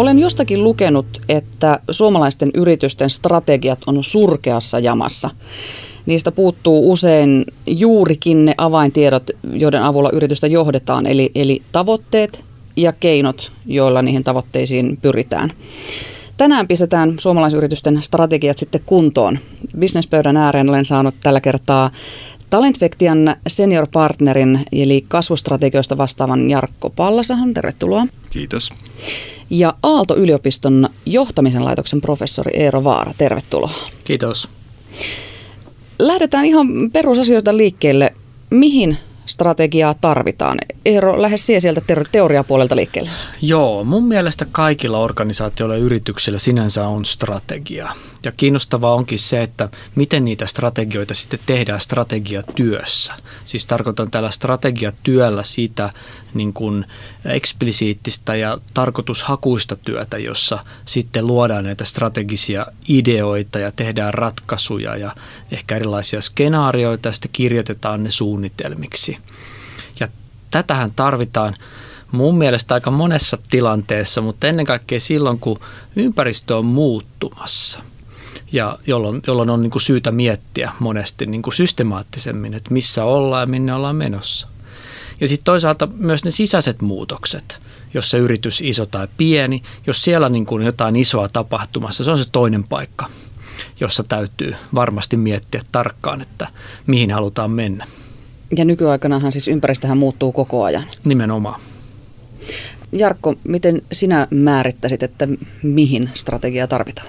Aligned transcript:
Olen 0.00 0.18
jostakin 0.18 0.64
lukenut, 0.64 1.06
että 1.28 1.80
suomalaisten 1.90 2.50
yritysten 2.54 3.10
strategiat 3.10 3.78
on 3.86 4.04
surkeassa 4.04 4.78
jamassa. 4.78 5.30
Niistä 6.06 6.32
puuttuu 6.32 6.92
usein 6.92 7.44
juurikin 7.66 8.44
ne 8.44 8.54
avaintiedot, 8.58 9.30
joiden 9.52 9.82
avulla 9.82 10.10
yritystä 10.12 10.46
johdetaan, 10.46 11.06
eli, 11.06 11.30
eli 11.34 11.62
tavoitteet 11.72 12.44
ja 12.76 12.92
keinot, 12.92 13.52
joilla 13.66 14.02
niihin 14.02 14.24
tavoitteisiin 14.24 14.98
pyritään. 15.02 15.52
Tänään 16.36 16.68
pistetään 16.68 17.14
suomalaisyritysten 17.18 18.02
strategiat 18.02 18.58
sitten 18.58 18.80
kuntoon. 18.86 19.38
Businesspöydän 19.80 20.36
ääreen 20.36 20.68
olen 20.68 20.84
saanut 20.84 21.14
tällä 21.22 21.40
kertaa 21.40 21.90
Talentvectian 22.50 23.36
senior 23.48 23.86
partnerin 23.92 24.64
eli 24.72 25.04
kasvustrategioista 25.08 25.96
vastaavan 25.96 26.50
Jarkko 26.50 26.90
Pallasahon. 26.90 27.54
Tervetuloa. 27.54 28.06
Kiitos. 28.30 28.72
Ja 29.50 29.74
Aalto-yliopiston 29.82 30.88
johtamisen 31.06 31.64
laitoksen 31.64 32.00
professori 32.00 32.52
Eero 32.54 32.84
Vaara. 32.84 33.14
Tervetuloa. 33.18 33.70
Kiitos. 34.04 34.48
Lähdetään 35.98 36.44
ihan 36.44 36.66
perusasioista 36.92 37.56
liikkeelle. 37.56 38.12
Mihin 38.50 38.98
strategiaa 39.30 39.94
tarvitaan? 40.00 40.58
Eero, 40.84 41.22
lähes 41.22 41.46
siihen 41.46 41.60
sieltä 41.60 41.80
teoriapuolelta 42.12 42.76
liikkeelle. 42.76 43.10
Joo, 43.42 43.84
mun 43.84 44.04
mielestä 44.04 44.46
kaikilla 44.52 44.98
organisaatioilla 44.98 45.76
ja 45.76 45.82
yrityksillä 45.82 46.38
sinänsä 46.38 46.88
on 46.88 47.04
strategia. 47.04 47.94
Ja 48.24 48.32
kiinnostavaa 48.32 48.94
onkin 48.94 49.18
se, 49.18 49.42
että 49.42 49.68
miten 49.94 50.24
niitä 50.24 50.46
strategioita 50.46 51.14
sitten 51.14 51.40
tehdään 51.46 51.80
strategiatyössä. 51.80 53.12
Siis 53.44 53.66
tarkoitan 53.66 54.10
tällä 54.10 54.30
strategiatyöllä 54.30 55.42
sitä 55.42 55.90
niin 56.34 56.52
kuin 56.52 56.86
eksplisiittistä 57.24 58.36
ja 58.36 58.58
tarkoitushakuista 58.74 59.76
työtä, 59.76 60.18
jossa 60.18 60.58
sitten 60.84 61.26
luodaan 61.26 61.64
näitä 61.64 61.84
strategisia 61.84 62.66
ideoita 62.88 63.58
ja 63.58 63.72
tehdään 63.72 64.14
ratkaisuja 64.14 64.96
ja 64.96 65.14
ehkä 65.50 65.76
erilaisia 65.76 66.20
skenaarioita 66.20 67.08
ja 67.08 67.12
sitten 67.12 67.30
kirjoitetaan 67.32 68.04
ne 68.04 68.10
suunnitelmiksi. 68.10 69.18
Ja 70.00 70.08
tätähän 70.50 70.92
tarvitaan 70.96 71.54
mun 72.12 72.38
mielestä 72.38 72.74
aika 72.74 72.90
monessa 72.90 73.38
tilanteessa, 73.50 74.20
mutta 74.20 74.46
ennen 74.46 74.66
kaikkea 74.66 75.00
silloin, 75.00 75.38
kun 75.38 75.60
ympäristö 75.96 76.56
on 76.56 76.64
muuttumassa 76.64 77.80
ja 78.52 78.78
jolloin, 78.86 79.22
jolloin 79.26 79.50
on 79.50 79.62
niin 79.62 79.70
kuin 79.70 79.82
syytä 79.82 80.10
miettiä 80.10 80.72
monesti 80.78 81.26
niin 81.26 81.42
kuin 81.42 81.54
systemaattisemmin, 81.54 82.54
että 82.54 82.72
missä 82.72 83.04
ollaan 83.04 83.42
ja 83.42 83.46
minne 83.46 83.74
ollaan 83.74 83.96
menossa. 83.96 84.48
Ja 85.20 85.28
sitten 85.28 85.44
toisaalta 85.44 85.88
myös 85.96 86.24
ne 86.24 86.30
sisäiset 86.30 86.82
muutokset, 86.82 87.60
jos 87.94 88.10
se 88.10 88.18
yritys 88.18 88.60
iso 88.60 88.86
tai 88.86 89.08
pieni, 89.16 89.62
jos 89.86 90.02
siellä 90.02 90.28
niin 90.28 90.46
kuin 90.46 90.66
jotain 90.66 90.96
isoa 90.96 91.28
tapahtumassa, 91.28 92.04
se 92.04 92.10
on 92.10 92.18
se 92.18 92.30
toinen 92.32 92.64
paikka, 92.64 93.06
jossa 93.80 94.02
täytyy 94.02 94.54
varmasti 94.74 95.16
miettiä 95.16 95.62
tarkkaan, 95.72 96.20
että 96.20 96.48
mihin 96.86 97.10
halutaan 97.10 97.50
mennä. 97.50 97.86
Ja 98.56 98.64
nykyaikanahan 98.64 99.32
siis 99.32 99.48
ympäristöhän 99.48 99.98
muuttuu 99.98 100.32
koko 100.32 100.64
ajan. 100.64 100.84
Nimenomaan. 101.04 101.60
Jarkko, 102.92 103.34
miten 103.44 103.82
sinä 103.92 104.26
määrittäisit, 104.30 105.02
että 105.02 105.28
mihin 105.62 106.10
strategiaa 106.14 106.66
tarvitaan? 106.66 107.08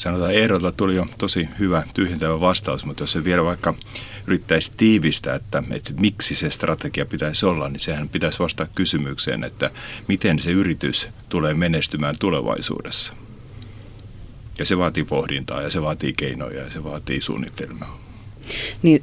sanotaan 0.00 0.34
Eerolta 0.34 0.72
tuli 0.72 0.94
jo 0.94 1.06
tosi 1.18 1.48
hyvä 1.58 1.82
tyhjentävä 1.94 2.40
vastaus, 2.40 2.84
mutta 2.84 3.02
jos 3.02 3.12
se 3.12 3.24
vielä 3.24 3.44
vaikka 3.44 3.74
yrittäisi 4.26 4.72
tiivistää, 4.76 5.34
että, 5.34 5.62
että 5.70 5.92
miksi 6.00 6.34
se 6.34 6.50
strategia 6.50 7.06
pitäisi 7.06 7.46
olla, 7.46 7.68
niin 7.68 7.80
sehän 7.80 8.08
pitäisi 8.08 8.38
vastata 8.38 8.70
kysymykseen, 8.74 9.44
että 9.44 9.70
miten 10.08 10.38
se 10.38 10.50
yritys 10.50 11.08
tulee 11.28 11.54
menestymään 11.54 12.14
tulevaisuudessa. 12.18 13.12
Ja 14.58 14.64
se 14.64 14.78
vaatii 14.78 15.04
pohdintaa 15.04 15.62
ja 15.62 15.70
se 15.70 15.82
vaatii 15.82 16.12
keinoja 16.12 16.62
ja 16.64 16.70
se 16.70 16.84
vaatii 16.84 17.20
suunnitelmaa. 17.20 18.00
Niin 18.82 19.02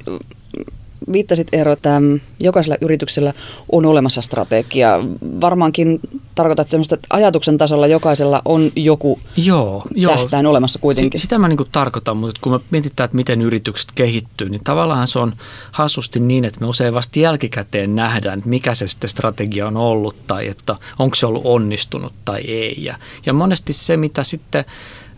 viittasit 1.12 1.48
Eero, 1.52 1.72
että 1.72 2.00
jokaisella 2.40 2.76
yrityksellä 2.80 3.32
on 3.72 3.86
olemassa 3.86 4.22
strategia. 4.22 5.00
Varmaankin 5.40 6.00
tarkoitat 6.34 6.68
sellaista, 6.68 6.94
että 6.94 7.06
ajatuksen 7.10 7.58
tasolla 7.58 7.86
jokaisella 7.86 8.42
on 8.44 8.70
joku 8.76 9.20
joo, 9.36 9.82
tähtäin 10.06 10.44
joo. 10.44 10.50
olemassa 10.50 10.78
kuitenkin. 10.78 11.20
Sitä 11.20 11.38
mä 11.38 11.48
niin 11.48 11.56
kuin 11.56 11.68
tarkoitan, 11.72 12.16
mutta 12.16 12.40
kun 12.40 12.52
me 12.52 12.60
mietitään, 12.70 13.04
että 13.04 13.16
miten 13.16 13.42
yritykset 13.42 13.92
kehittyy, 13.94 14.48
niin 14.48 14.64
tavallaan 14.64 15.06
se 15.06 15.18
on 15.18 15.32
hassusti 15.72 16.20
niin, 16.20 16.44
että 16.44 16.60
me 16.60 16.66
usein 16.66 16.94
vasta 16.94 17.18
jälkikäteen 17.18 17.96
nähdään, 17.96 18.38
että 18.38 18.50
mikä 18.50 18.74
se 18.74 18.88
sitten 18.88 19.10
strategia 19.10 19.66
on 19.66 19.76
ollut 19.76 20.16
tai 20.26 20.48
että 20.48 20.76
onko 20.98 21.14
se 21.14 21.26
ollut 21.26 21.42
onnistunut 21.44 22.12
tai 22.24 22.40
ei. 22.40 22.84
Ja, 22.84 22.94
ja 23.26 23.32
monesti 23.32 23.72
se, 23.72 23.96
mitä 23.96 24.24
sitten 24.24 24.64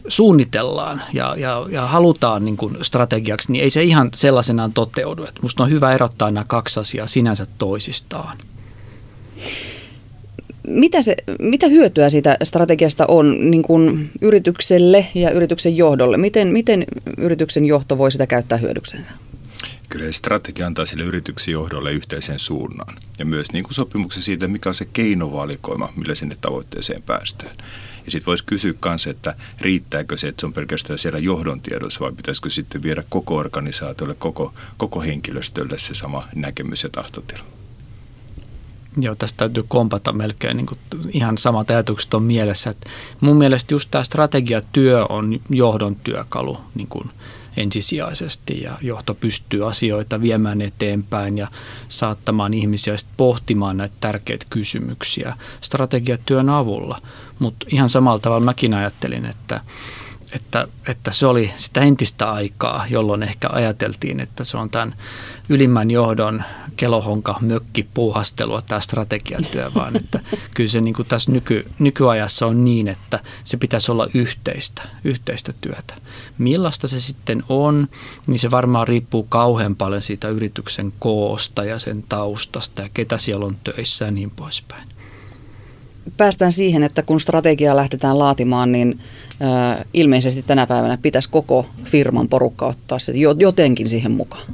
suunnitellaan 0.08 1.02
ja, 1.12 1.36
ja, 1.38 1.66
ja 1.70 1.86
halutaan 1.86 2.44
niin 2.44 2.56
kuin 2.56 2.76
strategiaksi, 2.82 3.52
niin 3.52 3.64
ei 3.64 3.70
se 3.70 3.82
ihan 3.82 4.10
sellaisenaan 4.14 4.72
toteudu. 4.72 5.24
Et 5.24 5.42
musta 5.42 5.62
on 5.62 5.70
hyvä 5.70 5.92
erottaa 5.92 6.30
nämä 6.30 6.44
kaksi 6.48 6.80
asiaa 6.80 7.06
sinänsä 7.06 7.46
toisistaan. 7.58 8.38
Mitä, 10.66 11.02
se, 11.02 11.16
mitä 11.38 11.68
hyötyä 11.68 12.10
siitä 12.10 12.36
strategiasta 12.44 13.04
on 13.08 13.50
niin 13.50 13.62
kuin 13.62 14.10
yritykselle 14.20 15.06
ja 15.14 15.30
yrityksen 15.30 15.76
johdolle? 15.76 16.16
Miten, 16.16 16.48
miten 16.48 16.84
yrityksen 17.18 17.64
johto 17.64 17.98
voi 17.98 18.12
sitä 18.12 18.26
käyttää 18.26 18.58
hyödyksensä? 18.58 19.10
Kyllä 19.88 20.12
strategia 20.12 20.66
antaa 20.66 20.86
sille 20.86 21.04
yrityksen 21.04 21.52
johdolle 21.52 21.92
yhteisen 21.92 22.38
suunnan 22.38 22.94
ja 23.18 23.24
myös 23.24 23.52
niin 23.52 23.64
kuin 23.64 23.74
sopimuksen 23.74 24.22
siitä, 24.22 24.48
mikä 24.48 24.68
on 24.68 24.74
se 24.74 24.84
keinovalikoima, 24.84 25.92
millä 25.96 26.14
sinne 26.14 26.36
tavoitteeseen 26.40 27.02
päästään. 27.02 27.56
Ja 28.04 28.10
sitten 28.10 28.26
voisi 28.26 28.44
kysyä 28.44 28.74
myös, 28.84 29.06
että 29.06 29.34
riittääkö 29.60 30.16
se, 30.16 30.28
että 30.28 30.40
se 30.40 30.46
on 30.46 30.52
pelkästään 30.52 30.98
siellä 30.98 31.18
johdon 31.18 31.60
tiedossa 31.60 32.00
vai 32.00 32.12
pitäisikö 32.12 32.50
sitten 32.50 32.82
viedä 32.82 33.04
koko 33.08 33.36
organisaatiolle, 33.36 34.14
koko, 34.14 34.54
koko 34.76 35.00
henkilöstölle 35.00 35.78
se 35.78 35.94
sama 35.94 36.28
näkemys 36.34 36.82
ja 36.82 36.88
tahtotila. 36.88 37.44
Joo, 38.96 39.14
tästä 39.14 39.36
täytyy 39.36 39.64
kompata 39.68 40.12
melkein 40.12 40.56
niin 40.56 40.66
kuin 40.66 40.78
ihan 41.12 41.38
samat 41.38 41.70
ajatukset 41.70 42.14
on 42.14 42.22
mielessä. 42.22 42.70
Että 42.70 42.90
mun 43.20 43.36
mielestä 43.36 43.74
just 43.74 43.90
tämä 43.90 44.04
strategiatyö 44.04 45.06
on 45.08 45.40
johdon 45.50 45.96
työkalu 45.96 46.58
niin 46.74 46.88
kuin 46.88 47.10
ensisijaisesti 47.56 48.60
ja 48.62 48.78
johto 48.80 49.14
pystyy 49.14 49.68
asioita 49.68 50.22
viemään 50.22 50.60
eteenpäin 50.60 51.38
ja 51.38 51.48
saattamaan 51.88 52.54
ihmisiä 52.54 52.94
pohtimaan 53.16 53.76
näitä 53.76 53.94
tärkeitä 54.00 54.46
kysymyksiä 54.50 55.36
strategiatyön 55.60 56.48
avulla. 56.48 57.02
Mutta 57.38 57.66
ihan 57.70 57.88
samalla 57.88 58.18
tavalla 58.18 58.44
mäkin 58.44 58.74
ajattelin, 58.74 59.26
että 59.26 59.60
että, 60.32 60.68
että 60.88 61.10
se 61.10 61.26
oli 61.26 61.52
sitä 61.56 61.80
entistä 61.80 62.32
aikaa, 62.32 62.86
jolloin 62.90 63.22
ehkä 63.22 63.48
ajateltiin, 63.52 64.20
että 64.20 64.44
se 64.44 64.56
on 64.56 64.70
tämän 64.70 64.94
ylimmän 65.48 65.90
johdon 65.90 66.42
kelohonka 66.76 67.38
mökki 67.40 67.88
puuhastelua 67.94 68.62
tämä 68.62 68.80
strategiatyö, 68.80 69.70
vaan 69.74 69.96
että 69.96 70.20
kyllä 70.54 70.70
se 70.70 70.80
niin 70.80 70.94
kuin 70.94 71.08
tässä 71.08 71.32
nyky, 71.32 71.70
nykyajassa 71.78 72.46
on 72.46 72.64
niin, 72.64 72.88
että 72.88 73.20
se 73.44 73.56
pitäisi 73.56 73.92
olla 73.92 74.08
yhteistä, 74.14 74.82
yhteistä 75.04 75.52
työtä. 75.60 75.94
Millaista 76.38 76.88
se 76.88 77.00
sitten 77.00 77.44
on, 77.48 77.88
niin 78.26 78.38
se 78.38 78.50
varmaan 78.50 78.88
riippuu 78.88 79.22
kauhean 79.22 79.76
paljon 79.76 80.02
siitä 80.02 80.28
yrityksen 80.28 80.92
koosta 80.98 81.64
ja 81.64 81.78
sen 81.78 82.04
taustasta 82.08 82.82
ja 82.82 82.88
ketä 82.94 83.18
siellä 83.18 83.46
on 83.46 83.56
töissä 83.64 84.04
ja 84.04 84.10
niin 84.10 84.30
poispäin 84.30 84.99
päästään 86.16 86.52
siihen, 86.52 86.82
että 86.82 87.02
kun 87.02 87.20
strategiaa 87.20 87.76
lähdetään 87.76 88.18
laatimaan, 88.18 88.72
niin 88.72 89.00
ilmeisesti 89.94 90.42
tänä 90.42 90.66
päivänä 90.66 90.98
pitäisi 91.02 91.30
koko 91.30 91.66
firman 91.84 92.28
porukka 92.28 92.66
ottaa 92.66 92.98
se 92.98 93.12
jotenkin 93.38 93.88
siihen 93.88 94.12
mukaan. 94.12 94.46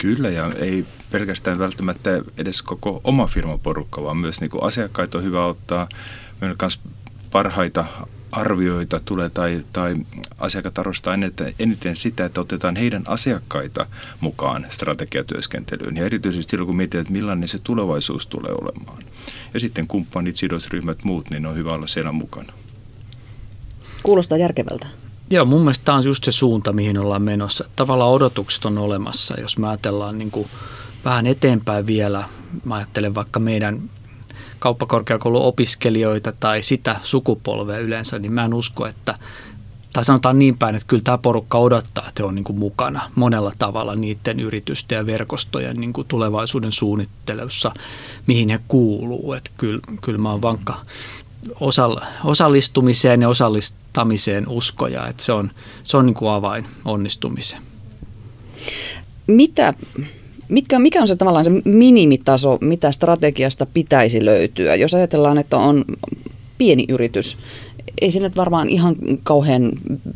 Kyllä, 0.00 0.28
ja 0.28 0.52
ei 0.58 0.84
pelkästään 1.10 1.58
välttämättä 1.58 2.10
edes 2.38 2.62
koko 2.62 3.00
oma 3.04 3.26
firman 3.26 3.60
porukka, 3.60 4.02
vaan 4.02 4.16
myös 4.16 4.40
niin 4.40 4.50
asiakkaita 4.60 5.18
on 5.18 5.24
hyvä 5.24 5.46
ottaa. 5.46 5.88
Meillä 6.40 6.52
on 6.52 6.56
myös 6.60 6.80
parhaita 7.30 7.84
arvioita 8.32 9.00
tulee 9.04 9.30
tai, 9.30 9.64
tai 9.72 9.96
asiakkaat 10.38 10.78
arvostaa 10.78 11.14
eniten, 11.14 11.54
eniten 11.58 11.96
sitä, 11.96 12.24
että 12.24 12.40
otetaan 12.40 12.76
heidän 12.76 13.02
asiakkaita 13.06 13.86
mukaan 14.20 14.66
strategiatyöskentelyyn. 14.70 15.96
Ja 15.96 16.04
erityisesti 16.04 16.50
silloin, 16.50 16.66
kun 16.66 16.76
mietitään, 16.76 17.00
että 17.00 17.12
millainen 17.12 17.48
se 17.48 17.58
tulevaisuus 17.58 18.26
tulee 18.26 18.52
olemaan. 18.52 19.02
Ja 19.54 19.60
sitten 19.60 19.86
kumppanit, 19.86 20.36
sidosryhmät, 20.36 21.04
muut, 21.04 21.30
niin 21.30 21.46
on 21.46 21.56
hyvä 21.56 21.72
olla 21.72 21.86
siellä 21.86 22.12
mukana. 22.12 22.52
Kuulostaa 24.02 24.38
järkevältä. 24.38 24.86
Joo, 25.30 25.44
mun 25.44 25.60
mielestä 25.60 25.84
tämä 25.84 25.98
on 25.98 26.04
just 26.04 26.24
se 26.24 26.32
suunta, 26.32 26.72
mihin 26.72 26.98
ollaan 26.98 27.22
menossa. 27.22 27.64
Tavallaan 27.76 28.10
odotukset 28.10 28.64
on 28.64 28.78
olemassa, 28.78 29.40
jos 29.40 29.58
me 29.58 29.68
ajatellaan 29.68 30.18
niin 30.18 30.30
kuin 30.30 30.48
vähän 31.04 31.26
eteenpäin 31.26 31.86
vielä. 31.86 32.24
Mä 32.64 32.74
ajattelen 32.74 33.14
vaikka 33.14 33.40
meidän 33.40 33.90
kauppakorkeakouluopiskelijoita 34.58 36.32
tai 36.32 36.62
sitä 36.62 36.96
sukupolvea 37.02 37.78
yleensä, 37.78 38.18
niin 38.18 38.32
mä 38.32 38.44
en 38.44 38.54
usko, 38.54 38.86
että 38.86 39.18
tai 39.96 40.04
sanotaan 40.04 40.38
niin 40.38 40.58
päin, 40.58 40.74
että 40.74 40.86
kyllä 40.86 41.02
tämä 41.02 41.18
porukka 41.18 41.58
odottaa, 41.58 42.08
että 42.08 42.22
he 42.22 42.26
on 42.26 42.34
niin 42.34 42.44
kuin 42.44 42.58
mukana 42.58 43.10
monella 43.14 43.52
tavalla 43.58 43.96
niiden 43.96 44.40
yritysten 44.40 44.96
ja 44.96 45.06
verkostojen 45.06 45.76
niin 45.76 45.92
kuin 45.92 46.08
tulevaisuuden 46.08 46.72
suunnittelussa, 46.72 47.74
mihin 48.26 48.48
he 48.48 48.60
kuuluu. 48.68 49.32
Että 49.32 49.50
kyllä, 49.56 49.80
kyllä 50.00 50.18
mä 50.18 50.30
oon 50.30 50.42
vankka 50.42 50.84
osallistumiseen 52.24 53.22
ja 53.22 53.28
osallistamiseen 53.28 54.48
uskoja. 54.48 55.08
Että 55.08 55.22
se 55.22 55.32
on, 55.32 55.50
se 55.82 55.96
on 55.96 56.06
niin 56.06 56.14
kuin 56.14 56.30
avain 56.30 56.66
onnistumiseen. 56.84 57.62
Mitä, 59.26 59.74
mitkä, 60.48 60.78
mikä 60.78 61.00
on 61.00 61.08
se 61.08 61.16
tavallaan 61.16 61.44
se 61.44 61.50
minimitaso, 61.64 62.58
mitä 62.60 62.92
strategiasta 62.92 63.66
pitäisi 63.66 64.24
löytyä? 64.24 64.74
Jos 64.74 64.94
ajatellaan, 64.94 65.38
että 65.38 65.56
on 65.56 65.84
pieni 66.58 66.84
yritys, 66.88 67.38
ei 68.00 68.10
sinne 68.10 68.30
varmaan 68.36 68.68
ihan 68.68 68.96
kauhean 69.22 69.72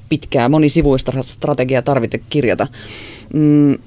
pitkää 0.09 0.49
monisivuista 0.49 1.12
strategiaa 1.23 1.82
tarvitse 1.82 2.21
kirjata. 2.31 2.67
Mm, 3.35 3.79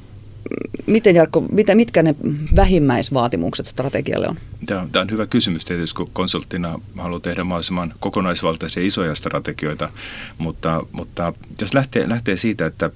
miten 0.85 1.15
Jarkko, 1.15 1.41
mitä, 1.51 1.75
mitkä 1.75 2.03
ne 2.03 2.15
vähimmäisvaatimukset 2.55 3.65
strategialle 3.65 4.27
on? 4.27 4.35
Tämä 4.65 4.81
on, 4.81 4.89
tämä 4.89 5.01
on 5.01 5.11
hyvä 5.11 5.25
kysymys 5.25 5.65
tietysti, 5.65 5.95
kun 5.95 6.09
konsulttina 6.13 6.79
haluaa 6.97 7.19
tehdä 7.19 7.43
mahdollisimman 7.43 7.93
kokonaisvaltaisia 7.99 8.83
isoja 8.83 9.15
strategioita, 9.15 9.89
mutta, 10.37 10.83
mutta 10.91 11.33
jos 11.61 11.73
lähtee, 11.73 12.09
lähtee 12.09 12.37
siitä, 12.37 12.65
että 12.65 12.89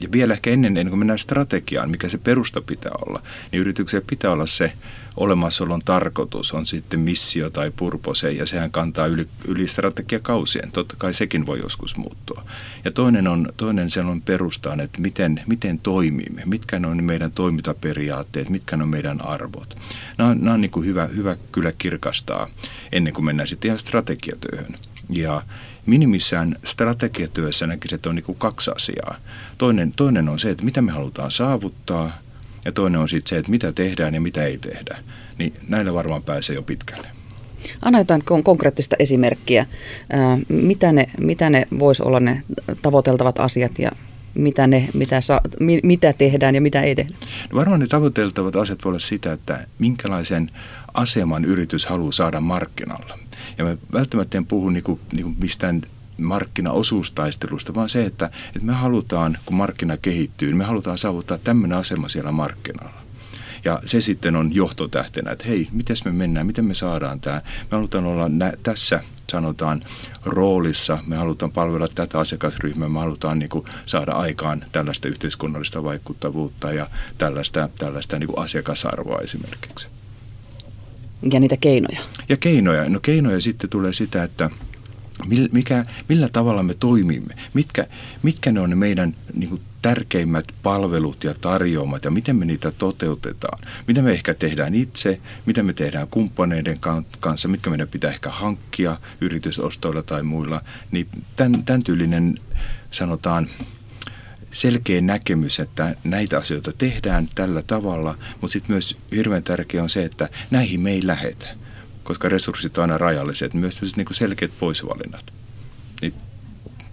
ja 0.00 0.12
vielä 0.12 0.32
ehkä 0.32 0.50
ennen, 0.50 0.76
ennen 0.76 0.88
kuin 0.88 0.98
mennään 0.98 1.18
strategiaan, 1.18 1.90
mikä 1.90 2.08
se 2.08 2.18
perusta 2.18 2.60
pitää 2.60 2.92
olla, 3.06 3.22
niin 3.52 3.60
yrityksellä 3.60 4.04
pitää 4.08 4.32
olla 4.32 4.46
se 4.46 4.72
olemassaolon 5.16 5.80
tarkoitus, 5.84 6.52
on 6.52 6.66
sitten 6.66 7.00
missio 7.00 7.50
tai 7.50 7.72
purpose, 7.76 8.32
ja 8.32 8.46
sehän 8.46 8.70
kantaa 8.70 9.06
yli, 9.06 9.28
yli 9.48 9.68
strategiakausien. 9.68 10.72
Totta 10.72 10.94
kai 10.98 11.14
sekin 11.14 11.46
voi 11.46 11.58
joskus 11.58 11.96
muuttua. 11.96 12.44
Ja 12.84 12.90
toinen 12.90 13.28
on, 13.28 13.48
toinen 13.56 13.90
sen 13.90 14.06
on 14.06 14.22
perustaan, 14.22 14.80
että 14.80 15.00
miten, 15.00 15.40
miten 15.46 15.78
toimimme, 15.78 16.42
mitkä 16.44 16.80
on 16.86 17.04
meidän 17.04 17.32
toimintaperiaatteet, 17.32 18.48
mitkä 18.48 18.76
on 18.76 18.88
meidän 18.88 19.26
arvot. 19.26 19.78
Nämä 20.18 20.30
on, 20.30 20.38
nämä 20.40 20.54
on 20.54 20.60
niin 20.60 20.70
kuin 20.70 20.86
hyvä, 20.86 21.06
hyvä 21.06 21.36
kyllä 21.52 21.72
kirkastaa 21.78 22.48
ennen 22.92 23.12
kuin 23.12 23.24
mennään 23.24 23.48
sitten 23.48 23.68
ihan 23.68 23.78
strategiatyöhön. 23.78 24.74
Ja 25.08 25.42
minimissään 25.86 26.56
strategiatyössä 26.64 27.66
näkisin, 27.66 27.96
että 27.96 28.08
on 28.08 28.14
niin 28.14 28.24
kuin 28.24 28.38
kaksi 28.38 28.70
asiaa. 28.76 29.16
Toinen, 29.58 29.92
toinen 29.92 30.28
on 30.28 30.38
se, 30.38 30.50
että 30.50 30.64
mitä 30.64 30.82
me 30.82 30.92
halutaan 30.92 31.30
saavuttaa, 31.30 32.18
ja 32.64 32.72
toinen 32.72 33.00
on 33.00 33.08
sitten 33.08 33.30
se, 33.30 33.38
että 33.38 33.50
mitä 33.50 33.72
tehdään 33.72 34.14
ja 34.14 34.20
mitä 34.20 34.44
ei 34.44 34.58
tehdä. 34.58 34.98
Niin 35.38 35.54
näillä 35.68 35.94
varmaan 35.94 36.22
pääsee 36.22 36.54
jo 36.56 36.62
pitkälle. 36.62 37.08
Anna 37.82 37.98
jotain 37.98 38.22
konkreettista 38.44 38.96
esimerkkiä. 38.98 39.66
Mitä 40.48 40.92
ne, 40.92 41.06
mitä 41.20 41.50
ne 41.50 41.66
voisi 41.78 42.02
olla 42.02 42.20
ne 42.20 42.42
tavoiteltavat 42.82 43.40
asiat 43.40 43.78
ja 43.78 43.90
mitä, 44.36 44.66
ne, 44.66 44.88
mitä, 44.94 45.20
sa, 45.20 45.40
mitä 45.82 46.12
tehdään 46.12 46.54
ja 46.54 46.60
mitä 46.60 46.80
ei 46.80 46.94
tehdä? 46.94 47.14
No 47.52 47.58
varmaan 47.58 47.80
ne 47.80 47.86
tavoiteltavat 47.86 48.56
asiat 48.56 48.84
voi 48.84 48.90
olla 48.90 48.98
sitä, 48.98 49.32
että 49.32 49.66
minkälaisen 49.78 50.50
aseman 50.94 51.44
yritys 51.44 51.86
haluaa 51.86 52.12
saada 52.12 52.40
markkinalla. 52.40 53.18
Ja 53.58 53.64
mä 53.64 53.76
välttämättä 53.92 54.38
en 54.38 54.46
puhu 54.46 54.70
niinku, 54.70 55.00
niinku 55.12 55.34
mistään 55.40 55.82
markkinaosuustaistelusta, 56.18 57.74
vaan 57.74 57.88
se, 57.88 58.04
että, 58.04 58.26
että 58.46 58.66
me 58.66 58.72
halutaan, 58.72 59.38
kun 59.46 59.56
markkina 59.56 59.96
kehittyy, 59.96 60.48
niin 60.48 60.56
me 60.56 60.64
halutaan 60.64 60.98
saavuttaa 60.98 61.38
tämmöinen 61.38 61.78
asema 61.78 62.08
siellä 62.08 62.32
markkinalla. 62.32 63.06
Ja 63.64 63.80
se 63.84 64.00
sitten 64.00 64.36
on 64.36 64.54
johtotähtenä, 64.54 65.30
että 65.30 65.44
hei, 65.48 65.68
miten 65.72 65.96
me 66.04 66.12
mennään, 66.12 66.46
miten 66.46 66.64
me 66.64 66.74
saadaan 66.74 67.20
tämä. 67.20 67.36
Me 67.36 67.68
halutaan 67.70 68.06
olla 68.06 68.28
nä- 68.28 68.52
tässä, 68.62 69.00
sanotaan, 69.30 69.80
roolissa. 70.24 70.98
Me 71.06 71.16
halutaan 71.16 71.52
palvella 71.52 71.88
tätä 71.88 72.18
asiakasryhmää, 72.18 72.88
me 72.88 72.98
halutaan 72.98 73.38
niin 73.38 73.48
kuin, 73.48 73.64
saada 73.86 74.12
aikaan 74.12 74.64
tällaista 74.72 75.08
yhteiskunnallista 75.08 75.84
vaikuttavuutta 75.84 76.72
ja 76.72 76.90
tällaista, 77.18 77.68
tällaista 77.78 78.18
niin 78.18 78.28
kuin 78.28 78.44
asiakasarvoa 78.44 79.18
esimerkiksi. 79.18 79.88
Ja 81.32 81.40
niitä 81.40 81.56
keinoja. 81.56 82.00
Ja 82.28 82.36
keinoja. 82.36 82.88
No 82.88 83.00
keinoja 83.00 83.40
sitten 83.40 83.70
tulee 83.70 83.92
sitä, 83.92 84.24
että 84.24 84.50
mikä, 85.52 85.84
millä 86.08 86.28
tavalla 86.32 86.62
me 86.62 86.74
toimimme, 86.74 87.34
mitkä, 87.54 87.86
mitkä 88.22 88.52
ne 88.52 88.60
on 88.60 88.70
ne 88.70 88.76
meidän 88.76 89.16
niin 89.34 89.48
kuin, 89.48 89.60
tärkeimmät 89.86 90.44
palvelut 90.62 91.24
ja 91.24 91.34
tarjoamat 91.34 92.04
ja 92.04 92.10
miten 92.10 92.36
me 92.36 92.44
niitä 92.44 92.72
toteutetaan. 92.72 93.58
Mitä 93.86 94.02
me 94.02 94.12
ehkä 94.12 94.34
tehdään 94.34 94.74
itse, 94.74 95.20
mitä 95.46 95.62
me 95.62 95.72
tehdään 95.72 96.08
kumppaneiden 96.08 96.78
kanssa, 97.20 97.48
mitkä 97.48 97.70
meidän 97.70 97.88
pitää 97.88 98.10
ehkä 98.10 98.30
hankkia 98.30 98.98
yritysostoilla 99.20 100.02
tai 100.02 100.22
muilla. 100.22 100.62
Niin 100.90 101.08
tämän, 101.36 101.64
tämän 101.64 101.82
tyylinen 101.82 102.38
sanotaan 102.90 103.48
selkeä 104.50 105.00
näkemys, 105.00 105.60
että 105.60 105.96
näitä 106.04 106.38
asioita 106.38 106.72
tehdään 106.72 107.28
tällä 107.34 107.62
tavalla, 107.62 108.18
mutta 108.40 108.52
sitten 108.52 108.72
myös 108.72 108.96
hirveän 109.12 109.42
tärkeää 109.42 109.82
on 109.82 109.90
se, 109.90 110.04
että 110.04 110.28
näihin 110.50 110.80
me 110.80 110.90
ei 110.90 111.06
lähetä, 111.06 111.48
koska 112.04 112.28
resurssit 112.28 112.78
on 112.78 112.82
aina 112.82 112.98
rajalliset, 112.98 113.54
myös 113.54 113.96
niin 113.96 114.06
selkeät 114.10 114.58
poisvalinnat. 114.58 115.32
Niin 116.02 116.14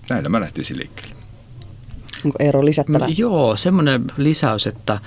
näillä 0.10 0.30
mä 0.30 0.40
lähtisin 0.40 0.80
liikkeelle. 0.80 1.23
Onko 2.25 2.38
Eero 2.40 2.66
lisättävä? 2.66 3.08
No, 3.08 3.14
joo, 3.18 3.56
semmoinen 3.56 4.06
lisäys, 4.18 4.68
että, 4.68 5.00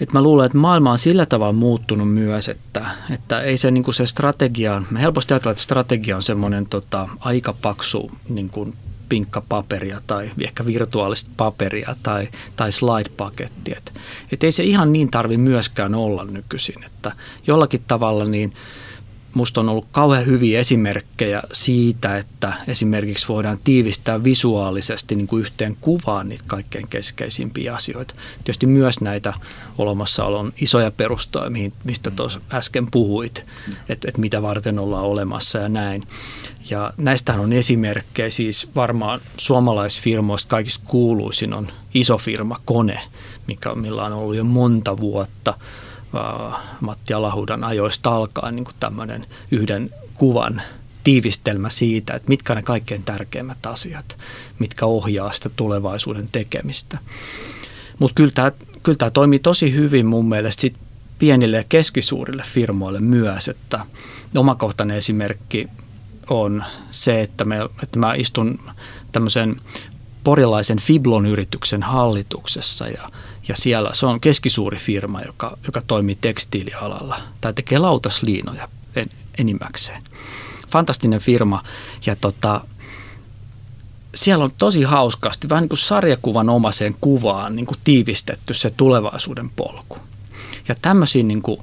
että 0.00 0.12
mä 0.12 0.22
luulen, 0.22 0.46
että 0.46 0.58
maailma 0.58 0.90
on 0.90 0.98
sillä 0.98 1.26
tavalla 1.26 1.52
muuttunut 1.52 2.14
myös, 2.14 2.48
että, 2.48 2.90
että 3.10 3.40
ei 3.40 3.56
se, 3.56 3.70
niin 3.70 3.84
kuin 3.84 3.94
se 3.94 4.06
strategia, 4.06 4.82
me 4.90 5.00
helposti 5.00 5.34
ajatellaan, 5.34 5.52
että 5.52 5.62
strategia 5.62 6.16
on 6.16 6.22
semmoinen 6.22 6.66
tota, 6.66 7.08
aika 7.20 7.52
paksu 7.52 8.10
niin 8.28 8.50
kuin 8.50 8.74
pinkkapaperia 9.08 10.00
tai 10.06 10.30
ehkä 10.40 10.66
virtuaalista 10.66 11.30
paperia 11.36 11.96
tai, 12.02 12.28
tai 12.56 12.72
slide-paketti. 12.72 13.72
Et, 13.76 13.92
et 14.32 14.44
ei 14.44 14.52
se 14.52 14.64
ihan 14.64 14.92
niin 14.92 15.10
tarvi 15.10 15.36
myöskään 15.36 15.94
olla 15.94 16.24
nykyisin, 16.24 16.84
että 16.84 17.12
jollakin 17.46 17.84
tavalla 17.86 18.24
niin– 18.24 18.52
musta 19.34 19.60
on 19.60 19.68
ollut 19.68 19.86
kauhean 19.92 20.26
hyviä 20.26 20.60
esimerkkejä 20.60 21.42
siitä, 21.52 22.16
että 22.16 22.52
esimerkiksi 22.68 23.28
voidaan 23.28 23.58
tiivistää 23.64 24.24
visuaalisesti 24.24 25.16
niin 25.16 25.26
kuin 25.26 25.40
yhteen 25.40 25.76
kuvaan 25.80 26.28
niitä 26.28 26.44
kaikkein 26.46 26.88
keskeisimpiä 26.88 27.74
asioita. 27.74 28.14
Tietysti 28.44 28.66
myös 28.66 29.00
näitä 29.00 29.34
olemassaolon 29.78 30.52
isoja 30.60 30.90
perustoja, 30.90 31.50
mistä 31.84 32.10
tuossa 32.10 32.40
äsken 32.52 32.90
puhuit, 32.90 33.44
että, 33.88 34.08
että 34.08 34.20
mitä 34.20 34.42
varten 34.42 34.78
ollaan 34.78 35.04
olemassa 35.04 35.58
ja 35.58 35.68
näin. 35.68 36.02
Ja 36.70 36.92
näistähän 36.96 37.40
on 37.40 37.52
esimerkkejä, 37.52 38.30
siis 38.30 38.68
varmaan 38.76 39.20
suomalaisfirmoista 39.36 40.50
kaikista 40.50 40.84
kuuluisin 40.88 41.52
on 41.52 41.68
iso 41.94 42.18
firma 42.18 42.60
Kone, 42.64 43.00
mikä, 43.46 43.74
millä 43.74 44.04
on 44.04 44.12
ollut 44.12 44.36
jo 44.36 44.44
monta 44.44 44.96
vuotta– 44.96 45.54
Matti 46.80 47.12
Alahudan 47.12 47.64
ajoista 47.64 48.10
alkaen 48.10 48.56
niin 48.56 48.66
tämmöinen 48.80 49.26
yhden 49.50 49.90
kuvan 50.14 50.62
tiivistelmä 51.04 51.70
siitä, 51.70 52.14
että 52.14 52.28
mitkä 52.28 52.54
ne 52.54 52.62
kaikkein 52.62 53.02
tärkeimmät 53.02 53.66
asiat, 53.66 54.18
mitkä 54.58 54.86
ohjaa 54.86 55.32
sitä 55.32 55.50
tulevaisuuden 55.56 56.26
tekemistä. 56.32 56.98
Mutta 57.98 58.14
kyllä 58.14 58.30
tämä, 58.34 58.52
kyllä 58.82 58.96
tämä 58.96 59.10
toimii 59.10 59.38
tosi 59.38 59.74
hyvin 59.74 60.06
mun 60.06 60.28
mielestä 60.28 60.60
sit 60.60 60.76
pienille 61.18 61.56
ja 61.56 61.64
keskisuurille 61.68 62.42
firmoille 62.46 63.00
myös, 63.00 63.48
että 63.48 63.86
omakohtainen 64.36 64.96
esimerkki 64.96 65.68
on 66.30 66.64
se, 66.90 67.20
että, 67.20 67.44
me, 67.44 67.56
että 67.82 67.98
mä 67.98 68.14
istun 68.14 68.58
tämmöisen 69.12 69.56
porilaisen 70.30 70.78
Fiblon 70.78 71.26
yrityksen 71.26 71.82
hallituksessa 71.82 72.88
ja 72.88 73.10
ja 73.48 73.56
siellä 73.56 73.90
se 73.92 74.06
on 74.06 74.20
keskisuuri 74.20 74.78
firma, 74.78 75.22
joka, 75.22 75.58
joka 75.64 75.82
toimii 75.86 76.18
tekstiilialalla 76.20 77.20
tai 77.40 77.54
tekee 77.54 77.78
lautasliinoja 77.78 78.68
en, 78.96 79.06
enimmäkseen. 79.38 80.02
Fantastinen 80.68 81.20
firma 81.20 81.62
ja 82.06 82.16
tota, 82.16 82.60
siellä 84.14 84.44
on 84.44 84.50
tosi 84.58 84.82
hauskasti, 84.82 85.48
vähän 85.48 85.62
niin 85.62 85.68
kuin 85.68 85.78
sarjakuvan 85.78 86.48
omaseen 86.48 86.96
kuvaan 87.00 87.56
niin 87.56 87.66
kuin 87.66 87.78
tiivistetty 87.84 88.54
se 88.54 88.70
tulevaisuuden 88.70 89.50
polku. 89.50 89.98
Ja 90.68 90.74
tämmöisiä 90.82 91.22
niin 91.22 91.42
kuin 91.42 91.60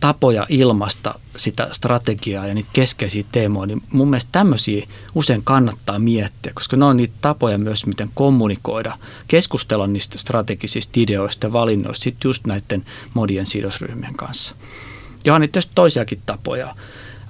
tapoja 0.00 0.46
ilmasta 0.48 1.14
sitä 1.36 1.68
strategiaa 1.72 2.46
ja 2.46 2.54
niitä 2.54 2.70
keskeisiä 2.72 3.24
teemoja, 3.32 3.66
niin 3.66 3.82
mun 3.92 4.10
mielestä 4.10 4.28
tämmöisiä 4.32 4.86
usein 5.14 5.42
kannattaa 5.44 5.98
miettiä, 5.98 6.52
koska 6.54 6.76
ne 6.76 6.84
on 6.84 6.96
niitä 6.96 7.14
tapoja 7.20 7.58
myös, 7.58 7.86
miten 7.86 8.10
kommunikoida, 8.14 8.98
keskustella 9.28 9.86
niistä 9.86 10.18
strategisista 10.18 11.00
ideoista 11.00 11.46
ja 11.46 11.52
valinnoista 11.52 12.02
sitten 12.02 12.28
just 12.28 12.46
näiden 12.46 12.84
modien 13.14 13.46
sidosryhmien 13.46 14.14
kanssa. 14.14 14.54
Ja 15.24 15.34
on 15.34 15.40
tietysti 15.40 15.72
toisiakin 15.74 16.22
tapoja. 16.26 16.74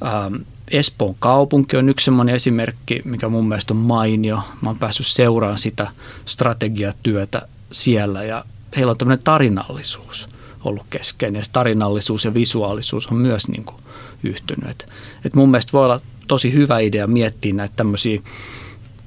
Ähm, 0.06 0.34
Espoon 0.70 1.16
kaupunki 1.18 1.76
on 1.76 1.88
yksi 1.88 2.04
sellainen 2.04 2.34
esimerkki, 2.34 3.02
mikä 3.04 3.28
mun 3.28 3.48
mielestä 3.48 3.75
on 3.75 3.78
mainio. 3.78 4.37
Mä 4.37 4.68
oon 4.68 4.78
päässyt 4.78 5.06
seuraamaan 5.06 5.58
sitä 5.58 5.88
strategiatyötä 6.25 7.48
siellä 7.72 8.25
ja 8.25 8.44
heillä 8.76 8.90
on 8.90 8.98
tämmöinen 8.98 9.25
tarinallisuus– 9.25 10.28
ollut 10.65 10.87
keskeinen. 10.91 11.41
Ja 11.41 11.45
tarinallisuus 11.53 12.25
ja 12.25 12.35
visuaalisuus 12.35 13.07
on 13.07 13.17
myös 13.17 13.49
niin 13.49 13.65
kuin 13.65 13.77
yhtynyt. 14.23 14.71
Et, 14.71 14.88
et 15.25 15.35
mun 15.35 15.50
mielestä 15.50 15.73
voi 15.73 15.85
olla 15.85 16.00
tosi 16.29 16.53
hyvä 16.53 16.79
idea 16.79 17.07
miettiä 17.07 17.53
näitä 17.53 17.77
tämmöisiä 17.77 18.21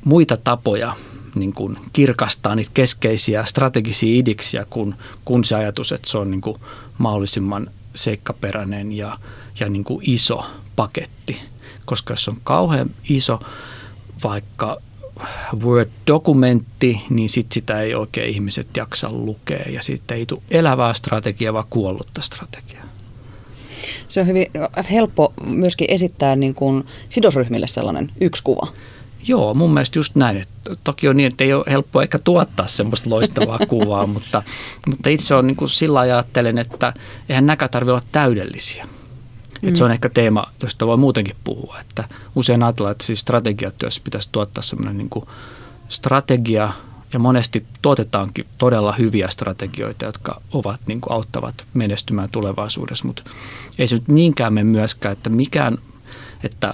muita 0.05 0.37
tapoja 0.37 0.95
niin 1.35 1.53
kuin 1.53 1.77
kirkastaa 1.93 2.55
niitä 2.55 2.71
keskeisiä 2.73 3.45
strategisia 3.45 4.19
idiksiä, 4.19 4.65
kun, 4.69 4.95
kun 5.25 5.43
se 5.43 5.55
ajatus, 5.55 5.91
että 5.91 6.09
se 6.09 6.17
on 6.17 6.31
niin 6.31 6.41
kuin 6.41 6.57
mahdollisimman 6.97 7.71
seikkaperäinen 7.95 8.91
ja, 8.91 9.19
ja 9.59 9.69
niin 9.69 9.83
kuin 9.83 10.03
iso 10.07 10.45
paketti. 10.75 11.37
Koska 11.85 12.13
jos 12.13 12.27
on 12.27 12.37
kauhean 12.43 12.89
iso 13.09 13.39
vaikka 14.23 14.81
Word-dokumentti, 15.63 17.01
niin 17.09 17.29
sit 17.29 17.51
sitä 17.51 17.81
ei 17.81 17.95
oikein 17.95 18.29
ihmiset 18.29 18.67
jaksa 18.77 19.11
lukea 19.11 19.69
ja 19.69 19.81
sitten 19.81 20.17
ei 20.17 20.25
tule 20.25 20.41
elävää 20.51 20.93
strategiaa, 20.93 21.53
vaan 21.53 21.65
kuollutta 21.69 22.21
strategiaa. 22.21 22.85
Se 24.07 24.21
on 24.21 24.27
hyvin 24.27 24.47
helppo 24.91 25.33
myöskin 25.45 25.87
esittää 25.89 26.35
niin 26.35 26.55
kuin 26.55 26.83
sidosryhmille 27.09 27.67
sellainen 27.67 28.11
yksi 28.21 28.43
kuva. 28.43 28.67
Joo, 29.27 29.53
mun 29.53 29.73
mielestä 29.73 29.99
just 29.99 30.15
näin. 30.15 30.37
Että 30.37 30.75
toki 30.83 31.07
on 31.07 31.17
niin, 31.17 31.27
että 31.27 31.43
ei 31.43 31.53
ole 31.53 31.65
helppo 31.67 32.01
ehkä 32.01 32.19
tuottaa 32.19 32.67
semmoista 32.67 33.09
loistavaa 33.09 33.59
kuvaa, 33.69 34.07
mutta, 34.07 34.43
mutta 34.87 35.09
itse 35.09 35.35
on 35.35 35.47
niin 35.47 35.57
kuin 35.57 35.69
sillä 35.69 35.99
ajattelen, 35.99 36.57
että 36.57 36.93
eihän 37.29 37.45
näkään 37.45 37.71
tarvitse 37.71 37.91
olla 37.91 38.03
täydellisiä. 38.11 38.87
Mm. 39.61 39.67
Että 39.67 39.77
se 39.77 39.83
on 39.83 39.91
ehkä 39.91 40.09
teema, 40.09 40.43
josta 40.61 40.87
voi 40.87 40.97
muutenkin 40.97 41.35
puhua. 41.43 41.77
Että 41.79 42.03
usein 42.35 42.63
ajatellaan, 42.63 42.91
että 42.91 43.05
siis 43.05 43.19
strategiatyössä 43.19 44.01
pitäisi 44.03 44.29
tuottaa 44.31 44.63
semmoinen 44.63 44.97
niin 44.97 45.09
kuin 45.09 45.25
strategia, 45.89 46.73
ja 47.13 47.19
monesti 47.19 47.65
tuotetaankin 47.81 48.45
todella 48.57 48.91
hyviä 48.91 49.27
strategioita, 49.29 50.05
jotka 50.05 50.41
ovat 50.51 50.81
niin 50.87 51.01
kuin 51.01 51.13
auttavat 51.13 51.65
menestymään 51.73 52.29
tulevaisuudessa, 52.31 53.07
mutta 53.07 53.23
ei 53.79 53.87
se 53.87 53.95
nyt 53.95 54.07
niinkään 54.07 54.53
mene 54.53 54.63
myöskään, 54.63 55.13
että 55.13 55.29
mikään, 55.29 55.77
että 56.43 56.73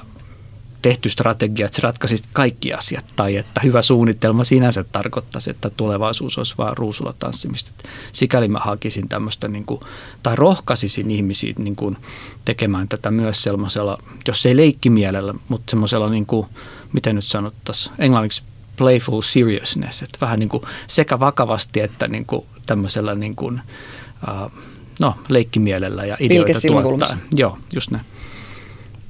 tehty 0.88 1.10
strategia, 1.10 1.66
että 1.66 1.76
se 1.76 1.82
ratkaisisi 1.82 2.24
kaikki 2.34 2.74
asiat 2.74 3.06
tai 3.16 3.36
että 3.36 3.62
hyvä 3.64 3.82
suunnitelma 3.82 4.44
sinänsä 4.44 4.84
tarkoittaisi, 4.84 5.50
että 5.50 5.70
tulevaisuus 5.70 6.38
olisi 6.38 6.56
vain 6.58 6.78
ruusulla 6.78 7.14
tanssimista. 7.20 7.72
Sikäli 8.12 8.48
mä 8.48 8.60
hakisin 8.60 9.10
tämmöistä 9.10 9.48
niin 9.48 9.66
kuin, 9.66 9.82
tai 10.24 10.36
rohkaisisin 10.36 11.12
ihmisiä 11.12 11.54
niin 11.58 11.76
kuin, 11.76 11.98
tekemään 12.46 12.88
tätä 12.88 13.12
myös 13.12 13.44
sellaisella, 13.44 13.98
jos 14.28 14.46
ei 14.46 14.58
leikkimielellä, 14.58 15.34
mutta 15.50 15.72
semmoisella, 15.72 16.10
niin 16.10 16.26
kuin, 16.26 16.48
miten 16.94 17.16
nyt 17.16 17.26
sanottaisiin, 17.26 17.96
englanniksi 18.00 18.44
playful 18.78 19.22
seriousness, 19.22 20.02
että 20.02 20.18
vähän 20.22 20.40
niin 20.40 20.50
kuin 20.50 20.64
sekä 20.88 21.20
vakavasti 21.20 21.80
että 21.80 22.08
niin 22.08 22.26
kuin 22.26 22.46
tämmöisellä 22.66 23.16
niin 23.16 23.36
kuin, 23.36 23.62
uh, 24.28 24.52
no, 25.00 25.16
leikkimielellä 25.30 26.06
ja 26.06 26.18
ideoita 26.20 26.60
tuottaa. 26.68 27.18
Joo, 27.36 27.58
just 27.74 27.92
näin. 27.92 28.06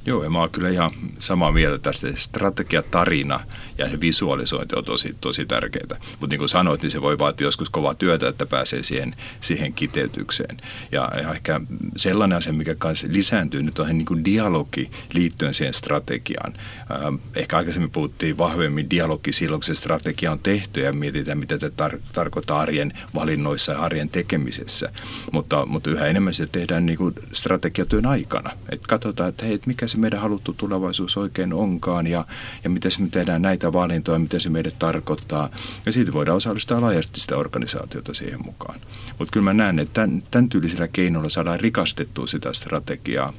Joo, 0.06 0.24
ja 0.24 0.30
mä 0.30 0.38
oon 0.38 0.50
kyllä 0.50 0.68
ihan 0.68 0.90
samaa 1.18 1.52
mieltä 1.52 1.78
tästä. 1.78 2.08
Strategiatarina 2.16 3.40
ja 3.78 3.90
se 3.90 4.00
visualisointi 4.00 4.76
on 4.76 4.84
tosi, 4.84 5.16
tosi 5.20 5.46
tärkeää. 5.46 5.98
Mutta 6.10 6.26
niin 6.26 6.38
kuin 6.38 6.48
sanoit, 6.48 6.82
niin 6.82 6.90
se 6.90 7.02
voi 7.02 7.18
vaatia 7.18 7.46
joskus 7.46 7.70
kovaa 7.70 7.94
työtä, 7.94 8.28
että 8.28 8.46
pääsee 8.46 8.82
siihen, 8.82 9.14
siihen 9.40 9.72
kiteytykseen. 9.72 10.56
Ja, 10.92 11.10
ja 11.22 11.32
ehkä 11.32 11.60
sellainen 11.96 12.38
asia, 12.38 12.52
mikä 12.52 12.74
kanssa 12.74 13.06
lisääntyy 13.10 13.62
nyt 13.62 13.78
on 13.78 13.88
niin 13.88 14.06
kuin 14.06 14.24
dialogi 14.24 14.90
liittyen 15.12 15.54
siihen 15.54 15.74
strategiaan. 15.74 16.52
Ähm, 16.90 17.14
ehkä 17.34 17.56
aikaisemmin 17.56 17.90
puhuttiin 17.90 18.38
vahvemmin 18.38 18.90
dialogi 18.90 19.32
silloin, 19.32 19.60
kun 19.60 19.66
se 19.66 19.74
strategia 19.74 20.32
on 20.32 20.38
tehty 20.38 20.80
ja 20.80 20.92
mietitään, 20.92 21.38
mitä 21.38 21.58
se 21.58 21.68
tar- 21.68 22.00
tarkoittaa 22.12 22.60
arjen 22.60 22.92
valinnoissa 23.14 23.72
ja 23.72 23.78
arjen 23.78 24.08
tekemisessä. 24.08 24.92
Mutta, 25.32 25.66
mutta 25.66 25.90
yhä 25.90 26.06
enemmän 26.06 26.34
se 26.34 26.46
tehdään 26.46 26.86
niin 26.86 26.98
kuin 26.98 27.14
strategiatyön 27.32 28.06
aikana. 28.06 28.50
Et 28.68 28.86
katsotaan, 28.86 29.28
että 29.28 29.46
hei, 29.46 29.60
mikä 29.66 29.86
se 29.88 29.98
meidän 29.98 30.20
haluttu 30.20 30.52
tulevaisuus 30.52 31.16
oikein 31.16 31.52
onkaan 31.52 32.06
ja, 32.06 32.24
ja 32.64 32.70
miten 32.70 32.92
me 32.98 33.08
tehdään 33.08 33.42
näitä 33.42 33.72
valintoja, 33.72 34.18
miten 34.18 34.40
se 34.40 34.50
meille 34.50 34.72
tarkoittaa. 34.78 35.50
Ja 35.86 35.92
siitä 35.92 36.12
voidaan 36.12 36.36
osallistaa 36.36 36.80
laajasti 36.80 37.20
sitä 37.20 37.36
organisaatiota 37.36 38.14
siihen 38.14 38.44
mukaan. 38.44 38.80
Mutta 39.18 39.32
kyllä 39.32 39.44
mä 39.44 39.52
näen, 39.52 39.78
että 39.78 39.92
tämän, 39.94 40.22
tämän 40.30 40.48
tyylisillä 40.48 40.88
keinoilla 40.88 41.30
saadaan 41.30 41.60
rikastettua 41.60 42.26
sitä 42.26 42.52
strategiaa. 42.52 43.32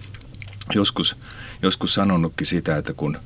Joskus, 0.76 1.18
joskus 1.62 1.94
sanonutkin 1.94 2.48
sitä, 2.48 2.78
että 2.78 2.94
kun 2.94 3.18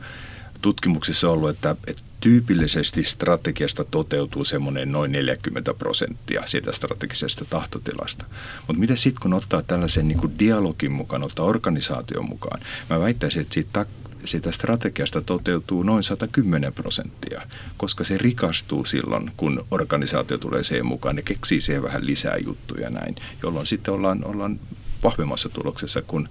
tutkimuksissa 0.62 1.27
on 1.27 1.34
ollut, 1.34 1.50
että, 1.50 1.75
että 1.88 2.03
tyypillisesti 2.24 3.03
strategiasta 3.03 3.84
toteutuu 3.84 4.46
semmoinen 4.46 4.92
noin 4.92 5.12
40 5.12 5.74
prosenttia 5.74 6.44
siitä 6.46 6.72
strategisesta 6.72 7.46
tahtotilasta. 7.46 8.25
Mutta 8.68 8.80
miten 8.80 8.98
sitten 8.98 9.22
kun 9.22 9.34
ottaa 9.34 9.62
tällaisen 9.62 10.08
niin 10.08 10.18
kuin 10.20 10.39
dialogin 10.39 10.92
mukaan, 10.92 11.24
ottaa 11.24 11.46
organisaation 11.46 12.30
mukaan, 12.30 12.62
mä 12.89 13.00
väittäisin, 13.00 13.42
että 13.42 13.53
siitä 13.53 13.86
sitä 14.25 14.51
strategiasta 14.51 15.22
toteutuu 15.22 15.84
noin 15.84 16.03
110 16.03 16.74
prosenttia, 16.74 17.42
koska 17.77 18.03
se 18.03 18.18
rikastuu 18.18 18.86
silloin, 18.86 19.32
kun 19.38 19.65
organisaatio 19.72 20.38
tulee 20.38 20.63
siihen 20.63 20.86
mukaan 20.86 21.18
ja 21.18 21.24
keksii 21.24 21.62
siihen 21.62 21.84
vähän 21.84 22.06
lisää 22.06 22.38
juttuja 22.38 22.89
näin, 22.89 23.15
jolloin 23.44 23.65
sitten 23.65 23.94
ollaan, 23.94 24.25
ollaan 24.25 24.60
vahvemmassa 25.03 25.50
tuloksessa, 25.50 26.01
kun 26.01 26.30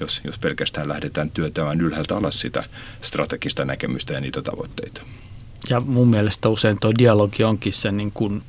jos, 0.00 0.20
jos 0.24 0.38
pelkästään 0.38 0.88
lähdetään 0.88 1.30
työtämään 1.30 1.80
ylhäältä 1.80 2.16
alas 2.16 2.40
sitä 2.40 2.64
strategista 3.02 3.64
näkemystä 3.64 4.12
ja 4.12 4.20
niitä 4.20 4.42
tavoitteita. 4.42 5.02
Ja 5.70 5.80
mun 5.80 6.08
mielestä 6.08 6.48
usein 6.48 6.80
tuo 6.80 6.92
dialogi 6.98 7.44
onkin 7.44 7.72
se 7.72 7.92
niin 7.92 8.10
kuin 8.12 8.42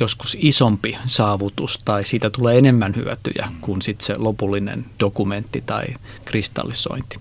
joskus 0.00 0.36
isompi 0.40 0.96
saavutus 1.06 1.82
tai 1.84 2.06
siitä 2.06 2.30
tulee 2.30 2.58
enemmän 2.58 2.94
hyötyjä 2.96 3.48
kuin 3.60 3.82
sit 3.82 4.00
se 4.00 4.14
lopullinen 4.16 4.86
dokumentti 5.00 5.62
tai 5.66 5.84
kristallisointi. 6.24 7.18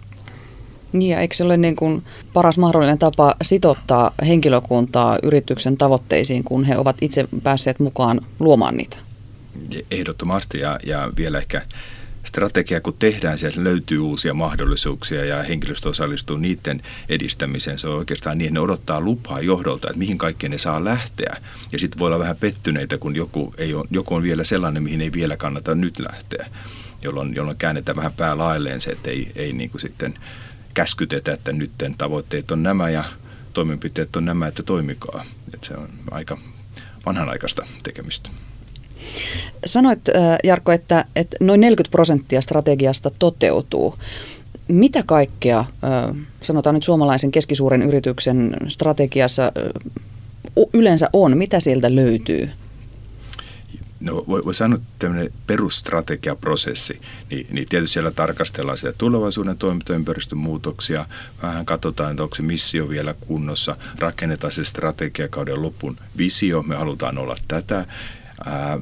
Niin 0.93 1.11
ja 1.11 1.19
eikö 1.19 1.35
se 1.35 1.43
ole 1.43 1.57
niin 1.57 1.75
kuin 1.75 2.03
paras 2.33 2.57
mahdollinen 2.57 2.97
tapa 2.99 3.35
sitottaa 3.41 4.11
henkilökuntaa 4.27 5.17
yrityksen 5.23 5.77
tavoitteisiin, 5.77 6.43
kun 6.43 6.63
he 6.63 6.77
ovat 6.77 6.97
itse 7.01 7.27
päässeet 7.43 7.79
mukaan 7.79 8.21
luomaan 8.39 8.77
niitä? 8.77 8.97
Ehdottomasti 9.91 10.59
ja, 10.59 10.79
ja 10.85 11.11
vielä 11.17 11.37
ehkä 11.37 11.61
strategia 12.25 12.81
kun 12.81 12.93
tehdään, 12.99 13.37
sieltä 13.37 13.63
löytyy 13.63 13.99
uusia 13.99 14.33
mahdollisuuksia 14.33 15.25
ja 15.25 15.43
henkilöstö 15.43 15.89
osallistuu 15.89 16.37
niiden 16.37 16.81
edistämiseen. 17.09 17.79
Se 17.79 17.87
on 17.87 17.97
oikeastaan 17.97 18.37
niin, 18.37 18.53
ne 18.53 18.59
odottaa 18.59 19.01
lupaa 19.01 19.41
johdolta, 19.41 19.87
että 19.87 19.99
mihin 19.99 20.17
kaikkeen 20.17 20.51
ne 20.51 20.57
saa 20.57 20.83
lähteä. 20.83 21.35
Ja 21.71 21.79
sitten 21.79 21.99
voi 21.99 22.07
olla 22.07 22.19
vähän 22.19 22.37
pettyneitä, 22.37 22.97
kun 22.97 23.15
joku, 23.15 23.53
ei 23.57 23.73
ole, 23.73 23.85
joku 23.89 24.15
on 24.15 24.23
vielä 24.23 24.43
sellainen, 24.43 24.83
mihin 24.83 25.01
ei 25.01 25.11
vielä 25.11 25.37
kannata 25.37 25.75
nyt 25.75 25.99
lähteä, 25.99 26.45
jolloin, 27.01 27.35
jolloin 27.35 27.57
käännetään 27.57 27.95
vähän 27.95 28.13
päälailleen 28.13 28.81
se, 28.81 28.91
että 28.91 29.09
ei, 29.09 29.31
ei 29.35 29.53
niin 29.53 29.69
kuin 29.69 29.81
sitten 29.81 30.13
käskytetä, 30.73 31.33
että 31.33 31.53
nyt 31.53 31.71
tavoitteet 31.97 32.51
on 32.51 32.63
nämä 32.63 32.89
ja 32.89 33.03
toimenpiteet 33.53 34.15
on 34.15 34.25
nämä, 34.25 34.47
että 34.47 34.63
toimikaa. 34.63 35.25
Että 35.53 35.67
se 35.67 35.73
on 35.73 35.89
aika 36.11 36.37
vanhanaikaista 37.05 37.65
tekemistä. 37.83 38.29
Sanoit 39.65 40.09
äh, 40.09 40.37
Jarkko, 40.43 40.71
että, 40.71 41.05
että 41.15 41.37
noin 41.39 41.61
40 41.61 41.91
prosenttia 41.91 42.41
strategiasta 42.41 43.11
toteutuu. 43.19 43.95
Mitä 44.67 45.03
kaikkea, 45.05 45.59
äh, 45.59 46.15
sanotaan 46.41 46.73
nyt 46.73 46.83
suomalaisen 46.83 47.31
keskisuuren 47.31 47.81
yrityksen 47.81 48.57
strategiassa 48.67 49.45
äh, 49.45 50.63
yleensä 50.73 51.09
on? 51.13 51.37
Mitä 51.37 51.59
sieltä 51.59 51.95
löytyy? 51.95 52.49
No 53.99 54.23
voi, 54.27 54.45
voi 54.45 54.53
sanoa, 54.53 54.75
että 54.75 54.87
tämmöinen 54.99 55.33
perusstrategiaprosessi, 55.47 56.99
niin, 57.29 57.47
niin 57.51 57.67
tietysti 57.69 57.93
siellä 57.93 58.11
tarkastellaan 58.11 58.77
sitä 58.77 58.93
tulevaisuuden 58.97 59.57
toimintaympäristön 59.57 60.37
muutoksia, 60.37 61.05
vähän 61.43 61.65
katsotaan, 61.65 62.11
että 62.11 62.23
onko 62.23 62.35
se 62.35 62.43
missio 62.43 62.89
vielä 62.89 63.13
kunnossa, 63.13 63.77
rakennetaan 63.99 64.51
se 64.51 64.63
strategiakauden 64.63 65.61
lopun 65.61 65.97
visio, 66.17 66.63
me 66.63 66.75
halutaan 66.75 67.17
olla 67.17 67.37
tätä, 67.47 67.85
ää, 68.45 68.79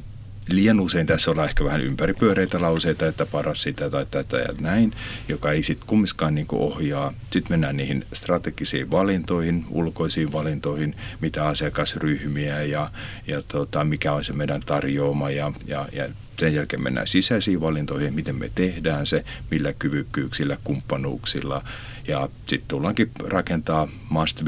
liian 0.49 0.79
usein 0.79 1.07
tässä 1.07 1.31
ollaan 1.31 1.49
ehkä 1.49 1.63
vähän 1.63 1.81
ympäripyöreitä 1.81 2.61
lauseita, 2.61 3.05
että 3.05 3.25
paras 3.25 3.61
sitä 3.61 3.89
tai 3.89 4.05
tätä 4.11 4.37
ja 4.37 4.53
näin, 4.61 4.93
joka 5.27 5.51
ei 5.51 5.63
sitten 5.63 5.87
kumminkaan 5.87 6.35
niin 6.35 6.47
ohjaa. 6.51 7.13
Sitten 7.31 7.53
mennään 7.53 7.77
niihin 7.77 8.05
strategisiin 8.13 8.91
valintoihin, 8.91 9.65
ulkoisiin 9.69 10.31
valintoihin, 10.31 10.95
mitä 11.21 11.47
asiakasryhmiä 11.47 12.63
ja, 12.63 12.91
ja 13.27 13.41
tota, 13.41 13.83
mikä 13.83 14.13
on 14.13 14.23
se 14.23 14.33
meidän 14.33 14.61
tarjoama 14.61 15.29
ja, 15.29 15.51
ja, 15.65 15.87
ja 15.91 16.09
sen 16.39 16.55
jälkeen 16.55 16.83
mennään 16.83 17.07
sisäisiin 17.07 17.61
valintoihin, 17.61 18.13
miten 18.13 18.35
me 18.35 18.51
tehdään 18.55 19.05
se, 19.05 19.23
millä 19.51 19.73
kyvykkyyksillä, 19.73 20.57
kumppanuuksilla 20.63 21.63
ja 22.07 22.29
sitten 22.45 22.67
tullaankin 22.67 23.11
rakentaa 23.23 23.87
must 24.09 24.45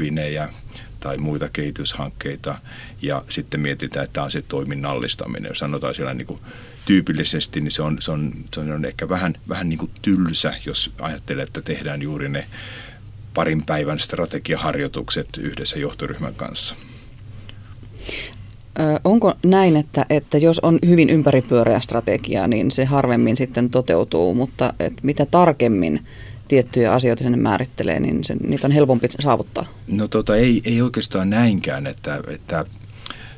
tai 1.06 1.18
muita 1.18 1.48
kehityshankkeita 1.48 2.58
ja 3.02 3.24
sitten 3.28 3.60
mietitään, 3.60 4.04
että 4.04 4.22
on 4.22 4.30
se 4.30 4.42
toiminnallistaminen. 4.42 5.48
Jos 5.48 5.58
sanotaan 5.58 5.94
siellä 5.94 6.14
niin 6.14 6.26
kuin 6.26 6.40
tyypillisesti, 6.84 7.60
niin 7.60 7.70
se 7.70 7.82
on, 7.82 7.96
se 8.00 8.12
on, 8.12 8.32
se 8.54 8.60
on 8.60 8.84
ehkä 8.84 9.08
vähän, 9.08 9.34
vähän 9.48 9.68
niin 9.68 9.78
kuin 9.78 9.90
tylsä, 10.02 10.54
jos 10.66 10.92
ajattelee, 11.00 11.42
että 11.42 11.62
tehdään 11.62 12.02
juuri 12.02 12.28
ne 12.28 12.46
parin 13.34 13.62
päivän 13.62 13.98
strategiaharjoitukset 13.98 15.28
yhdessä 15.38 15.78
johtoryhmän 15.78 16.34
kanssa. 16.34 16.74
Onko 19.04 19.34
näin, 19.44 19.76
että, 19.76 20.06
että 20.10 20.38
jos 20.38 20.58
on 20.58 20.78
hyvin 20.86 21.10
ympäripyöreä 21.10 21.80
strategia, 21.80 22.46
niin 22.46 22.70
se 22.70 22.84
harvemmin 22.84 23.36
sitten 23.36 23.70
toteutuu, 23.70 24.34
mutta 24.34 24.74
että 24.80 25.00
mitä 25.02 25.26
tarkemmin 25.26 26.06
tiettyjä 26.48 26.92
asioita 26.92 27.22
sinne 27.22 27.38
määrittelee, 27.38 28.00
niin 28.00 28.24
se, 28.24 28.34
niitä 28.34 28.66
on 28.66 28.72
helpompi 28.72 29.08
saavuttaa? 29.20 29.66
No 29.88 30.08
tota, 30.08 30.36
ei, 30.36 30.62
ei 30.64 30.82
oikeastaan 30.82 31.30
näinkään, 31.30 31.86
että, 31.86 32.20
että 32.28 32.64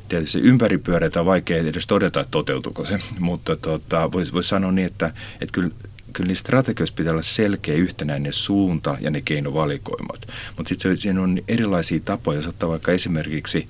tietysti 0.09 0.39
ympäripyöreitä 0.39 1.19
on 1.19 1.25
vaikea 1.25 1.57
edes 1.57 1.87
todeta, 1.87 2.19
että 2.19 2.31
toteutuuko 2.31 2.85
se, 2.85 2.97
mutta 3.19 3.55
tota, 3.55 4.11
voisi 4.11 4.33
vois 4.33 4.49
sanoa 4.49 4.71
niin, 4.71 4.87
että, 4.87 5.13
että 5.41 5.53
kyllä 5.53 5.69
kyllä 6.13 6.27
niissä 6.27 6.41
strategioissa 6.41 6.95
pitää 6.95 7.11
olla 7.11 7.21
selkeä 7.21 7.75
yhtenäinen 7.75 8.33
suunta 8.33 8.97
ja 9.01 9.11
ne 9.11 9.21
keinovalikoimat. 9.21 10.27
Mutta 10.57 10.69
sitten 10.69 10.97
siinä 10.97 11.21
on 11.21 11.39
erilaisia 11.47 11.99
tapoja, 11.99 12.39
jos 12.39 12.47
ottaa 12.47 12.69
vaikka 12.69 12.91
esimerkiksi 12.91 13.67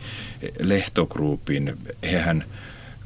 Lehtogroupin, 0.60 1.78
hehän– 2.04 2.44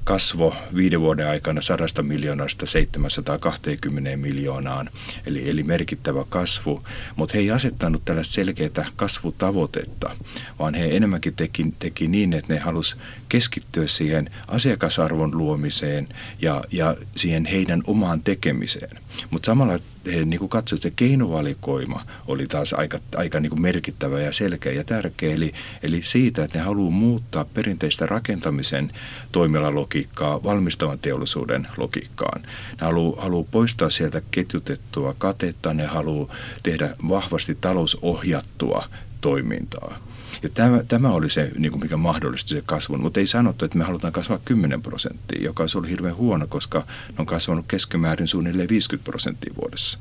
kasvo 0.03 0.55
viiden 0.75 1.01
vuoden 1.01 1.27
aikana 1.27 1.62
100 1.62 2.03
miljoonasta 2.03 2.65
720 2.65 4.17
miljoonaan, 4.17 4.89
eli, 5.25 5.50
eli 5.50 5.63
merkittävä 5.63 6.25
kasvu. 6.29 6.83
Mutta 7.15 7.33
he 7.33 7.39
ei 7.39 7.51
asettanut 7.51 8.05
tällaista 8.05 8.33
selkeää 8.33 8.86
kasvutavoitetta, 8.95 10.15
vaan 10.60 10.74
he 10.74 10.95
enemmänkin 10.95 11.36
teki, 11.36 11.74
teki 11.79 12.07
niin, 12.07 12.33
että 12.33 12.53
ne 12.53 12.60
halusi 12.60 12.95
keskittyä 13.29 13.88
siihen 13.88 14.29
asiakasarvon 14.48 15.38
luomiseen 15.38 16.07
ja, 16.41 16.63
ja 16.72 16.95
siihen 17.15 17.45
heidän 17.45 17.83
omaan 17.88 18.24
tekemiseen. 18.24 19.00
Mutta 19.29 19.45
samalla 19.45 19.79
he 20.05 20.25
niin 20.25 20.50
katsoivat, 20.50 20.86
että 20.86 20.89
se 20.89 20.93
keinovalikoima 20.95 22.05
oli 22.27 22.48
taas 22.48 22.74
aika, 22.74 23.00
aika 23.15 23.39
niin 23.39 23.50
kuin 23.50 23.62
merkittävä 23.62 24.22
ja 24.22 24.33
selkeä 24.33 24.72
ja 24.72 24.83
tärkeä. 24.83 25.33
Eli, 25.33 25.53
eli 25.83 26.01
siitä, 26.01 26.43
että 26.43 26.60
ne 26.60 26.65
haluaa 26.65 26.91
muuttaa 26.91 27.45
perinteistä 27.45 28.05
rakentamisen 28.05 28.91
toimialalogiikkaa 29.31 30.43
valmistavan 30.43 31.00
teollisuuden 31.00 31.67
logiikkaan. 31.77 32.41
Ne 32.41 32.86
haluaa, 32.86 33.22
haluaa 33.22 33.48
poistaa 33.51 33.89
sieltä 33.89 34.22
ketjutettua 34.31 35.15
katetta, 35.17 35.74
ne 35.74 35.86
haluaa 35.86 36.36
tehdä 36.63 36.95
vahvasti 37.10 37.57
talousohjattua 37.62 38.86
toimintaa. 39.22 40.12
Ja 40.44 40.50
tämä, 40.50 40.84
tämä 40.88 41.12
oli 41.12 41.30
se, 41.30 41.52
niin 41.58 41.72
kuin 41.72 41.82
mikä 41.82 41.98
mahdollisti 41.98 42.50
se 42.50 42.63
kasvun, 42.66 43.02
mutta 43.02 43.20
ei 43.20 43.28
sanottu, 43.28 43.66
että 43.66 43.78
me 43.78 43.84
halutaan 43.84 44.13
kasvaa 44.13 44.40
10 44.46 44.82
prosenttia, 44.82 45.44
joka 45.44 45.63
olisi 45.63 45.78
ollut 45.78 45.90
hirveän 45.90 46.16
huono, 46.16 46.48
koska 46.48 46.80
ne 47.10 47.16
on 47.18 47.25
kasvanut 47.25 47.66
keskimäärin 47.68 48.28
suunnilleen 48.28 48.70
50 48.70 49.12
prosenttia 49.12 49.54
vuodessa. 49.62 50.00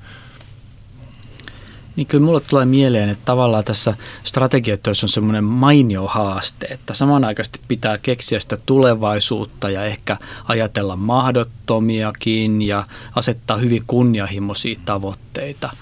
Niin 1.96 2.06
kyllä 2.06 2.24
mulle 2.24 2.40
tulee 2.40 2.64
mieleen, 2.64 3.08
että 3.08 3.24
tavallaan 3.24 3.64
tässä 3.64 3.94
strategiatyössä 4.24 5.04
on 5.04 5.08
semmoinen 5.08 5.44
mainio 5.44 6.06
haaste, 6.06 6.66
että 6.66 6.94
samanaikaisesti 6.94 7.60
pitää 7.68 7.98
keksiä 7.98 8.40
sitä 8.40 8.56
tulevaisuutta 8.56 9.70
ja 9.70 9.84
ehkä 9.84 10.16
ajatella 10.44 10.96
mahdottomiakin 10.96 12.62
ja 12.62 12.86
asettaa 13.14 13.56
hyvin 13.56 13.84
kunnianhimoisia 13.86 14.80
tavoitteita– 14.84 15.70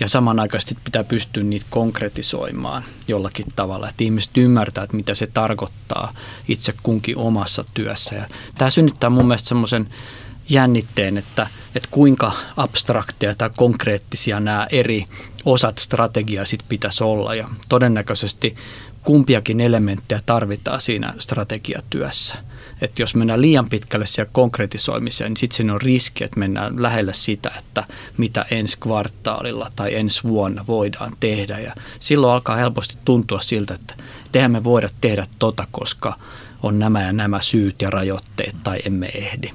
ja 0.00 0.08
samanaikaisesti 0.08 0.76
pitää 0.84 1.04
pystyä 1.04 1.42
niitä 1.42 1.66
konkretisoimaan 1.70 2.84
jollakin 3.08 3.46
tavalla, 3.56 3.88
että 3.88 4.04
ihmiset 4.04 4.36
ymmärtää, 4.36 4.84
että 4.84 4.96
mitä 4.96 5.14
se 5.14 5.26
tarkoittaa 5.26 6.14
itse 6.48 6.74
kunkin 6.82 7.16
omassa 7.16 7.64
työssä. 7.74 8.16
Ja 8.16 8.26
tämä 8.54 8.70
synnyttää 8.70 9.10
mun 9.10 9.26
mielestä 9.26 9.48
semmoisen 9.48 9.90
jännitteen, 10.48 11.18
että, 11.18 11.46
että 11.74 11.88
kuinka 11.90 12.32
abstrakteja 12.56 13.34
tai 13.34 13.50
konkreettisia 13.56 14.40
nämä 14.40 14.66
eri 14.70 15.04
osat 15.44 15.78
strategiaa 15.78 16.44
sitten 16.44 16.68
pitäisi 16.68 17.04
olla. 17.04 17.34
Ja 17.34 17.48
todennäköisesti 17.68 18.56
kumpiakin 19.02 19.60
elementtejä 19.60 20.20
tarvitaan 20.26 20.80
siinä 20.80 21.14
strategiatyössä– 21.18 22.34
että 22.80 23.02
jos 23.02 23.14
mennään 23.14 23.40
liian 23.40 23.68
pitkälle 23.68 24.06
siellä 24.06 24.30
konkretisoimiseen, 24.32 25.30
niin 25.30 25.36
sitten 25.36 25.56
siinä 25.56 25.74
on 25.74 25.80
riski, 25.80 26.24
että 26.24 26.38
mennään 26.38 26.82
lähelle 26.82 27.14
sitä, 27.14 27.50
että 27.58 27.84
mitä 28.16 28.44
ensi 28.50 28.78
kvartaalilla 28.80 29.70
tai 29.76 29.94
ensi 29.94 30.22
vuonna 30.22 30.64
voidaan 30.66 31.12
tehdä. 31.20 31.58
Ja 31.58 31.74
silloin 31.98 32.32
alkaa 32.32 32.56
helposti 32.56 32.96
tuntua 33.04 33.40
siltä, 33.40 33.74
että 33.74 33.94
tehän 34.32 34.50
me 34.50 34.64
voida 34.64 34.88
tehdä 35.00 35.26
tota, 35.38 35.66
koska 35.70 36.16
on 36.62 36.78
nämä 36.78 37.02
ja 37.02 37.12
nämä 37.12 37.40
syyt 37.40 37.82
ja 37.82 37.90
rajoitteet 37.90 38.56
tai 38.62 38.78
emme 38.84 39.06
ehdi. 39.06 39.50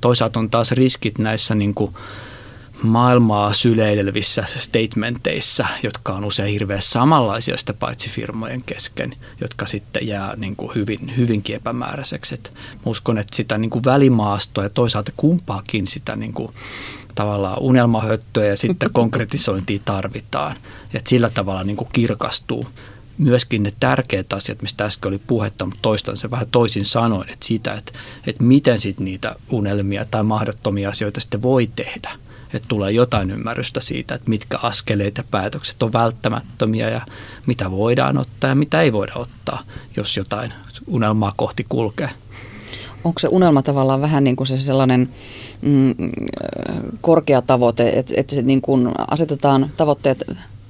Toisaalta 0.00 0.40
on 0.40 0.50
taas 0.50 0.72
riskit 0.72 1.18
näissä 1.18 1.54
niin 1.54 1.74
kuin 1.74 1.94
maailmaa 2.82 3.52
syleilvissä 3.52 4.44
statementeissa, 4.46 5.66
jotka 5.82 6.12
on 6.12 6.24
usein 6.24 6.52
hirveän 6.52 6.82
samanlaisia 6.82 7.56
sitä 7.56 7.74
paitsi 7.74 8.10
firmojen 8.10 8.62
kesken, 8.62 9.16
jotka 9.40 9.66
sitten 9.66 10.06
jää 10.06 10.36
niin 10.36 10.56
kuin 10.56 10.74
hyvin, 10.74 11.16
hyvinkin 11.16 11.56
epämääräiseksi. 11.56 12.34
Et 12.34 12.52
uskon, 12.86 13.18
että 13.18 13.36
sitä 13.36 13.58
niin 13.58 13.70
kuin 13.70 13.84
välimaastoa 13.84 14.64
ja 14.64 14.70
toisaalta 14.70 15.12
kumpaakin 15.16 15.86
sitä 15.86 16.16
niin 16.16 16.32
kuin 16.32 16.52
tavallaan 17.14 17.58
unelmahöttöä 17.60 18.44
ja 18.44 18.56
sitten 18.56 18.92
konkretisointia 19.00 19.78
tarvitaan. 19.84 20.56
Et 20.94 21.06
sillä 21.06 21.30
tavalla 21.30 21.64
niin 21.64 21.76
kuin 21.76 21.88
kirkastuu 21.92 22.66
myöskin 23.18 23.62
ne 23.62 23.72
tärkeät 23.80 24.32
asiat, 24.32 24.62
mistä 24.62 24.84
äsken 24.84 25.08
oli 25.08 25.20
puhetta, 25.26 25.64
mutta 25.64 25.82
toistan 25.82 26.16
se 26.16 26.30
vähän 26.30 26.48
toisin 26.50 26.84
sanoen, 26.84 27.28
että 27.28 27.46
sitä, 27.46 27.74
että, 27.74 27.92
että 28.26 28.44
miten 28.44 28.78
sitten 28.78 29.04
niitä 29.04 29.36
unelmia 29.50 30.04
tai 30.04 30.22
mahdottomia 30.22 30.88
asioita 30.88 31.20
sitten 31.20 31.42
voi 31.42 31.70
tehdä– 31.76 32.10
että 32.54 32.68
tulee 32.68 32.92
jotain 32.92 33.30
ymmärrystä 33.30 33.80
siitä, 33.80 34.14
että 34.14 34.30
mitkä 34.30 34.58
askeleet 34.62 35.16
ja 35.16 35.24
päätökset 35.30 35.82
on 35.82 35.92
välttämättömiä 35.92 36.90
ja 36.90 37.00
mitä 37.46 37.70
voidaan 37.70 38.18
ottaa 38.18 38.50
ja 38.50 38.54
mitä 38.54 38.80
ei 38.80 38.92
voida 38.92 39.12
ottaa, 39.16 39.62
jos 39.96 40.16
jotain 40.16 40.52
unelmaa 40.86 41.32
kohti 41.36 41.66
kulkee. 41.68 42.10
Onko 43.04 43.18
se 43.18 43.28
unelma 43.28 43.62
tavallaan 43.62 44.00
vähän 44.00 44.24
niin 44.24 44.36
kuin 44.36 44.46
se 44.46 44.56
sellainen 44.56 45.08
mm, 45.62 45.94
korkea 47.00 47.42
tavoite, 47.42 47.88
että, 47.88 48.14
että 48.16 48.34
se 48.34 48.42
niin 48.42 48.60
kuin 48.60 48.88
asetetaan 49.10 49.70
tavoitteet 49.76 50.24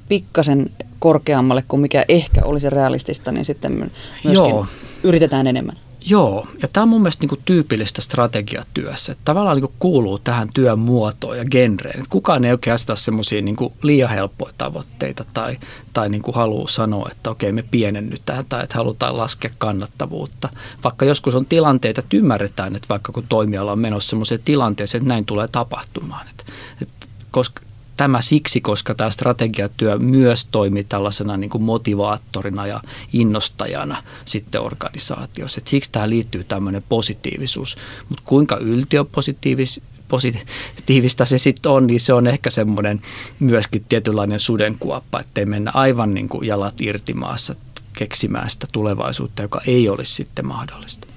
pikkasen 0.09 0.71
korkeammalle 0.99 1.65
kuin 1.69 1.81
mikä 1.81 2.05
ehkä 2.09 2.41
olisi 2.45 2.71
realistista, 2.71 3.33
niin 3.33 3.45
sitten 3.45 3.91
myöskin 4.25 4.51
Joo. 4.51 4.67
yritetään 5.03 5.47
enemmän. 5.47 5.77
Joo, 6.07 6.49
ja 6.63 6.69
tämä 6.69 6.83
on 6.83 6.89
mun 6.89 7.01
mielestä 7.01 7.23
niinku 7.23 7.39
tyypillistä 7.45 8.03
strategiatyössä. 8.03 9.13
Että 9.13 9.23
tavallaan 9.25 9.57
niinku 9.57 9.75
kuuluu 9.79 10.19
tähän 10.19 10.49
työn 10.55 10.79
muotoon 10.79 11.39
ja 11.39 11.45
genreen. 11.45 12.01
Et 12.01 12.09
kukaan 12.09 12.45
ei 12.45 12.53
oikein 12.53 12.75
aseta 12.75 12.97
semmoisia 12.97 13.43
niinku 13.43 13.73
liian 13.83 14.11
helppoja 14.11 14.53
tavoitteita 14.59 15.25
tai, 15.35 15.59
tai 15.93 16.09
niinku 16.09 16.33
haluaa 16.33 16.69
sanoa, 16.69 17.09
että 17.13 17.31
okei 17.31 17.53
me 17.53 17.65
pienennytään 17.71 18.45
tai 18.49 18.63
että 18.63 18.79
halutaan 18.79 19.17
laskea 19.17 19.51
kannattavuutta. 19.59 20.49
Vaikka 20.85 21.05
joskus 21.05 21.35
on 21.35 21.47
tilanteita, 21.47 22.01
että 22.01 22.17
ymmärretään, 22.17 22.77
että 22.77 22.89
vaikka 22.89 23.13
kun 23.13 23.27
toimiala 23.29 23.73
on 23.73 23.79
menossa 23.79 24.11
semmoiseen 24.11 24.41
tilanteeseen, 24.45 25.03
että 25.03 25.15
näin 25.15 25.25
tulee 25.25 25.49
tapahtumaan. 25.49 26.27
Et, 26.29 26.45
et 26.83 26.89
koska 27.31 27.63
Tämä 28.03 28.23
siksi, 28.23 28.61
koska 28.61 28.95
tämä 28.95 29.11
strategiatyö 29.11 29.99
myös 29.99 30.47
toimii 30.47 30.85
tällaisena 30.85 31.37
niin 31.37 31.51
kuin 31.51 31.63
motivaattorina 31.63 32.67
ja 32.67 32.81
innostajana 33.13 34.03
sitten 34.25 34.61
organisaatiossa. 34.61 35.59
Et 35.59 35.67
siksi 35.67 35.93
tähän 35.93 36.11
liittyy 36.11 36.45
tämmöinen 36.45 36.85
positiivisuus. 36.89 37.77
Mutta 38.09 38.23
kuinka 38.27 38.57
yltiöpositiivis 38.57 39.81
positiivista 40.09 41.25
se 41.25 41.39
sitten 41.39 41.73
on, 41.73 41.87
niin 41.87 42.01
se 42.01 42.13
on 42.13 42.27
ehkä 42.27 42.51
semmoinen 42.51 43.03
myöskin 43.41 43.85
tietynlainen 43.89 44.41
sudenkuoppa, 44.41 45.21
ettei 45.21 45.47
mennä 45.47 45.71
aivan 45.75 46.15
niin 46.15 46.29
kuin 46.29 46.47
jalat 46.47 46.81
irti 46.81 47.15
maassa 47.15 47.55
keksimään 47.93 48.51
sitä 48.51 48.67
tulevaisuutta, 48.73 49.43
joka 49.43 49.61
ei 49.67 49.89
olisi 49.89 50.15
sitten 50.15 50.47
mahdollista. 50.47 51.12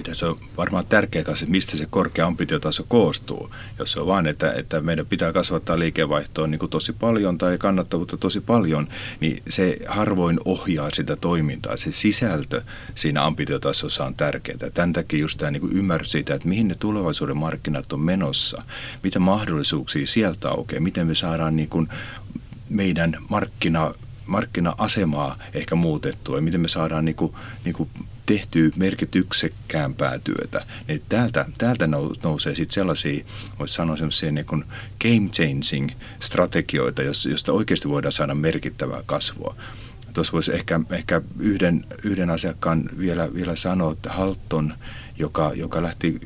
Ja 0.00 0.04
tässä 0.04 0.28
on 0.28 0.36
varmaan 0.56 0.86
tärkeä 0.86 1.24
kanssa, 1.24 1.46
mistä 1.46 1.76
se 1.76 1.86
korkea 1.90 2.26
ambitiotaso 2.26 2.84
koostuu. 2.88 3.50
Jos 3.78 3.92
se 3.92 4.00
on 4.00 4.06
vain, 4.06 4.26
että, 4.26 4.52
että 4.52 4.80
meidän 4.80 5.06
pitää 5.06 5.32
kasvattaa 5.32 5.78
liikevaihtoa 5.78 6.46
niin 6.46 6.58
kuin 6.58 6.70
tosi 6.70 6.92
paljon 6.92 7.38
tai 7.38 7.58
kannattavuutta 7.58 8.16
tosi 8.16 8.40
paljon, 8.40 8.88
niin 9.20 9.42
se 9.48 9.78
harvoin 9.88 10.40
ohjaa 10.44 10.90
sitä 10.90 11.16
toimintaa. 11.16 11.76
Se 11.76 11.92
sisältö 11.92 12.62
siinä 12.94 13.24
ambitiotasossa 13.24 14.04
on 14.04 14.14
tärkeää. 14.14 14.70
Tämän 14.74 14.92
takia 14.92 15.20
just 15.20 15.38
tämä 15.38 15.50
niin 15.50 15.60
kuin 15.60 15.76
ymmärrys 15.76 16.12
siitä, 16.12 16.34
että 16.34 16.48
mihin 16.48 16.68
ne 16.68 16.74
tulevaisuuden 16.74 17.36
markkinat 17.36 17.92
on 17.92 18.00
menossa, 18.00 18.62
mitä 19.02 19.18
mahdollisuuksia 19.18 20.06
sieltä 20.06 20.48
aukeaa, 20.48 20.82
miten 20.82 21.06
me 21.06 21.14
saadaan 21.14 21.56
niin 21.56 21.68
kuin 21.68 21.88
meidän 22.68 23.16
markkina 23.28 23.94
markkina-asemaa 24.30 25.38
ehkä 25.54 25.74
muutettua 25.74 26.36
ja 26.36 26.42
miten 26.42 26.60
me 26.60 26.68
saadaan 26.68 27.04
niin 27.04 27.16
kuin, 27.16 27.32
niin 27.64 27.74
kuin 27.74 27.88
tehtyä 28.26 28.70
merkityksekkäämpää 28.76 30.18
työtä, 30.18 30.66
niin 30.88 31.02
täältä, 31.08 31.46
täältä 31.58 31.86
nousee 32.22 32.54
sitten 32.54 32.74
sellaisia, 32.74 33.24
voisi 33.58 33.74
sanoa 33.74 33.96
sellaisia 33.96 34.32
niin 34.32 34.46
kuin 34.46 34.64
game 35.02 35.28
changing 35.28 35.90
strategioita, 36.20 37.02
josta 37.02 37.52
oikeasti 37.52 37.88
voidaan 37.88 38.12
saada 38.12 38.34
merkittävää 38.34 39.02
kasvua. 39.06 39.56
Tuossa 40.12 40.32
voisi 40.32 40.54
ehkä, 40.54 40.80
ehkä 40.90 41.22
yhden, 41.38 41.86
yhden 42.04 42.30
asiakkaan 42.30 42.90
vielä, 42.98 43.34
vielä 43.34 43.56
sanoa, 43.56 43.92
että 43.92 44.12
Halton, 44.12 44.74
joka, 45.18 45.52
joka 45.54 45.82
lähti 45.82 46.20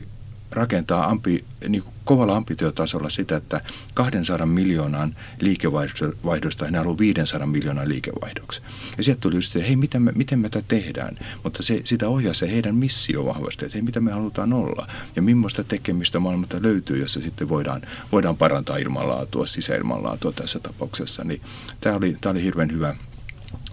rakentaa 0.52 1.06
ampi, 1.06 1.44
niin 1.68 1.84
kovalla 2.04 2.36
ambitiotasolla 2.36 3.08
sitä, 3.08 3.36
että 3.36 3.60
200 3.94 4.46
miljoonan 4.46 5.16
liikevaihdosta 5.40 6.64
hän 6.64 6.74
haluaa 6.74 6.98
500 6.98 7.46
miljoonan 7.46 7.88
liikevaihdoksi. 7.88 8.62
Ja 8.96 9.02
sieltä 9.02 9.20
tuli 9.20 9.34
just 9.34 9.52
se, 9.52 9.62
hei, 9.62 9.76
miten 9.76 10.02
me, 10.02 10.12
miten 10.14 10.38
me 10.38 10.48
tätä 10.48 10.64
tehdään? 10.68 11.18
Mutta 11.42 11.62
se, 11.62 11.80
sitä 11.84 12.08
ohjaa 12.08 12.34
se 12.34 12.50
heidän 12.50 12.74
missio 12.74 13.24
vahvasti, 13.24 13.64
että 13.64 13.76
hei, 13.76 13.82
mitä 13.82 14.00
me 14.00 14.12
halutaan 14.12 14.52
olla 14.52 14.86
ja 15.16 15.22
millaista 15.22 15.64
tekemistä 15.64 16.18
maailmalta 16.18 16.62
löytyy, 16.62 16.98
jossa 16.98 17.20
sitten 17.20 17.48
voidaan, 17.48 17.82
voidaan 18.12 18.36
parantaa 18.36 18.76
ilmanlaatua, 18.76 19.46
sisäilmanlaatua 19.46 20.32
tässä 20.32 20.58
tapauksessa. 20.58 21.24
Niin 21.24 21.40
tämä 21.80 21.96
oli, 21.96 22.16
tämä 22.20 22.30
oli 22.30 22.42
hirveän 22.42 22.72
hyvä, 22.72 22.94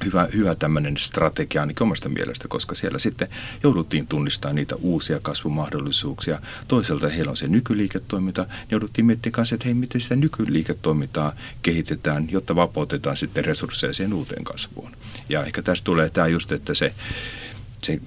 hyvä, 0.05 0.27
hyvä 0.33 0.55
tämmöinen 0.55 0.97
strategia 0.97 1.61
ainakin 1.61 1.83
omasta 1.83 2.09
mielestä, 2.09 2.47
koska 2.47 2.75
siellä 2.75 2.99
sitten 2.99 3.27
jouduttiin 3.63 4.07
tunnistamaan 4.07 4.55
niitä 4.55 4.75
uusia 4.75 5.19
kasvumahdollisuuksia. 5.19 6.39
Toisaalta 6.67 7.09
heillä 7.09 7.29
on 7.29 7.37
se 7.37 7.47
nykyliiketoiminta, 7.47 8.41
niin 8.41 8.67
jouduttiin 8.71 9.05
miettimään 9.05 9.33
kanssa, 9.33 9.55
että 9.55 9.65
hei, 9.65 9.73
miten 9.73 10.01
sitä 10.01 10.15
nykyliiketoimintaa 10.15 11.33
kehitetään, 11.61 12.27
jotta 12.31 12.55
vapautetaan 12.55 13.17
sitten 13.17 13.45
resursseja 13.45 13.93
siihen 13.93 14.13
uuteen 14.13 14.43
kasvuun. 14.43 14.91
Ja 15.29 15.45
ehkä 15.45 15.61
tässä 15.61 15.83
tulee 15.83 16.09
tämä 16.09 16.27
just, 16.27 16.51
että 16.51 16.73
se, 16.73 16.93
se 17.83 17.99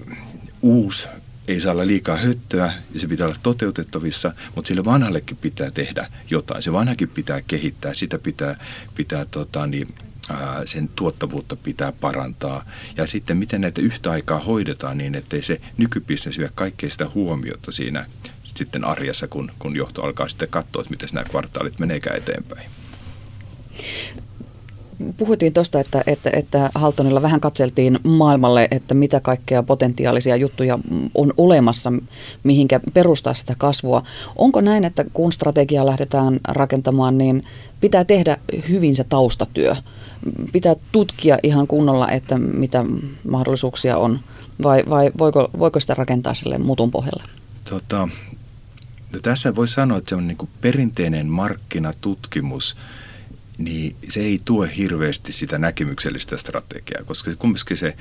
uusi 0.61 1.07
ei 1.47 1.59
saa 1.59 1.71
olla 1.71 1.87
liikaa 1.87 2.15
höttöä 2.15 2.73
ja 2.93 2.99
se 2.99 3.07
pitää 3.07 3.27
olla 3.27 3.37
toteutettavissa, 3.43 4.33
mutta 4.55 4.67
sille 4.67 4.85
vanhallekin 4.85 5.37
pitää 5.37 5.71
tehdä 5.71 6.11
jotain. 6.29 6.63
Se 6.63 6.73
vanhakin 6.73 7.09
pitää 7.09 7.41
kehittää, 7.41 7.93
sitä 7.93 8.19
pitää, 8.19 8.59
pitää 8.95 9.25
tota, 9.25 9.67
niin, 9.67 9.87
sen 10.65 10.89
tuottavuutta 10.95 11.55
pitää 11.55 11.91
parantaa. 11.91 12.65
Ja 12.97 13.07
sitten 13.07 13.37
miten 13.37 13.61
näitä 13.61 13.81
yhtä 13.81 14.11
aikaa 14.11 14.39
hoidetaan 14.39 14.97
niin, 14.97 15.15
ettei 15.15 15.41
se 15.41 15.61
nykybisnes 15.77 16.37
vie 16.37 16.49
kaikkea 16.55 16.89
sitä 16.89 17.09
huomiota 17.13 17.71
siinä 17.71 18.05
sitten 18.43 18.85
arjessa, 18.85 19.27
kun, 19.27 19.51
kun 19.59 19.75
johto 19.75 20.03
alkaa 20.03 20.27
sitten 20.27 20.49
katsoa, 20.49 20.81
että 20.81 20.91
miten 20.91 21.09
nämä 21.13 21.29
kvartaalit 21.29 21.79
meneekään 21.79 22.17
eteenpäin. 22.17 22.69
Puhuttiin 25.17 25.53
tuosta, 25.53 25.79
että, 25.79 26.03
että, 26.07 26.29
että 26.33 26.69
Haltonilla 26.75 27.21
vähän 27.21 27.39
katseltiin 27.39 27.99
maailmalle, 28.03 28.67
että 28.71 28.93
mitä 28.93 29.19
kaikkea 29.19 29.63
potentiaalisia 29.63 30.35
juttuja 30.35 30.79
on 31.15 31.33
olemassa, 31.37 31.93
mihinkä 32.43 32.79
perustaa 32.93 33.33
sitä 33.33 33.55
kasvua. 33.57 34.03
Onko 34.35 34.61
näin, 34.61 34.83
että 34.83 35.05
kun 35.13 35.31
strategiaa 35.31 35.85
lähdetään 35.85 36.39
rakentamaan, 36.47 37.17
niin 37.17 37.43
pitää 37.81 38.05
tehdä 38.05 38.37
hyvin 38.69 38.95
se 38.95 39.03
taustatyö? 39.03 39.75
Pitää 40.53 40.75
tutkia 40.91 41.37
ihan 41.43 41.67
kunnolla, 41.67 42.11
että 42.11 42.37
mitä 42.37 42.83
mahdollisuuksia 43.29 43.97
on, 43.97 44.19
vai, 44.63 44.83
vai 44.89 45.11
voiko, 45.17 45.49
voiko 45.59 45.79
sitä 45.79 45.93
rakentaa 45.93 46.33
sille 46.33 46.57
mutun 46.57 46.91
pohjalle? 46.91 47.23
Tota, 47.69 48.07
no 49.13 49.19
tässä 49.21 49.55
voi 49.55 49.67
sanoa, 49.67 49.97
että 49.97 50.09
se 50.09 50.15
on 50.15 50.27
niin 50.27 50.49
perinteinen 50.61 51.27
markkinatutkimus– 51.27 52.75
niin 53.57 53.95
se 54.09 54.21
ei 54.21 54.41
tue 54.45 54.71
hirveästi 54.77 55.33
sitä 55.33 55.57
näkemyksellistä 55.57 56.37
strategiaa, 56.37 57.03
koska 57.03 57.35
kumminkin 57.35 57.77
se 57.77 57.95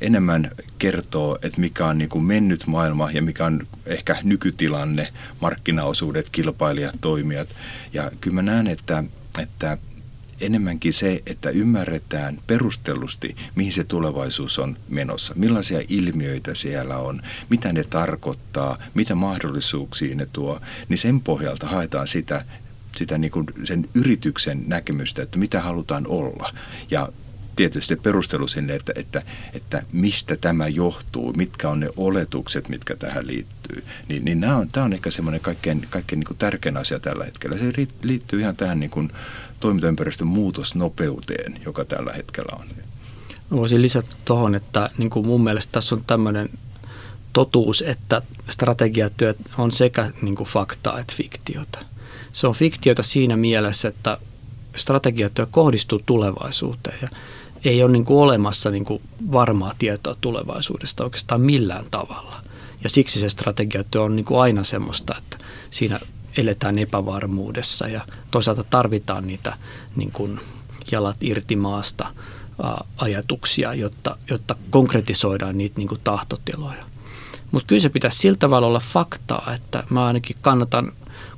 enemmän 0.00 0.50
kertoo, 0.78 1.38
että 1.42 1.60
mikä 1.60 1.86
on 1.86 1.98
niin 1.98 2.08
kuin 2.08 2.24
mennyt 2.24 2.66
maailma 2.66 3.10
ja 3.10 3.22
mikä 3.22 3.46
on 3.46 3.66
ehkä 3.86 4.16
nykytilanne, 4.22 5.12
markkinaosuudet, 5.40 6.30
kilpailijat, 6.30 6.94
toimijat. 7.00 7.48
Ja 7.92 8.10
kyllä 8.20 8.34
mä 8.34 8.42
näen, 8.42 8.66
että, 8.66 9.04
että 9.38 9.78
enemmänkin 10.40 10.92
se, 10.92 11.22
että 11.26 11.50
ymmärretään 11.50 12.38
perustellusti, 12.46 13.36
mihin 13.54 13.72
se 13.72 13.84
tulevaisuus 13.84 14.58
on 14.58 14.76
menossa, 14.88 15.34
millaisia 15.36 15.82
ilmiöitä 15.88 16.54
siellä 16.54 16.96
on, 16.96 17.22
mitä 17.48 17.72
ne 17.72 17.84
tarkoittaa, 17.84 18.78
mitä 18.94 19.14
mahdollisuuksia 19.14 20.16
ne 20.16 20.26
tuo, 20.32 20.60
niin 20.88 20.98
sen 20.98 21.20
pohjalta 21.20 21.66
haetaan 21.66 22.08
sitä 22.08 22.44
sitä 22.96 23.18
niin 23.18 23.30
kuin 23.30 23.46
sen 23.64 23.88
yrityksen 23.94 24.64
näkemystä, 24.66 25.22
että 25.22 25.38
mitä 25.38 25.60
halutaan 25.60 26.06
olla. 26.06 26.50
Ja 26.90 27.08
tietysti 27.56 27.96
perustelu 27.96 28.46
sinne, 28.46 28.74
että, 28.74 28.92
että, 28.96 29.22
että 29.52 29.82
mistä 29.92 30.36
tämä 30.36 30.68
johtuu, 30.68 31.32
mitkä 31.32 31.68
on 31.68 31.80
ne 31.80 31.88
oletukset, 31.96 32.68
mitkä 32.68 32.96
tähän 32.96 33.26
liittyy. 33.26 33.84
Niin, 34.08 34.24
niin 34.24 34.40
nämä 34.40 34.56
on, 34.56 34.68
tämä 34.68 34.86
on 34.86 34.92
ehkä 34.92 35.10
semmoinen 35.10 35.40
kaikkein, 35.40 35.86
kaikkein 35.90 36.20
niin 36.20 36.26
kuin 36.26 36.38
tärkein 36.38 36.76
asia 36.76 37.00
tällä 37.00 37.24
hetkellä. 37.24 37.58
Se 37.58 37.86
liittyy 38.02 38.40
ihan 38.40 38.56
tähän 38.56 38.80
niin 38.80 38.90
kuin 38.90 39.10
toimintaympäristön 39.60 40.28
muutosnopeuteen, 40.28 41.60
joka 41.64 41.84
tällä 41.84 42.12
hetkellä 42.12 42.56
on. 42.60 42.66
Voisin 43.50 43.82
lisätä 43.82 44.16
tuohon, 44.24 44.54
että 44.54 44.90
niin 44.98 45.10
kuin 45.10 45.26
mun 45.26 45.44
mielestä 45.44 45.72
tässä 45.72 45.94
on 45.94 46.04
tämmöinen 46.06 46.50
totuus, 47.32 47.82
että 47.82 48.22
strategiatyö 48.48 49.34
on 49.58 49.72
sekä 49.72 50.10
niin 50.22 50.36
kuin 50.36 50.48
faktaa 50.48 50.98
että 50.98 51.14
fiktiota 51.16 51.78
se 52.32 52.46
on 52.46 52.54
fiktiota 52.54 53.02
siinä 53.02 53.36
mielessä, 53.36 53.88
että 53.88 54.18
strategiatyö 54.76 55.46
kohdistuu 55.50 56.00
tulevaisuuteen 56.06 56.98
ja 57.02 57.08
ei 57.64 57.82
ole 57.82 57.92
niin 57.92 58.04
kuin 58.04 58.18
olemassa 58.18 58.70
niin 58.70 58.84
kuin 58.84 59.02
varmaa 59.32 59.74
tietoa 59.78 60.16
tulevaisuudesta 60.20 61.04
oikeastaan 61.04 61.40
millään 61.40 61.84
tavalla. 61.90 62.42
Ja 62.84 62.90
siksi 62.90 63.20
se 63.20 63.28
strategiatyö 63.28 64.02
on 64.02 64.16
niin 64.16 64.24
kuin 64.24 64.40
aina 64.40 64.64
semmoista, 64.64 65.14
että 65.18 65.38
siinä 65.70 66.00
eletään 66.36 66.78
epävarmuudessa 66.78 67.88
ja 67.88 68.00
toisaalta 68.30 68.64
tarvitaan 68.70 69.26
niitä 69.26 69.56
niin 69.96 70.12
kuin 70.12 70.40
jalat 70.92 71.16
irti 71.20 71.56
maasta 71.56 72.08
ajatuksia, 72.96 73.74
jotta, 73.74 74.16
jotta 74.30 74.56
konkretisoidaan 74.70 75.58
niitä 75.58 75.78
niin 75.78 75.88
kuin 75.88 76.00
tahtotiloja. 76.04 76.84
Mutta 77.50 77.66
kyllä 77.66 77.82
se 77.82 77.88
pitäisi 77.88 78.18
sillä 78.18 78.36
tavalla 78.38 78.66
olla 78.66 78.80
faktaa, 78.80 79.52
että 79.54 79.84
mä 79.90 80.06
ainakin 80.06 80.36
kannatan 80.40 80.92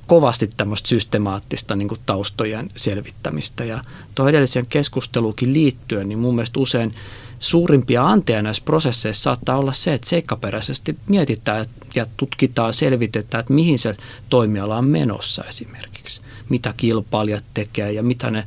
kovasti 0.06 0.50
tämmöistä 0.56 0.88
systemaattista 0.88 1.76
niin 1.76 1.88
taustojen 2.06 2.68
selvittämistä. 2.76 3.64
Ja 3.64 3.84
tuohon 4.14 4.30
edelliseen 4.30 4.66
keskusteluukin 4.66 5.52
liittyen, 5.52 6.08
niin 6.08 6.18
mun 6.18 6.34
mielestä 6.34 6.60
usein 6.60 6.94
suurimpia 7.38 8.08
anteja 8.08 8.42
näissä 8.42 8.62
prosesseissa 8.64 9.22
saattaa 9.22 9.58
olla 9.58 9.72
se, 9.72 9.94
että 9.94 10.08
seikkaperäisesti 10.08 10.98
mietitään 11.08 11.66
ja 11.94 12.06
tutkitaan, 12.16 12.74
selvitetään, 12.74 13.40
että 13.40 13.52
mihin 13.52 13.78
se 13.78 13.96
toimiala 14.28 14.78
on 14.78 14.84
menossa 14.84 15.44
esimerkiksi. 15.44 16.22
Mitä 16.48 16.74
kilpailijat 16.76 17.44
tekee 17.54 17.92
ja 17.92 18.02
mitä 18.02 18.30
ne 18.30 18.46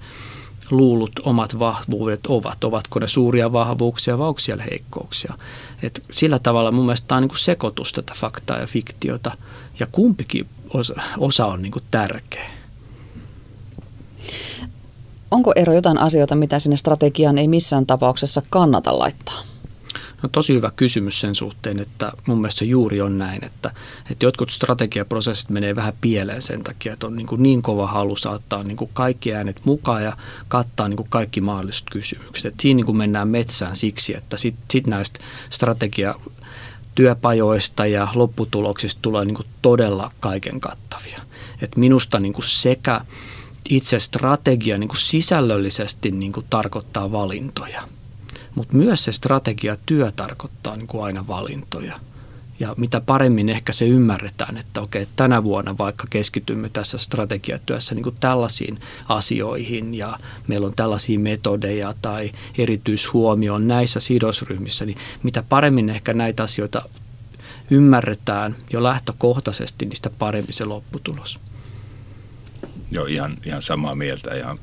luulut 0.71 1.19
omat 1.23 1.59
vahvuudet 1.59 2.27
ovat. 2.27 2.63
Ovatko 2.63 2.99
ne 2.99 3.07
suuria 3.07 3.51
vahvuuksia 3.51 4.17
vai 4.17 4.27
onko 4.27 4.39
siellä 4.39 4.63
heikkouksia. 4.71 5.33
Et 5.83 6.03
sillä 6.11 6.39
tavalla 6.39 6.71
mun 6.71 6.85
mielestä 6.85 7.07
tämä 7.07 7.17
on 7.17 7.23
niin 7.23 7.37
sekoitus 7.37 7.93
tätä 7.93 8.13
faktaa 8.17 8.59
ja 8.59 8.67
fiktiota 8.67 9.31
ja 9.79 9.87
kumpikin 9.91 10.47
osa, 10.73 10.93
osa 11.17 11.45
on 11.45 11.61
niin 11.61 11.71
kuin 11.71 11.83
tärkeä. 11.91 12.51
Onko 15.31 15.53
ero 15.55 15.73
jotain 15.73 15.97
asioita, 15.97 16.35
mitä 16.35 16.59
sinne 16.59 16.77
strategiaan 16.77 17.37
ei 17.37 17.47
missään 17.47 17.85
tapauksessa 17.85 18.41
kannata 18.49 18.99
laittaa? 18.99 19.43
No 20.23 20.29
tosi 20.29 20.53
hyvä 20.53 20.71
kysymys 20.75 21.19
sen 21.19 21.35
suhteen, 21.35 21.79
että 21.79 22.11
mun 22.27 22.37
mielestä 22.41 22.59
se 22.59 22.65
juuri 22.65 23.01
on 23.01 23.17
näin, 23.17 23.45
että, 23.45 23.71
että 24.11 24.25
jotkut 24.25 24.49
strategiaprosessit 24.49 25.49
menee 25.49 25.75
vähän 25.75 25.93
pieleen 26.01 26.41
sen 26.41 26.63
takia, 26.63 26.93
että 26.93 27.07
on 27.07 27.15
niin, 27.15 27.27
kuin 27.27 27.43
niin 27.43 27.61
kova 27.61 27.87
halu 27.87 28.15
saattaa 28.15 28.63
niin 28.63 28.77
kuin 28.77 28.89
kaikki 28.93 29.33
äänet 29.33 29.61
mukaan 29.65 30.03
ja 30.03 30.17
kattaa 30.47 30.87
niin 30.87 30.97
kuin 30.97 31.09
kaikki 31.09 31.41
mahdolliset 31.41 31.85
kysymykset. 31.91 32.53
Et 32.53 32.59
siinä 32.59 32.75
niin 32.75 32.85
kuin 32.85 32.97
mennään 32.97 33.27
metsään 33.27 33.75
siksi, 33.75 34.17
että 34.17 34.37
sitten 34.37 34.65
sit 34.71 34.87
näistä 34.87 35.19
strategia 35.49 36.15
työpajoista 36.95 37.85
ja 37.85 38.07
lopputuloksista 38.15 39.01
tulee 39.01 39.25
niin 39.25 39.35
kuin 39.35 39.47
todella 39.61 40.11
kaiken 40.19 40.59
kattavia. 40.59 41.21
Et 41.61 41.77
minusta 41.77 42.19
niin 42.19 42.33
kuin 42.33 42.45
sekä 42.45 43.01
itse 43.69 43.99
strategia 43.99 44.77
niin 44.77 44.87
kuin 44.87 44.99
sisällöllisesti 44.99 46.11
niin 46.11 46.31
kuin 46.31 46.45
tarkoittaa 46.49 47.11
valintoja, 47.11 47.81
mutta 48.55 48.75
myös 48.75 49.03
se 49.03 49.11
strategiatyö 49.11 50.11
tarkoittaa 50.15 50.75
niin 50.75 50.87
kuin 50.87 51.03
aina 51.03 51.27
valintoja– 51.27 51.99
ja 52.59 52.73
mitä 52.77 53.01
paremmin 53.01 53.49
ehkä 53.49 53.73
se 53.73 53.85
ymmärretään, 53.85 54.57
että 54.57 54.81
okei, 54.81 55.07
tänä 55.15 55.43
vuonna 55.43 55.77
vaikka 55.77 56.07
keskitymme 56.09 56.69
tässä 56.69 56.97
strategiatyössä 56.97 57.95
niin 57.95 58.03
kuin 58.03 58.15
tällaisiin 58.19 58.79
asioihin 59.07 59.95
ja 59.95 60.19
meillä 60.47 60.67
on 60.67 60.75
tällaisia 60.75 61.19
metodeja 61.19 61.93
tai 62.01 62.31
erityishuomio 62.57 63.57
näissä 63.57 63.99
sidosryhmissä, 63.99 64.85
niin 64.85 64.97
mitä 65.23 65.43
paremmin 65.49 65.89
ehkä 65.89 66.13
näitä 66.13 66.43
asioita 66.43 66.81
ymmärretään 67.71 68.55
jo 68.73 68.83
lähtökohtaisesti, 68.83 69.89
sitä 69.93 70.09
parempi 70.09 70.53
se 70.53 70.65
lopputulos. 70.65 71.39
Joo, 72.91 73.05
ihan, 73.05 73.37
ihan 73.45 73.61
samaa 73.61 73.95
mieltä. 73.95 74.35
Ja 74.35 74.57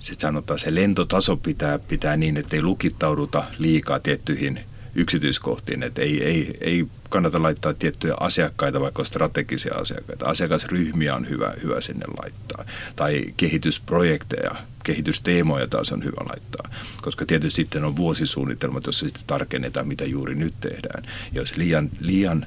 sitten 0.00 0.28
sanotaan, 0.28 0.58
se 0.58 0.74
lentotaso 0.74 1.36
pitää, 1.36 1.78
pitää 1.78 2.16
niin, 2.16 2.36
että 2.36 2.56
ei 2.56 2.62
lukittauduta 2.62 3.44
liikaa 3.58 4.00
tiettyihin– 4.00 4.60
yksityiskohtiin, 4.94 5.82
että 5.82 6.02
ei, 6.02 6.24
ei, 6.24 6.58
ei 6.60 6.86
kannata 7.08 7.42
laittaa 7.42 7.74
tiettyjä 7.74 8.14
asiakkaita, 8.20 8.80
vaikka 8.80 9.04
strategisia 9.04 9.74
asiakkaita. 9.74 10.26
Asiakasryhmiä 10.26 11.14
on 11.14 11.28
hyvä, 11.28 11.52
hyvä 11.62 11.80
sinne 11.80 12.04
laittaa. 12.22 12.64
Tai 12.96 13.24
kehitysprojekteja, 13.36 14.50
kehitysteemoja 14.84 15.66
taas 15.66 15.92
on 15.92 16.04
hyvä 16.04 16.24
laittaa. 16.28 16.72
Koska 17.02 17.26
tietysti 17.26 17.56
sitten 17.56 17.84
on 17.84 17.96
vuosisuunnitelmat, 17.96 18.86
jossa 18.86 19.06
sitten 19.06 19.24
tarkennetaan, 19.26 19.88
mitä 19.88 20.04
juuri 20.04 20.34
nyt 20.34 20.54
tehdään. 20.60 21.04
Jos 21.32 21.56
liian, 21.56 21.90
liian 22.00 22.46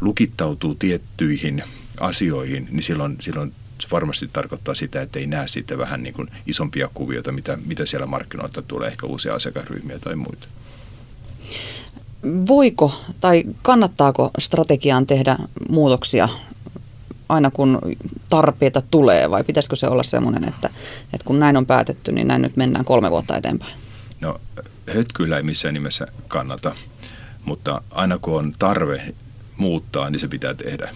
lukittautuu 0.00 0.74
tiettyihin 0.74 1.62
asioihin, 2.00 2.68
niin 2.70 2.82
silloin, 2.82 3.16
silloin 3.20 3.54
se 3.78 3.88
varmasti 3.92 4.28
tarkoittaa 4.32 4.74
sitä, 4.74 5.02
että 5.02 5.18
ei 5.18 5.26
näe 5.26 5.48
sitten 5.48 5.78
vähän 5.78 6.02
niin 6.02 6.14
kuin 6.14 6.30
isompia 6.46 6.90
kuvioita, 6.94 7.32
mitä, 7.32 7.58
mitä 7.66 7.86
siellä 7.86 8.06
markkinoilta 8.06 8.62
tulee, 8.62 8.88
ehkä 8.88 9.06
uusia 9.06 9.34
asiakasryhmiä 9.34 9.98
tai 9.98 10.16
muita. 10.16 10.46
Voiko 12.48 12.92
tai 13.20 13.44
kannattaako 13.62 14.30
strategiaan 14.38 15.06
tehdä 15.06 15.38
muutoksia 15.68 16.28
aina 17.28 17.50
kun 17.50 17.78
tarpeita 18.28 18.82
tulee 18.90 19.30
vai 19.30 19.44
pitäisikö 19.44 19.76
se 19.76 19.88
olla 19.88 20.02
semmoinen, 20.02 20.48
että, 20.48 20.70
että 21.12 21.24
kun 21.24 21.40
näin 21.40 21.56
on 21.56 21.66
päätetty, 21.66 22.12
niin 22.12 22.28
näin 22.28 22.42
nyt 22.42 22.56
mennään 22.56 22.84
kolme 22.84 23.10
vuotta 23.10 23.36
eteenpäin? 23.36 23.72
No 24.20 24.40
hötkyllä 24.94 25.36
ei 25.36 25.42
missään 25.42 25.74
nimessä 25.74 26.06
kannata, 26.28 26.74
mutta 27.44 27.82
aina 27.90 28.18
kun 28.18 28.38
on 28.38 28.54
tarve 28.58 29.14
muuttaa, 29.56 30.10
niin 30.10 30.20
se 30.20 30.28
pitää 30.28 30.54
tehdä. 30.54 30.94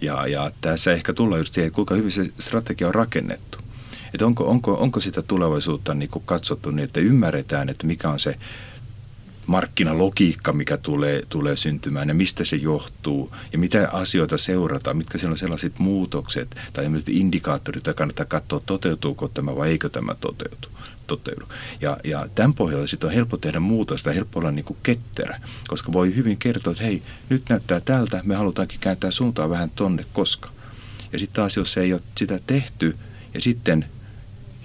Ja, 0.00 0.26
ja 0.26 0.50
tässä 0.60 0.92
ehkä 0.92 1.12
tullaan 1.12 1.40
just 1.40 1.54
siihen, 1.54 1.72
kuinka 1.72 1.94
hyvin 1.94 2.10
se 2.10 2.26
strategia 2.38 2.88
on 2.88 2.94
rakennettu. 2.94 3.58
Että 4.14 4.26
onko, 4.26 4.44
onko, 4.44 4.74
onko 4.74 5.00
sitä 5.00 5.22
tulevaisuutta 5.22 5.94
niin 5.94 6.10
kuin 6.10 6.22
katsottu 6.26 6.70
niin, 6.70 6.84
että 6.84 7.00
ymmärretään, 7.00 7.68
että 7.68 7.86
mikä 7.86 8.08
on 8.08 8.18
se 8.18 8.38
markkinalogiikka, 9.46 10.52
mikä 10.52 10.76
tulee, 10.76 11.22
tulee 11.28 11.56
syntymään 11.56 12.08
ja 12.08 12.14
mistä 12.14 12.44
se 12.44 12.56
johtuu 12.56 13.32
ja 13.52 13.58
mitä 13.58 13.88
asioita 13.92 14.38
seurataan, 14.38 14.96
mitkä 14.96 15.18
siellä 15.18 15.32
on 15.32 15.38
sellaiset 15.38 15.78
muutokset 15.78 16.56
tai 16.72 16.86
indikaattorit, 17.08 17.86
joita 17.86 17.98
kannattaa 17.98 18.26
katsoa, 18.26 18.60
toteutuuko 18.66 19.28
tämä 19.28 19.56
vai 19.56 19.68
eikö 19.70 19.88
tämä 19.88 20.14
toteutu. 20.14 20.68
toteudu. 21.06 21.46
Ja, 21.80 21.96
ja 22.04 22.28
tämän 22.34 22.54
pohjalta 22.54 22.86
sitten 22.86 23.08
on 23.08 23.14
helppo 23.14 23.36
tehdä 23.36 23.60
muutosta, 23.60 24.12
helppo 24.12 24.38
olla 24.38 24.50
niin 24.50 24.64
kuin 24.64 24.78
ketterä, 24.82 25.40
koska 25.68 25.92
voi 25.92 26.16
hyvin 26.16 26.36
kertoa, 26.36 26.70
että 26.70 26.84
hei, 26.84 27.02
nyt 27.28 27.42
näyttää 27.48 27.80
tältä, 27.80 28.20
me 28.24 28.34
halutaankin 28.34 28.80
kääntää 28.80 29.10
suuntaa 29.10 29.50
vähän 29.50 29.70
tonne, 29.70 30.04
koska. 30.12 30.50
Ja 31.12 31.18
sitten 31.18 31.34
taas, 31.34 31.56
jos 31.56 31.78
ei 31.78 31.92
ole 31.92 32.02
sitä 32.18 32.40
tehty 32.46 32.96
ja 33.34 33.40
sitten 33.40 33.86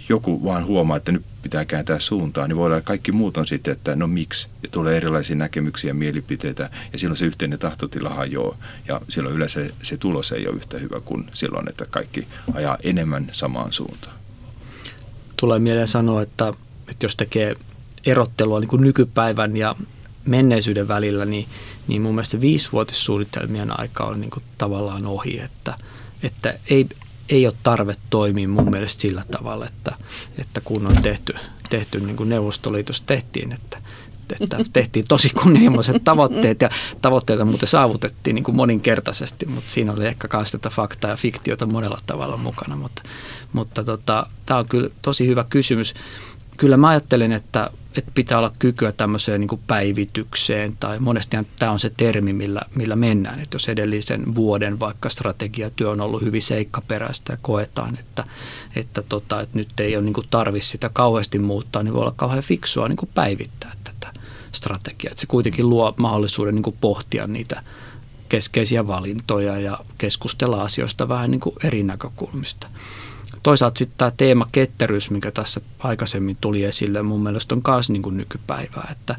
joku 0.10 0.44
vaan 0.44 0.66
huomaa, 0.66 0.98
että 0.98 1.12
nyt 1.12 1.26
pitää 1.42 1.66
kääntää 1.66 2.00
suuntaan, 2.00 2.50
niin 2.50 2.58
voi 2.58 2.66
olla 2.66 2.82
kaikki 2.82 3.12
muut 3.12 3.38
on 3.38 3.48
sitten, 3.48 3.72
että 3.72 3.96
no 3.96 4.08
miksi. 4.08 4.48
Ja 4.64 4.70
tulee 4.70 4.98
erilaisia 4.98 5.36
näkemyksiä 5.36 5.90
ja 5.90 5.94
mielipiteitä 5.94 6.70
ja 6.94 7.00
silloin 7.00 7.18
se 7.18 7.26
yhteinen 7.26 7.60
tahtotila 7.60 8.10
hajoaa. 8.10 8.58
Ja 8.88 9.02
silloin 9.10 9.36
yleensä 9.36 9.60
se 9.82 9.98
tulos 9.98 10.32
ei 10.32 10.48
ole 10.48 10.56
yhtä 10.56 10.78
hyvä 10.78 11.00
kuin 11.00 11.26
silloin, 11.34 11.70
että 11.70 11.86
kaikki 11.86 12.28
ajaa 12.54 12.78
enemmän 12.84 13.30
samaan 13.32 13.74
suuntaan. 13.74 14.16
Tulee 15.38 15.60
mieleen 15.60 15.88
sanoa, 15.88 16.22
että, 16.22 16.54
että 16.90 17.06
jos 17.06 17.16
tekee 17.16 17.56
erottelua 18.06 18.60
niin 18.60 18.68
kuin 18.68 18.82
nykypäivän 18.82 19.58
ja 19.58 19.76
menneisyyden 20.26 20.88
välillä, 20.88 21.26
niin, 21.26 21.48
niin 21.88 22.02
mun 22.02 22.16
mielestä 22.16 22.42
viisivuotissuunnitelmien 22.42 23.80
aika 23.80 24.04
on 24.04 24.22
niin 24.22 24.32
kuin 24.32 24.44
tavallaan 24.58 25.06
ohi, 25.06 25.40
että, 25.40 25.78
että 26.24 26.60
ei, 26.70 26.88
ei 27.30 27.46
ole 27.46 27.54
tarve 27.64 27.96
toimia 28.10 28.48
mun 28.48 28.72
mielestä 28.72 29.02
sillä 29.02 29.24
tavalla, 29.32 29.66
että, 29.66 29.96
että 30.38 30.62
kun 30.62 30.88
on 30.88 31.02
tehty, 31.02 31.34
tehty 31.70 32.00
niin 32.00 32.16
kuin 32.16 32.30
Neuvostoliitossa 32.30 33.04
tehtiin, 33.06 33.52
että, 33.52 33.78
että 34.42 34.58
tehtiin 34.74 35.06
tosi 35.08 35.30
kunnianhimoiset 35.30 36.04
tavoitteet 36.04 36.62
ja 36.62 36.70
tavoitteita 37.02 37.46
muuten 37.46 37.68
saavutettiin 37.68 38.36
niin 38.36 38.44
kuin 38.44 38.56
moninkertaisesti, 38.56 39.46
mutta 39.46 39.72
siinä 39.72 39.94
oli 39.94 40.06
ehkä 40.06 40.28
myös 40.34 40.52
tätä 40.52 40.70
faktaa 40.70 41.12
ja 41.12 41.18
fiktiota 41.18 41.66
monella 41.66 42.00
tavalla 42.08 42.38
mukana, 42.38 42.76
mutta, 42.76 43.02
mutta 43.54 43.84
tota, 43.84 44.28
tämä 44.46 44.60
on 44.60 44.68
kyllä 44.70 44.90
tosi 45.02 45.28
hyvä 45.28 45.46
kysymys. 45.50 45.94
Kyllä 46.58 46.78
mä 46.78 46.88
ajattelen, 46.88 47.32
että 47.32 47.70
että 47.98 48.12
pitää 48.14 48.38
olla 48.38 48.52
kykyä 48.60 48.92
tämmöiseen 48.92 49.42
niin 49.42 49.60
päivitykseen 49.68 50.78
tai 50.80 51.00
monesti 51.00 51.38
tämä 51.60 51.72
on 51.72 51.80
se 51.80 51.92
termi, 51.98 52.34
millä, 52.34 52.62
millä 52.76 52.96
mennään. 52.96 53.40
Että 53.40 53.56
jos 53.56 53.70
edellisen 53.70 54.36
vuoden 54.36 54.80
vaikka 54.80 55.10
strategiatyö 55.10 55.90
on 55.90 56.02
ollut 56.02 56.22
hyvin 56.22 56.42
seikkaperäistä 56.42 57.34
ja 57.34 57.38
koetaan, 57.42 57.98
että, 58.00 58.24
että, 58.76 59.02
tota, 59.02 59.42
että 59.42 59.58
nyt 59.58 59.80
ei 59.80 59.96
ole 59.96 60.06
niin 60.06 60.16
tarvitse 60.30 60.70
sitä 60.70 60.90
kauheasti 60.94 61.40
muuttaa, 61.40 61.84
niin 61.84 61.94
voi 61.94 62.02
olla 62.02 62.14
kauhean 62.16 62.44
fiksua 62.44 62.88
niin 62.88 63.10
päivittää 63.14 63.72
tätä 63.84 64.14
strategiaa. 64.52 65.12
Että 65.12 65.22
se 65.22 65.28
kuitenkin 65.28 65.70
luo 65.70 65.94
mahdollisuuden 65.98 66.56
niin 66.56 66.76
pohtia 66.82 67.28
niitä 67.28 67.64
keskeisiä 68.30 68.88
valintoja 68.88 69.60
ja 69.60 69.80
keskustella 69.98 70.62
asioista 70.62 71.08
vähän 71.10 71.32
niin 71.32 71.42
eri 71.64 71.84
näkökulmista 71.84 72.68
toisaalta 73.46 73.78
sitten 73.78 73.98
tämä 73.98 74.12
teema 74.18 74.48
ketteryys, 74.52 75.10
mikä 75.10 75.32
tässä 75.32 75.62
aikaisemmin 75.80 76.38
tuli 76.42 76.64
esille, 76.64 77.04
mun 77.04 77.24
mielestä 77.24 77.56
on 77.56 77.62
myös 77.68 77.90
niin 77.90 78.02
kuin 78.02 78.18
nykypäivää, 78.18 78.88
että 78.92 79.16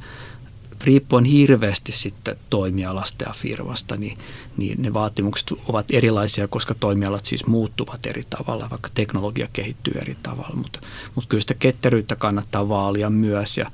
riippuen 0.84 1.24
hirveästi 1.24 1.92
sitten 1.92 2.36
toimialasta 2.50 3.24
ja 3.24 3.34
firmasta, 3.36 3.96
niin, 3.96 4.18
niin 4.56 4.82
ne 4.82 4.94
vaatimukset 4.94 5.52
ovat 5.68 5.86
erilaisia, 5.90 6.48
koska 6.48 6.74
toimialat 6.74 7.24
siis 7.24 7.46
muuttuvat 7.46 8.06
eri 8.06 8.22
tavalla, 8.30 8.70
vaikka 8.70 8.90
teknologia 8.94 9.48
kehittyy 9.52 9.94
eri 10.00 10.16
tavalla, 10.22 10.56
mutta, 10.56 10.80
mutta 11.14 11.28
kyllä 11.28 11.40
sitä 11.40 11.54
ketteryyttä 11.54 12.16
kannattaa 12.16 12.68
vaalia 12.68 13.10
myös 13.10 13.58
ja, 13.58 13.70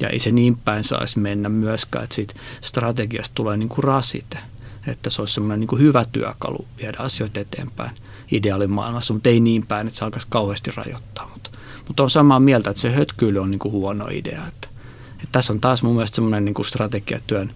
ja 0.00 0.08
ei 0.08 0.18
se 0.18 0.32
niin 0.32 0.56
päin 0.56 0.84
saisi 0.84 1.18
mennä 1.18 1.48
myöskään, 1.48 2.04
että 2.04 2.16
siitä 2.16 2.34
strategiasta 2.60 3.34
tulee 3.34 3.56
niin 3.56 3.68
kuin 3.68 3.84
rasite, 3.84 4.38
että 4.86 5.10
se 5.10 5.22
olisi 5.22 5.34
semmoinen 5.34 5.60
niin 5.60 5.80
hyvä 5.80 6.04
työkalu 6.12 6.66
viedä 6.78 6.98
asioita 6.98 7.40
eteenpäin 7.40 7.90
ideaalimaailmassa, 8.32 9.14
mutta 9.14 9.28
ei 9.28 9.40
niin 9.40 9.66
päin, 9.66 9.86
että 9.86 9.98
se 9.98 10.04
alkaisi 10.04 10.26
kauheasti 10.30 10.70
rajoittaa. 10.76 11.30
Mutta, 11.32 11.50
mutta 11.88 12.02
on 12.02 12.10
samaa 12.10 12.40
mieltä, 12.40 12.70
että 12.70 12.82
se 12.82 12.90
hötkyily 12.90 13.38
on 13.38 13.50
niin 13.50 13.58
kuin 13.58 13.72
huono 13.72 14.06
idea. 14.10 14.46
Että, 14.46 14.68
että 15.12 15.28
tässä 15.32 15.52
on 15.52 15.60
taas 15.60 15.82
mun 15.82 15.94
mielestä 15.94 16.14
semmoinen 16.14 16.44
niin 16.44 16.54
kuin 16.54 16.66
strategiatyön 16.66 17.54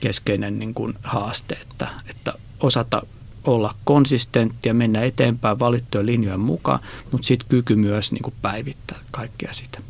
keskeinen 0.00 0.58
niin 0.58 0.74
kuin 0.74 0.94
haaste, 1.02 1.58
että, 1.62 1.88
että 2.10 2.32
osata 2.60 3.02
olla 3.44 3.74
konsistentti 3.84 4.68
ja 4.68 4.74
mennä 4.74 5.02
eteenpäin 5.02 5.58
valittujen 5.58 6.06
linjojen 6.06 6.40
mukaan, 6.40 6.80
mutta 7.12 7.26
sitten 7.26 7.48
kyky 7.48 7.76
myös 7.76 8.12
niin 8.12 8.22
kuin 8.22 8.34
päivittää 8.42 8.98
kaikkea 9.10 9.52
sitä. 9.52 9.80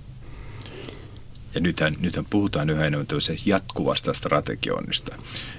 Ja 1.55 1.61
nythän, 1.61 1.97
nythän 2.01 2.27
puhutaan 2.31 2.71
yhä 2.71 2.85
enemmän 2.85 3.07
jatkuvasta 3.47 4.15
strategioinnista. 4.15 5.17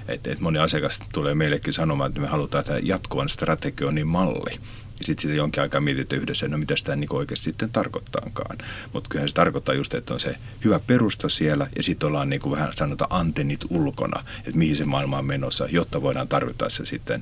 Et, 0.07 0.27
et 0.27 0.39
moni 0.39 0.59
asiakas 0.59 0.99
tulee 1.13 1.35
meillekin 1.35 1.73
sanomaan, 1.73 2.07
että 2.07 2.21
me 2.21 2.27
halutaan 2.27 2.63
tämä 2.63 2.79
jatkuvan 2.83 3.29
strategioinnin 3.29 4.07
malli. 4.07 4.51
Ja 4.99 5.05
sitten 5.05 5.21
sitä 5.21 5.33
jonkin 5.33 5.61
aikaa 5.61 5.81
mietitään 5.81 6.21
yhdessä, 6.21 6.47
no 6.47 6.57
mitä 6.57 6.75
tämä 6.83 6.95
niin 6.95 7.15
oikeasti 7.15 7.43
sitten 7.43 7.69
tarkoittaakaan. 7.69 8.57
Mutta 8.93 9.09
kyllähän 9.09 9.29
se 9.29 9.35
tarkoittaa 9.35 9.75
just, 9.75 9.93
että 9.93 10.13
on 10.13 10.19
se 10.19 10.35
hyvä 10.65 10.79
perusta 10.79 11.29
siellä 11.29 11.67
ja 11.75 11.83
sitten 11.83 12.07
ollaan 12.07 12.29
niin 12.29 12.41
kuin 12.41 12.51
vähän 12.51 12.73
sanotaan 12.75 13.11
antennit 13.13 13.65
ulkona, 13.69 14.23
että 14.37 14.57
mihin 14.57 14.75
se 14.75 14.85
maailma 14.85 15.17
on 15.17 15.25
menossa, 15.25 15.67
jotta 15.71 16.01
voidaan 16.01 16.27
tarvittaessa 16.27 16.85
sitten 16.85 17.21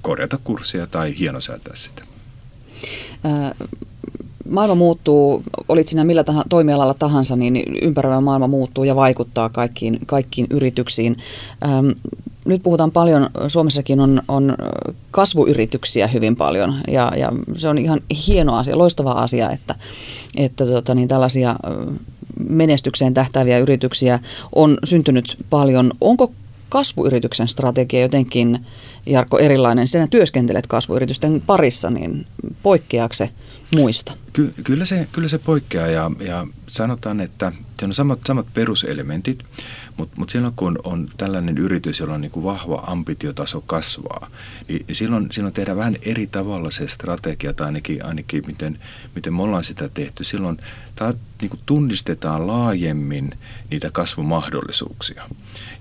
korjata 0.00 0.38
kurssia 0.44 0.86
tai 0.86 1.18
hienosäätää 1.18 1.76
sitä 1.76 2.02
maailma 4.48 4.74
muuttuu, 4.74 5.42
olit 5.68 5.88
siinä 5.88 6.04
millä 6.04 6.24
tahansa, 6.24 6.48
toimialalla 6.48 6.94
tahansa, 6.94 7.36
niin 7.36 7.64
ympäröivä 7.82 8.20
maailma 8.20 8.46
muuttuu 8.46 8.84
ja 8.84 8.96
vaikuttaa 8.96 9.48
kaikkiin, 9.48 9.98
kaikkiin 10.06 10.46
yrityksiin. 10.50 11.16
Ähm, 11.64 11.88
nyt 12.44 12.62
puhutaan 12.62 12.90
paljon, 12.90 13.30
Suomessakin 13.48 14.00
on, 14.00 14.22
on 14.28 14.56
kasvuyrityksiä 15.10 16.06
hyvin 16.06 16.36
paljon 16.36 16.74
ja, 16.88 17.12
ja 17.16 17.32
se 17.54 17.68
on 17.68 17.78
ihan 17.78 18.00
hieno 18.26 18.56
asia, 18.56 18.78
loistava 18.78 19.12
asia, 19.12 19.50
että, 19.50 19.74
että 20.36 20.66
tota, 20.66 20.94
niin 20.94 21.08
tällaisia 21.08 21.56
menestykseen 22.48 23.14
tähtääviä 23.14 23.58
yrityksiä 23.58 24.18
on 24.54 24.78
syntynyt 24.84 25.36
paljon. 25.50 25.92
Onko 26.00 26.32
kasvuyrityksen 26.68 27.48
strategia 27.48 28.00
jotenkin, 28.00 28.66
Jarkko, 29.06 29.38
erilainen? 29.38 29.88
Sinä 29.88 30.06
työskentelet 30.06 30.66
kasvuyritysten 30.66 31.42
parissa, 31.46 31.90
niin 31.90 32.26
poikkeaako 32.62 33.14
se 33.14 33.30
muista? 33.74 34.12
Ky- 34.32 34.54
kyllä, 34.64 34.84
se, 34.84 35.08
kyllä 35.12 35.28
se 35.28 35.38
poikkeaa 35.38 35.86
ja, 35.86 36.10
ja 36.20 36.46
sanotaan, 36.66 37.20
että 37.20 37.52
se 37.78 37.84
on 37.84 37.94
samat, 37.94 38.20
samat 38.26 38.46
peruselementit, 38.54 39.44
mutta 39.96 40.16
mut 40.18 40.30
silloin 40.30 40.54
kun 40.56 40.78
on 40.84 41.08
tällainen 41.16 41.58
yritys, 41.58 42.00
jolla 42.00 42.14
on 42.14 42.20
niin 42.20 42.30
kuin 42.30 42.44
vahva 42.44 42.84
ambitiotaso 42.86 43.60
kasvaa, 43.60 44.30
niin, 44.68 44.84
niin 44.86 44.96
silloin, 44.96 45.26
silloin 45.32 45.54
tehdään 45.54 45.78
vähän 45.78 45.96
eri 46.02 46.26
tavalla 46.26 46.70
se 46.70 46.86
strategia, 46.86 47.52
tai 47.52 47.66
ainakin, 47.66 48.04
ainakin 48.04 48.42
miten, 48.46 48.78
miten 49.14 49.34
me 49.34 49.42
ollaan 49.42 49.64
sitä 49.64 49.88
tehty. 49.88 50.24
Silloin 50.24 50.58
tämä, 50.96 51.14
niin 51.40 51.50
kuin 51.50 51.60
tunnistetaan 51.66 52.46
laajemmin 52.46 53.30
niitä 53.70 53.90
kasvumahdollisuuksia. 53.90 55.28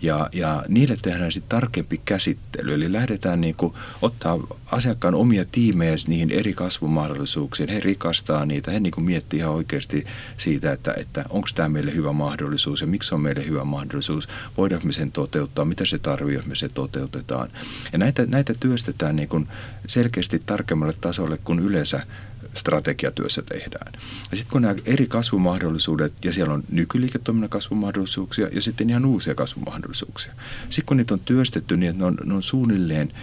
Ja, 0.01 0.29
ja 0.33 0.63
niille 0.67 0.97
tehdään 1.01 1.31
sitten 1.31 1.59
tarkempi 1.59 2.01
käsittely. 2.05 2.73
Eli 2.73 2.91
lähdetään 2.91 3.41
niin 3.41 3.55
kuin 3.55 3.73
ottaa 4.01 4.39
asiakkaan 4.71 5.15
omia 5.15 5.45
tiimejä 5.51 5.95
niihin 6.07 6.31
eri 6.31 6.53
kasvumahdollisuuksiin. 6.53 7.69
He 7.69 7.79
rikastaa 7.79 8.38
niitä, 8.45 8.71
he 8.71 8.79
niin 8.79 8.91
kuin 8.91 9.21
ihan 9.33 9.53
oikeasti 9.53 10.05
siitä, 10.37 10.71
että, 10.71 10.93
että 10.97 11.25
onko 11.29 11.47
tämä 11.55 11.69
meille 11.69 11.95
hyvä 11.95 12.11
mahdollisuus 12.11 12.81
ja 12.81 12.87
miksi 12.87 13.15
on 13.15 13.21
meille 13.21 13.45
hyvä 13.45 13.63
mahdollisuus, 13.63 14.27
voidaanko 14.57 14.85
me 14.85 14.91
sen 14.91 15.11
toteuttaa, 15.11 15.65
mitä 15.65 15.85
se 15.85 15.99
tarvii, 15.99 16.35
jos 16.35 16.45
me 16.45 16.55
se 16.55 16.69
toteutetaan. 16.69 17.49
Ja 17.91 17.97
näitä, 17.97 18.25
näitä 18.25 18.53
työstetään 18.59 19.15
niin 19.15 19.29
kuin 19.29 19.47
selkeästi 19.87 20.41
tarkemmalle 20.45 20.93
tasolle 21.01 21.37
kuin 21.37 21.59
yleensä 21.59 22.03
strategiatyössä 22.53 23.41
tehdään. 23.41 23.93
Ja 24.31 24.37
sitten 24.37 24.51
kun 24.51 24.61
nämä 24.61 24.75
eri 24.85 25.07
kasvumahdollisuudet, 25.07 26.13
ja 26.25 26.33
siellä 26.33 26.53
on 26.53 26.63
nykyliiketoiminnan 26.71 27.49
kasvumahdollisuuksia 27.49 28.47
ja 28.51 28.61
sitten 28.61 28.89
ihan 28.89 29.05
uusia 29.05 29.35
kasvumahdollisuuksia. 29.35 30.33
Sitten 30.69 30.85
kun 30.85 30.97
niitä 30.97 31.13
on 31.13 31.19
työstetty 31.19 31.77
niin, 31.77 31.89
että 31.89 31.99
ne 31.99 32.05
on, 32.05 32.17
ne 32.25 32.33
on 32.33 32.43
suunnilleen 32.43 33.13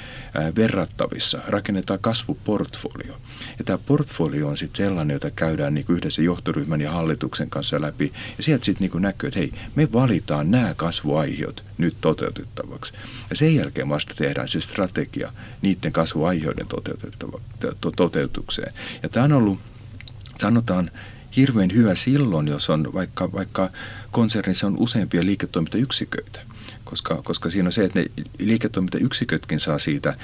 verrattavissa, 0.56 1.38
rakennetaan 1.48 1.98
kasvuportfolio. 1.98 3.16
Ja 3.58 3.64
tämä 3.64 3.78
portfolio 3.78 4.48
on 4.48 4.56
sitten 4.56 4.86
sellainen, 4.86 5.14
jota 5.14 5.30
käydään 5.30 5.74
niin 5.74 5.86
yhdessä 5.88 6.22
johtoryhmän 6.22 6.80
ja 6.80 6.90
hallituksen 6.90 7.50
kanssa 7.50 7.80
läpi. 7.80 8.12
Ja 8.36 8.42
sieltä 8.42 8.64
sitten 8.64 8.88
niin 8.92 9.02
näkyy, 9.02 9.28
että 9.28 9.38
hei, 9.38 9.52
me 9.74 9.92
valitaan 9.92 10.50
nämä 10.50 10.74
kasvuaiheet 10.74 11.64
nyt 11.78 11.96
toteutettavaksi. 12.00 12.92
Ja 13.30 13.36
sen 13.36 13.54
jälkeen 13.54 13.88
vasta 13.88 14.14
tehdään 14.14 14.48
se 14.48 14.60
strategia 14.60 15.32
niiden 15.62 15.92
kasvuaiheiden 15.92 16.66
toteutukseen. 17.96 18.72
Ja 19.02 19.08
tämä 19.16 19.24
on 19.24 19.32
ollut, 19.32 19.58
sanotaan, 20.38 20.90
hirveän 21.36 21.70
hyvä 21.74 21.94
silloin, 21.94 22.48
jos 22.48 22.70
on 22.70 22.92
vaikka, 22.92 23.32
vaikka 23.32 23.70
konsernissa 24.10 24.66
on 24.66 24.76
useampia 24.78 25.24
liiketoimintayksiköitä 25.24 26.40
koska, 26.84 27.22
koska 27.22 27.50
siinä 27.50 27.68
on 27.68 27.72
se, 27.72 27.84
että 27.84 28.00
ne 28.00 28.06
liiketoimintayksikötkin 28.38 29.60
saa 29.60 29.78
siitä 29.78 30.16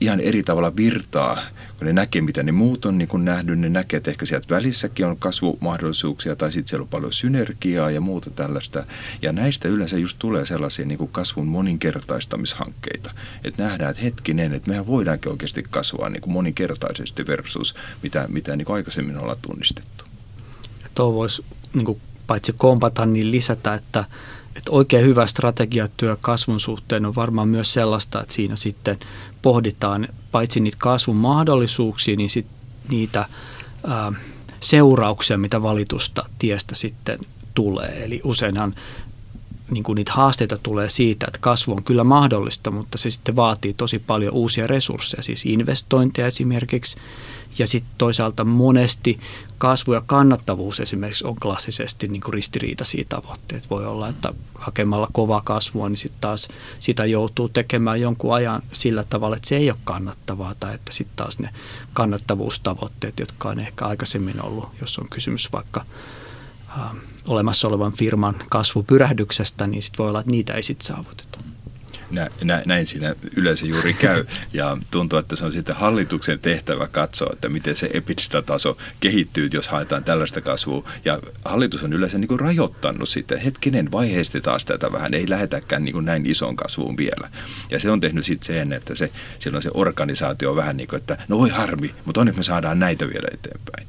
ihan 0.00 0.20
eri 0.20 0.42
tavalla 0.42 0.76
virtaa, 0.76 1.40
kun 1.78 1.86
ne 1.86 1.92
näkee, 1.92 2.22
mitä 2.22 2.42
ne 2.42 2.52
muut 2.52 2.84
on 2.84 2.98
niin 2.98 3.24
nähnyt, 3.24 3.58
ne 3.58 3.68
näkee, 3.68 3.96
että 3.96 4.10
ehkä 4.10 4.26
sieltä 4.26 4.54
välissäkin 4.54 5.06
on 5.06 5.16
kasvumahdollisuuksia 5.16 6.36
tai 6.36 6.52
sitten 6.52 6.68
siellä 6.68 6.82
on 6.82 6.88
paljon 6.88 7.12
synergiaa 7.12 7.90
ja 7.90 8.00
muuta 8.00 8.30
tällaista. 8.30 8.84
Ja 9.22 9.32
näistä 9.32 9.68
yleensä 9.68 9.98
just 9.98 10.18
tulee 10.18 10.46
sellaisia 10.46 10.86
niin 10.86 10.98
kuin 10.98 11.12
kasvun 11.12 11.46
moninkertaistamishankkeita, 11.46 13.10
että 13.44 13.62
nähdään, 13.62 13.90
että 13.90 14.02
hetkinen, 14.02 14.54
että 14.54 14.70
mehän 14.70 14.86
voidaankin 14.86 15.32
oikeasti 15.32 15.64
kasvaa 15.70 16.08
niin 16.08 16.22
kuin 16.22 16.32
moninkertaisesti 16.32 17.26
versus 17.26 17.74
mitä, 18.02 18.26
mitä 18.28 18.56
niin 18.56 18.72
aikaisemmin 18.72 19.18
ollaan 19.18 19.38
tunnistettu. 19.42 20.04
Tuo 20.94 21.14
voisi 21.14 21.44
niin 21.74 21.84
kuin 21.84 22.00
paitsi 22.26 22.54
kompata, 22.56 23.06
niin 23.06 23.30
lisätä, 23.30 23.74
että 23.74 24.04
että 24.56 24.70
oikein 24.70 25.04
hyvä 25.04 25.26
strategiatyö 25.26 26.16
kasvun 26.20 26.60
suhteen 26.60 27.06
on 27.06 27.14
varmaan 27.14 27.48
myös 27.48 27.72
sellaista, 27.72 28.20
että 28.20 28.34
siinä 28.34 28.56
sitten 28.56 28.98
pohditaan 29.42 30.08
paitsi 30.32 30.60
niitä 30.60 30.76
kasvun 30.80 31.16
mahdollisuuksia, 31.16 32.16
niin 32.16 32.30
sit 32.30 32.46
niitä 32.88 33.26
ää, 33.86 34.12
seurauksia, 34.60 35.38
mitä 35.38 35.62
valitusta 35.62 36.24
tiestä 36.38 36.74
sitten 36.74 37.18
tulee. 37.54 38.04
Eli 38.04 38.20
useinhan 38.24 38.74
niin 39.70 39.84
kuin 39.84 39.96
niitä 39.96 40.12
haasteita 40.12 40.58
tulee 40.62 40.88
siitä, 40.88 41.26
että 41.28 41.38
kasvu 41.42 41.72
on 41.72 41.84
kyllä 41.84 42.04
mahdollista, 42.04 42.70
mutta 42.70 42.98
se 42.98 43.10
sitten 43.10 43.36
vaatii 43.36 43.74
tosi 43.74 43.98
paljon 43.98 44.34
uusia 44.34 44.66
resursseja, 44.66 45.22
siis 45.22 45.46
investointeja 45.46 46.26
esimerkiksi. 46.26 46.96
Ja 47.58 47.66
sitten 47.66 47.94
toisaalta 47.98 48.44
monesti 48.44 49.20
kasvu 49.58 49.92
ja 49.92 50.02
kannattavuus 50.06 50.80
esimerkiksi 50.80 51.26
on 51.26 51.36
klassisesti 51.36 52.08
niin 52.08 52.20
kuin 52.20 52.34
ristiriitaisia 52.34 53.04
tavoitteita. 53.08 53.66
Voi 53.70 53.86
olla, 53.86 54.08
että 54.08 54.32
hakemalla 54.54 55.08
kovaa 55.12 55.40
kasvua, 55.44 55.88
niin 55.88 55.96
sitten 55.96 56.20
taas 56.20 56.48
sitä 56.78 57.04
joutuu 57.04 57.48
tekemään 57.48 58.00
jonkun 58.00 58.34
ajan 58.34 58.62
sillä 58.72 59.04
tavalla, 59.04 59.36
että 59.36 59.48
se 59.48 59.56
ei 59.56 59.70
ole 59.70 59.78
kannattavaa, 59.84 60.54
tai 60.60 60.74
että 60.74 60.92
sitten 60.92 61.16
taas 61.16 61.38
ne 61.38 61.48
kannattavuustavoitteet, 61.92 63.20
jotka 63.20 63.48
on 63.48 63.60
ehkä 63.60 63.84
aikaisemmin 63.84 64.44
ollut, 64.44 64.68
jos 64.80 64.98
on 64.98 65.08
kysymys 65.08 65.52
vaikka 65.52 65.84
olemassa 67.28 67.68
olevan 67.68 67.92
firman 67.92 68.34
kasvupyrähdyksestä, 68.50 69.66
niin 69.66 69.82
sitten 69.82 69.98
voi 69.98 70.08
olla, 70.08 70.20
että 70.20 70.30
niitä 70.30 70.54
ei 70.54 70.62
sitten 70.62 70.86
saavuteta 70.86 71.38
nä, 72.10 72.30
nä, 72.44 72.62
näin 72.66 72.86
siinä 72.86 73.14
yleensä 73.36 73.66
juuri 73.66 73.94
käy. 73.94 74.24
Ja 74.52 74.76
tuntuu, 74.90 75.18
että 75.18 75.36
se 75.36 75.44
on 75.44 75.52
sitten 75.52 75.76
hallituksen 75.76 76.38
tehtävä 76.38 76.86
katsoa, 76.86 77.30
että 77.32 77.48
miten 77.48 77.76
se 77.76 77.90
EBITDA-taso 77.92 78.76
kehittyy, 79.00 79.48
jos 79.52 79.68
haetaan 79.68 80.04
tällaista 80.04 80.40
kasvua. 80.40 80.88
Ja 81.04 81.20
hallitus 81.44 81.82
on 81.82 81.92
yleensä 81.92 82.18
niin 82.18 82.28
kuin 82.28 82.40
rajoittanut 82.40 83.08
sitä, 83.08 83.38
hetkinen, 83.38 83.88
taas 84.42 84.64
tätä 84.64 84.92
vähän, 84.92 85.14
ei 85.14 85.30
lähetäkään 85.30 85.84
niin 85.84 85.92
kuin 85.92 86.04
näin 86.04 86.26
ison 86.26 86.56
kasvuun 86.56 86.96
vielä. 86.96 87.30
Ja 87.70 87.80
se 87.80 87.90
on 87.90 88.00
tehnyt 88.00 88.24
sitten 88.24 88.46
sen, 88.46 88.72
että 88.72 88.94
se, 88.94 89.10
silloin 89.38 89.62
se 89.62 89.70
organisaatio 89.74 90.50
on 90.50 90.56
vähän 90.56 90.76
niin 90.76 90.88
kuin, 90.88 91.00
että 91.00 91.18
no 91.28 91.38
voi 91.38 91.50
harmi, 91.50 91.94
mutta 92.04 92.20
onneksi 92.20 92.38
me 92.38 92.42
saadaan 92.42 92.78
näitä 92.78 93.06
vielä 93.06 93.28
eteenpäin. 93.32 93.86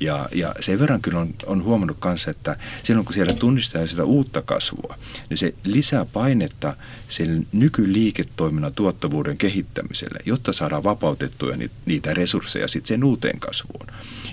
Ja, 0.00 0.28
ja 0.32 0.54
sen 0.60 0.78
verran 0.78 1.02
kyllä 1.02 1.18
on, 1.18 1.34
on 1.46 1.64
huomannut 1.64 1.96
kanssa, 2.00 2.30
että 2.30 2.56
silloin 2.82 3.04
kun 3.04 3.14
siellä 3.14 3.32
tunnistetaan 3.32 3.88
sitä 3.88 4.04
uutta 4.04 4.42
kasvua, 4.42 4.98
niin 5.28 5.38
se 5.38 5.54
lisää 5.64 6.04
painetta 6.04 6.76
sen 7.08 7.46
nykyliiketoiminnan 7.60 8.72
tuottavuuden 8.74 9.38
kehittämiselle, 9.38 10.18
jotta 10.24 10.52
saadaan 10.52 10.84
vapautettua 10.84 11.54
niitä 11.86 12.14
resursseja 12.14 12.68
sitten 12.68 12.88
sen 12.88 13.04
uuteen 13.04 13.40
kasvuun, 13.40 13.86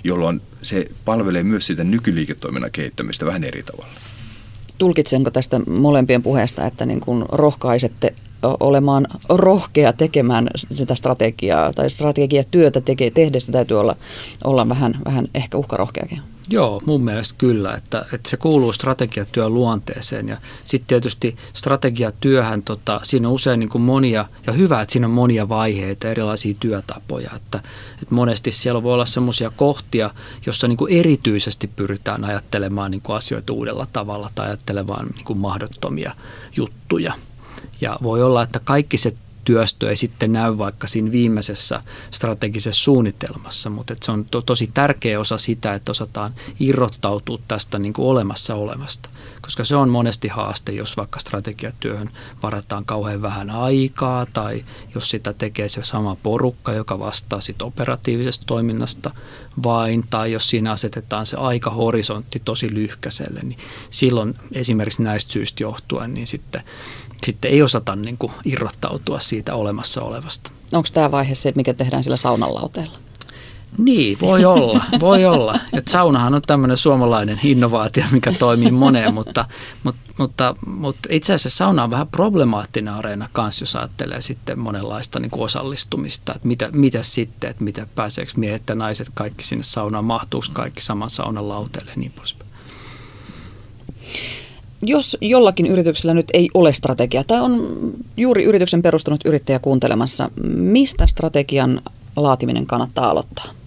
jolloin 0.04 0.40
se 0.62 0.86
palvelee 1.04 1.42
myös 1.42 1.66
sitä 1.66 1.84
nykyliiketoiminnan 1.84 2.70
kehittämistä 2.70 3.26
vähän 3.26 3.44
eri 3.44 3.62
tavalla. 3.62 3.94
Tulkitsenko 4.78 5.30
tästä 5.30 5.58
molempien 5.58 6.22
puheesta, 6.22 6.66
että 6.66 6.86
niin 6.86 7.00
kuin 7.00 7.24
rohkaisette 7.28 8.14
olemaan 8.42 9.06
rohkea 9.28 9.92
tekemään 9.92 10.48
sitä 10.70 10.94
strategiaa 10.94 11.72
tai 11.72 11.90
strategiatyötä 11.90 12.80
teke, 12.80 13.10
tehdessä 13.10 13.52
täytyy 13.52 13.80
olla, 13.80 13.96
olla 14.44 14.68
vähän, 14.68 14.98
vähän 15.04 15.28
ehkä 15.34 15.58
uhkarohkeakin? 15.58 16.22
Joo, 16.50 16.82
mun 16.86 17.04
mielestä 17.04 17.34
kyllä, 17.38 17.74
että, 17.74 18.04
että 18.12 18.30
se 18.30 18.36
kuuluu 18.36 18.72
strategiatyön 18.72 19.54
luonteeseen 19.54 20.28
ja 20.28 20.36
sitten 20.64 20.86
tietysti 20.86 21.36
strategiatyöhän, 21.52 22.62
tota, 22.62 23.00
siinä 23.02 23.28
on 23.28 23.34
usein 23.34 23.60
niin 23.60 23.68
kuin 23.68 23.82
monia, 23.82 24.24
ja 24.46 24.52
hyvä, 24.52 24.80
että 24.80 24.92
siinä 24.92 25.06
on 25.06 25.12
monia 25.12 25.48
vaiheita, 25.48 26.08
erilaisia 26.08 26.54
työtapoja, 26.60 27.30
että, 27.36 27.62
että 28.02 28.14
monesti 28.14 28.52
siellä 28.52 28.82
voi 28.82 28.94
olla 28.94 29.06
sellaisia 29.06 29.50
kohtia, 29.50 30.10
jossa 30.46 30.68
niin 30.68 30.76
kuin 30.76 30.92
erityisesti 30.92 31.70
pyritään 31.76 32.24
ajattelemaan 32.24 32.90
niin 32.90 33.02
kuin 33.02 33.16
asioita 33.16 33.52
uudella 33.52 33.86
tavalla 33.92 34.30
tai 34.34 34.46
ajattelemaan 34.46 35.06
niin 35.06 35.24
kuin 35.24 35.38
mahdottomia 35.38 36.12
juttuja. 36.56 37.12
Ja 37.80 37.98
voi 38.02 38.22
olla, 38.22 38.42
että 38.42 38.60
kaikki 38.64 38.98
se 38.98 39.12
työstö 39.48 39.90
ei 39.90 39.96
sitten 39.96 40.32
näy 40.32 40.58
vaikka 40.58 40.86
siinä 40.86 41.12
viimeisessä 41.12 41.82
strategisessa 42.10 42.84
suunnitelmassa, 42.84 43.70
mutta 43.70 43.94
se 44.02 44.12
on 44.12 44.24
to, 44.24 44.42
tosi 44.42 44.70
tärkeä 44.74 45.20
osa 45.20 45.38
sitä, 45.38 45.74
että 45.74 45.90
osataan 45.90 46.34
irrottautua 46.60 47.38
tästä 47.48 47.78
niin 47.78 47.92
kuin 47.92 48.08
olemassa 48.08 48.54
olemasta. 48.54 49.10
Koska 49.42 49.64
se 49.64 49.76
on 49.76 49.88
monesti 49.88 50.28
haaste, 50.28 50.72
jos 50.72 50.96
vaikka 50.96 51.20
strategiatyöhön 51.20 52.10
varataan 52.42 52.84
kauhean 52.84 53.22
vähän 53.22 53.50
aikaa 53.50 54.26
tai 54.26 54.64
jos 54.94 55.10
sitä 55.10 55.32
tekee 55.32 55.68
se 55.68 55.82
sama 55.82 56.16
porukka, 56.22 56.72
joka 56.72 56.98
vastaa 56.98 57.40
sit 57.40 57.62
operatiivisesta 57.62 58.46
toiminnasta 58.46 59.10
vain, 59.62 60.04
tai 60.10 60.32
jos 60.32 60.50
siinä 60.50 60.72
asetetaan 60.72 61.26
se 61.26 61.36
aikahorisontti 61.36 62.42
tosi 62.44 62.74
lyhkäiselle, 62.74 63.40
niin 63.42 63.58
silloin 63.90 64.34
esimerkiksi 64.52 65.02
näistä 65.02 65.32
syistä 65.32 65.62
johtuen, 65.62 66.14
niin 66.14 66.26
sitten 66.26 66.62
sitten 67.26 67.50
ei 67.50 67.62
osata 67.62 67.96
niin 67.96 68.18
kuin 68.18 68.32
irrottautua 68.44 69.20
siitä 69.20 69.54
olemassa 69.54 70.02
olevasta. 70.02 70.50
Onko 70.72 70.88
tämä 70.92 71.10
vaihe 71.10 71.34
se, 71.34 71.52
mikä 71.56 71.74
tehdään 71.74 72.04
sillä 72.04 72.16
saunanlauteella? 72.16 72.98
Niin, 73.78 74.20
voi 74.20 74.44
olla, 74.44 74.84
voi 75.00 75.24
olla. 75.24 75.60
Et 75.72 75.88
saunahan 75.88 76.34
on 76.34 76.42
tämmöinen 76.42 76.76
suomalainen 76.76 77.40
innovaatio, 77.42 78.04
mikä 78.10 78.32
toimii 78.32 78.70
moneen, 78.70 79.14
mutta, 79.14 79.44
mutta, 79.82 80.00
mutta, 80.18 80.56
mutta 80.66 81.08
itse 81.12 81.34
asiassa 81.34 81.56
sauna 81.56 81.84
on 81.84 81.90
vähän 81.90 82.08
problemaattinen 82.08 82.94
areena 82.94 83.28
kanssa, 83.32 83.62
jos 83.62 83.76
ajattelee 83.76 84.22
sitten 84.22 84.58
monenlaista 84.58 85.20
niin 85.20 85.30
kuin 85.30 85.42
osallistumista, 85.42 86.34
että 86.34 86.48
mitä, 86.48 86.68
mitä 86.72 87.02
sitten, 87.02 87.50
että 87.50 87.64
mitä 87.64 87.86
pääseekö 87.94 88.32
miehet 88.36 88.62
ja 88.68 88.74
naiset 88.74 89.10
kaikki 89.14 89.44
sinne 89.44 89.64
saunaan, 89.64 90.04
mahtuuko 90.04 90.46
kaikki 90.52 90.80
saman 90.82 91.10
saunan 91.10 91.48
lauteelle 91.48 91.90
ja 91.90 91.96
niin 91.96 92.12
poispäin 92.12 92.50
jos 94.82 95.16
jollakin 95.20 95.66
yrityksellä 95.66 96.14
nyt 96.14 96.28
ei 96.34 96.48
ole 96.54 96.72
strategia 96.72 97.24
tai 97.24 97.40
on 97.40 97.78
juuri 98.16 98.44
yrityksen 98.44 98.82
perustunut 98.82 99.20
yrittäjä 99.24 99.58
kuuntelemassa, 99.58 100.30
mistä 100.56 101.06
strategian 101.06 101.82
laatiminen 102.16 102.66
kannattaa 102.66 103.10
aloittaa? 103.10 103.57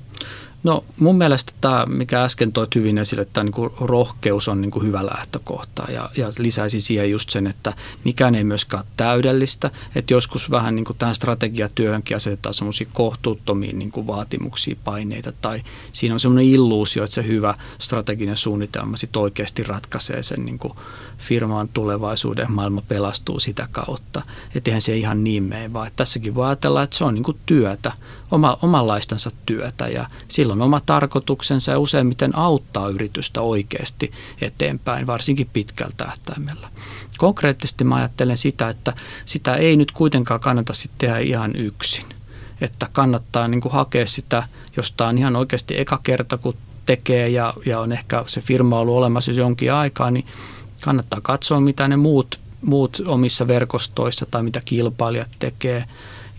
No 0.64 0.84
mun 1.00 1.18
mielestä 1.18 1.54
tämä, 1.62 1.86
mikä 1.86 2.24
äsken 2.24 2.54
toi 2.54 2.68
hyvin 2.76 2.98
esille, 2.98 3.22
että 3.22 3.44
niin 3.44 3.54
rohkeus 3.80 4.48
on 4.48 4.62
niin 4.62 4.72
hyvä 4.82 5.06
lähtökohta. 5.06 5.92
Ja, 5.92 6.10
ja 6.18 6.28
lisäisi 6.38 6.82
siihen 6.82 7.12
just 7.12 7.30
sen, 7.30 7.48
että 7.48 7.74
mikään 8.04 8.36
ei 8.36 8.44
myöskään 8.44 8.84
täydellistä, 8.98 9.72
että 9.96 10.14
joskus 10.14 10.52
vähän 10.52 10.76
niin 10.76 10.86
kuin 10.86 10.98
tähän 10.98 11.16
strategiatyöhönkin 11.16 12.18
asetetaan 12.18 12.54
semmoisia 12.54 12.88
kohtuuttomia 12.94 13.74
niin 13.74 14.08
vaatimuksia, 14.08 14.76
paineita 14.84 15.32
tai 15.32 15.62
siinä 15.92 16.16
on 16.16 16.20
semmoinen 16.20 16.52
illuusio, 16.52 17.04
että 17.04 17.14
se 17.14 17.28
hyvä 17.28 17.54
strateginen 17.80 18.38
suunnitelma 18.38 18.98
sitten 18.98 19.22
oikeasti 19.22 19.64
ratkaisee 19.64 20.24
sen 20.24 20.46
niin 20.46 20.60
kuin 20.60 20.74
firman 21.18 21.68
tulevaisuuden, 21.68 22.52
maailma 22.52 22.82
pelastuu 22.82 23.40
sitä 23.40 23.68
kautta, 23.72 24.22
että 24.56 24.72
eihän 24.72 24.82
se 24.82 24.98
ihan 24.98 25.24
niin 25.24 25.44
mene, 25.44 25.74
vaan 25.74 25.92
tässäkin 25.96 26.36
voi 26.36 26.46
ajatella, 26.46 26.84
että 26.84 26.98
se 26.98 27.04
on 27.04 27.14
niin 27.14 27.40
työtä, 27.46 27.92
oma, 28.32 28.58
omanlaistansa 28.62 29.32
työtä 29.46 29.88
ja 29.88 30.10
sillä 30.28 30.54
on 30.54 30.62
oma 30.62 30.82
tarkoituksensa 30.86 31.72
ja 31.72 31.80
useimmiten 31.80 32.38
auttaa 32.38 32.90
yritystä 32.90 33.42
oikeasti 33.42 34.12
eteenpäin, 34.42 35.08
varsinkin 35.08 35.50
pitkällä 35.54 35.94
tähtäimellä. 35.98 36.70
Konkreettisesti 37.18 37.84
mä 37.84 37.96
ajattelen 37.96 38.38
sitä, 38.38 38.70
että 38.70 38.94
sitä 39.26 39.56
ei 39.56 39.78
nyt 39.78 39.92
kuitenkaan 39.92 40.40
kannata 40.40 40.74
sitten 40.74 40.98
tehdä 40.98 41.20
ihan 41.20 41.56
yksin. 41.56 42.06
Että 42.62 42.88
kannattaa 42.92 43.48
niin 43.48 43.62
kuin 43.62 43.72
hakea 43.72 44.06
sitä, 44.06 44.44
josta 44.78 45.08
on 45.08 45.18
ihan 45.18 45.36
oikeasti 45.36 45.80
eka 45.80 46.00
kerta, 46.04 46.38
kun 46.38 46.56
tekee 46.86 47.30
ja, 47.30 47.54
ja 47.66 47.80
on 47.80 47.92
ehkä 47.92 48.24
se 48.28 48.42
firma 48.42 48.80
ollut 48.80 48.96
olemassa 48.96 49.32
jo 49.32 49.38
jonkin 49.38 49.74
aikaa, 49.74 50.12
niin 50.12 50.26
kannattaa 50.82 51.22
katsoa, 51.22 51.60
mitä 51.60 51.88
ne 51.88 51.98
muut, 51.98 52.40
muut 52.62 53.02
omissa 53.08 53.48
verkostoissa 53.48 54.26
tai 54.32 54.44
mitä 54.44 54.62
kilpailijat 54.66 55.30
tekee. 55.40 55.86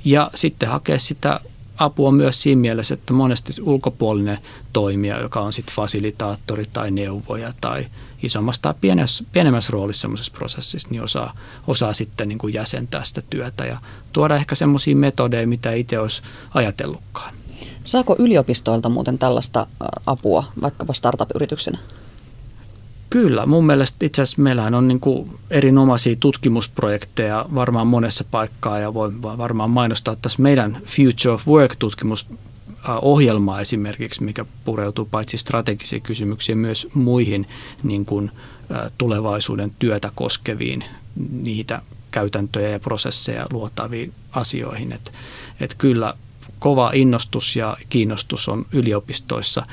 Ja 0.04 0.30
sitten 0.34 0.68
hakea 0.68 0.98
sitä 0.98 1.40
apua 1.84 2.12
myös 2.12 2.42
siinä 2.42 2.60
mielessä, 2.60 2.94
että 2.94 3.12
monesti 3.12 3.62
ulkopuolinen 3.62 4.38
toimija, 4.72 5.20
joka 5.20 5.40
on 5.40 5.52
sitten 5.52 5.74
fasilitaattori 5.74 6.64
tai 6.72 6.90
neuvoja 6.90 7.52
tai 7.60 7.86
isommassa 8.22 8.62
tai 8.62 8.74
pienessä, 8.80 9.24
pienemmässä 9.32 9.70
roolissa 9.72 10.00
semmoisessa 10.00 10.32
prosessissa, 10.36 10.88
niin 10.90 11.02
osaa, 11.02 11.32
osaa 11.66 11.92
sitten 11.92 12.28
niin 12.28 12.38
kuin 12.38 12.54
jäsentää 12.54 13.04
sitä 13.04 13.22
työtä 13.30 13.64
ja 13.64 13.78
tuoda 14.12 14.36
ehkä 14.36 14.54
semmoisia 14.54 14.96
metodeja, 14.96 15.46
mitä 15.46 15.72
itse 15.72 15.98
olisi 15.98 16.22
ajatellutkaan. 16.54 17.34
Saako 17.84 18.16
yliopistoilta 18.18 18.88
muuten 18.88 19.18
tällaista 19.18 19.66
apua 20.06 20.44
vaikkapa 20.62 20.92
startup-yrityksenä? 20.92 21.78
Kyllä, 23.12 23.46
mun 23.46 23.66
mielestä 23.66 24.06
itse 24.06 24.22
asiassa 24.22 24.42
meillähän 24.42 24.74
on 24.74 24.88
niin 24.88 25.00
kuin 25.00 25.38
erinomaisia 25.50 26.16
tutkimusprojekteja 26.20 27.46
varmaan 27.54 27.86
monessa 27.86 28.24
paikkaa 28.30 28.78
ja 28.78 28.94
voi 28.94 29.22
varmaan 29.22 29.70
mainostaa 29.70 30.16
tässä 30.16 30.42
meidän 30.42 30.82
Future 30.86 31.34
of 31.34 31.48
Work-tutkimus 31.48 32.26
ohjelmaa 33.02 33.60
esimerkiksi, 33.60 34.24
mikä 34.24 34.44
pureutuu 34.64 35.04
paitsi 35.04 35.38
strategisiin 35.38 36.02
kysymyksiin 36.02 36.58
myös 36.58 36.88
muihin 36.94 37.48
niin 37.82 38.04
kuin, 38.04 38.30
tulevaisuuden 38.98 39.72
työtä 39.78 40.10
koskeviin 40.14 40.84
niitä 41.30 41.82
käytäntöjä 42.10 42.68
ja 42.68 42.80
prosesseja 42.80 43.46
luotaviin 43.50 44.14
asioihin. 44.30 44.92
Et, 44.92 45.12
et 45.60 45.74
kyllä 45.74 46.14
kova 46.58 46.90
innostus 46.94 47.56
ja 47.56 47.76
kiinnostus 47.88 48.48
on 48.48 48.66
yliopistoissa 48.72 49.66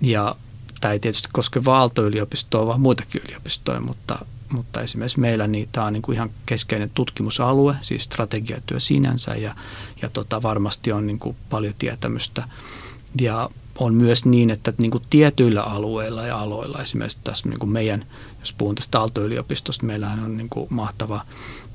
ja 0.00 0.36
tämä 0.82 0.92
ei 0.92 1.00
tietysti 1.00 1.28
koske 1.32 1.64
vain 1.64 1.80
Aalto-yliopistoa, 1.80 2.66
vaan 2.66 2.80
muitakin 2.80 3.22
yliopistoja, 3.28 3.80
mutta, 3.80 4.26
mutta 4.52 4.80
esimerkiksi 4.80 5.20
meillä 5.20 5.46
niin 5.46 5.68
tämä 5.72 5.86
on 5.86 5.92
niin 5.92 6.02
kuin 6.02 6.14
ihan 6.14 6.30
keskeinen 6.46 6.90
tutkimusalue, 6.90 7.76
siis 7.80 8.04
strategiatyö 8.04 8.80
sinänsä 8.80 9.34
ja, 9.34 9.54
ja 10.02 10.08
tota, 10.08 10.42
varmasti 10.42 10.92
on 10.92 11.06
niin 11.06 11.18
kuin 11.18 11.36
paljon 11.50 11.74
tietämystä. 11.78 12.48
Ja 13.20 13.50
on 13.78 13.94
myös 13.94 14.24
niin, 14.24 14.50
että 14.50 14.72
niin 14.78 14.90
kuin 14.90 15.04
tietyillä 15.10 15.62
alueilla 15.62 16.26
ja 16.26 16.38
aloilla, 16.38 16.82
esimerkiksi 16.82 17.20
tässä 17.24 17.48
niin 17.48 17.58
kuin 17.58 17.70
meidän, 17.70 18.06
jos 18.40 18.52
puhun 18.52 18.74
tästä 18.74 19.00
Aalto-yliopistosta, 19.00 19.86
meillähän 19.86 20.24
on 20.24 20.36
niin 20.36 20.48
kuin 20.48 20.66
mahtava 20.70 21.24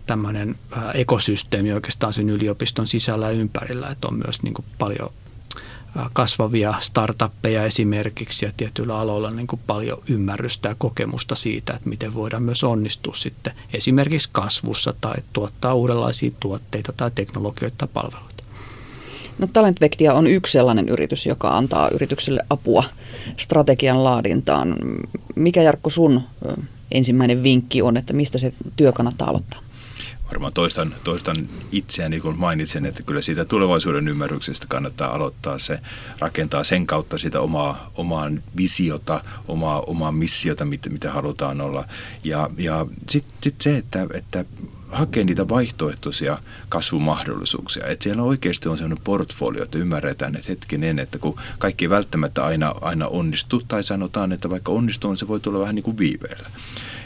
tämmöinen 0.06 0.56
ekosysteemi 0.94 1.74
oikeastaan 1.74 2.14
sen 2.14 2.30
yliopiston 2.30 2.88
sisällä 2.88 3.26
ja 3.26 3.32
ympärillä, 3.32 3.90
että 3.90 4.08
on 4.08 4.18
myös 4.26 4.44
niin 4.44 4.54
kuin 4.54 4.66
paljon 4.78 5.10
kasvavia 6.14 6.74
startuppeja 6.80 7.66
esimerkiksi 7.66 8.46
ja 8.46 8.52
tietyillä 8.58 9.00
aloilla 9.00 9.32
niin 9.32 9.48
kuin 9.48 9.60
paljon 9.68 10.02
ymmärrystä 10.10 10.70
ja 10.70 10.76
kokemusta 10.78 11.36
siitä, 11.36 11.74
että 11.74 11.90
miten 11.90 12.14
voidaan 12.14 12.44
myös 12.44 12.64
onnistua 12.64 13.16
sitten 13.16 13.54
esimerkiksi 13.74 14.30
kasvussa 14.32 14.94
tai 15.02 15.16
tuottaa 15.34 15.74
uudenlaisia 15.74 16.32
tuotteita 16.40 16.94
tai 16.98 17.12
teknologioita 17.16 17.78
tai 17.78 17.88
palveluita. 17.94 18.44
No 19.40 19.48
Talentvectia 19.54 20.14
on 20.14 20.28
yksi 20.28 20.52
sellainen 20.52 20.90
yritys, 20.90 21.26
joka 21.26 21.58
antaa 21.58 21.90
yritykselle 21.90 22.42
apua 22.50 22.84
strategian 23.38 24.04
laadintaan. 24.04 24.76
Mikä 25.36 25.62
Jarkko 25.62 25.90
sun 25.90 26.22
ensimmäinen 26.92 27.44
vinkki 27.44 27.82
on, 27.82 27.98
että 27.98 28.14
mistä 28.14 28.38
se 28.38 28.54
työ 28.78 28.92
kannattaa 28.92 29.30
aloittaa? 29.30 29.67
Varmaan 30.28 30.54
toistan, 30.54 30.96
toistan 31.04 31.36
itseäni, 31.72 32.20
kun 32.20 32.38
mainitsen, 32.38 32.86
että 32.86 33.04
kyllä 33.04 33.22
siitä 33.22 33.46
tulevaisuuden 33.46 34.08
ymmärryksestä 34.08 34.66
kannattaa 34.70 35.16
aloittaa 35.16 35.60
se, 35.60 35.80
rakentaa 36.20 36.64
sen 36.64 36.88
kautta 36.88 37.18
sitä 37.18 37.42
omaa, 37.42 37.92
omaa 37.96 38.32
visiota, 38.58 39.24
omaa, 39.48 39.82
omaa 39.82 40.12
missiota, 40.12 40.66
mitä, 40.66 40.90
mitä 40.90 41.12
halutaan 41.12 41.62
olla. 41.62 41.86
Ja, 42.24 42.50
ja 42.58 42.86
sitten 43.10 43.34
sit 43.44 43.62
se, 43.62 43.78
että, 43.78 44.08
että 44.14 44.46
hakee 44.92 45.24
niitä 45.24 45.50
vaihtoehtoisia 45.50 46.38
kasvumahdollisuuksia. 46.70 47.88
Että 47.88 48.04
siellä 48.04 48.24
oikeasti 48.24 48.70
on 48.70 48.78
sellainen 48.78 49.04
portfolio, 49.04 49.64
että 49.64 49.78
ymmärretään, 49.78 50.36
että 50.36 50.48
hetkinen, 50.50 51.00
että 51.00 51.20
kun 51.20 51.40
kaikki 51.60 51.86
ei 51.86 51.90
välttämättä 51.90 52.46
aina, 52.46 52.74
aina 52.82 53.08
onnistu, 53.08 53.62
tai 53.68 53.84
sanotaan, 53.84 54.32
että 54.32 54.50
vaikka 54.50 54.72
onnistuu, 54.72 55.12
niin 55.12 55.18
se 55.18 55.28
voi 55.28 55.40
tulla 55.40 55.60
vähän 55.60 55.76
niin 55.76 55.84
kuin 55.84 55.98
viiveellä 55.98 56.50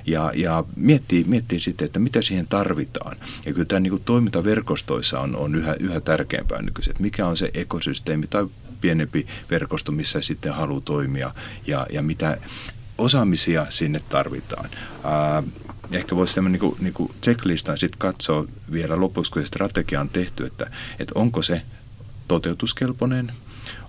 ja, 0.05 0.31
ja 0.35 0.63
miettii, 0.75 1.23
miettii 1.23 1.59
sitten, 1.59 1.85
että 1.85 1.99
mitä 1.99 2.21
siihen 2.21 2.47
tarvitaan. 2.47 3.17
Ja 3.45 3.53
kyllä 3.53 3.65
tämä 3.65 3.79
niin 3.79 3.91
kuin 3.91 4.03
toimintaverkostoissa 4.03 5.19
on, 5.19 5.35
on 5.35 5.55
yhä, 5.55 5.75
yhä 5.79 6.01
tärkeämpää 6.01 6.61
nykyisin, 6.61 6.91
että 6.91 7.03
mikä 7.03 7.27
on 7.27 7.37
se 7.37 7.51
ekosysteemi 7.53 8.27
tai 8.27 8.47
pienempi 8.81 9.27
verkosto, 9.51 9.91
missä 9.91 10.21
sitten 10.21 10.53
haluaa 10.53 10.81
toimia 10.81 11.33
ja, 11.67 11.87
ja 11.91 12.01
mitä 12.01 12.37
osaamisia 12.97 13.65
sinne 13.69 14.01
tarvitaan. 14.09 14.69
Ää, 15.03 15.43
ehkä 15.91 16.15
voisi 16.15 16.35
tämän 16.35 16.51
niin 16.51 16.75
niin 16.79 17.09
checklistan 17.23 17.77
sitten 17.77 17.99
katsoa 17.99 18.45
vielä 18.71 18.99
lopuksi, 18.99 19.31
kun 19.31 19.41
se 19.41 19.45
strategia 19.45 20.01
on 20.01 20.09
tehty, 20.09 20.45
että, 20.45 20.71
että 20.99 21.13
onko 21.15 21.41
se 21.41 21.61
toteutuskelpoinen, 22.27 23.31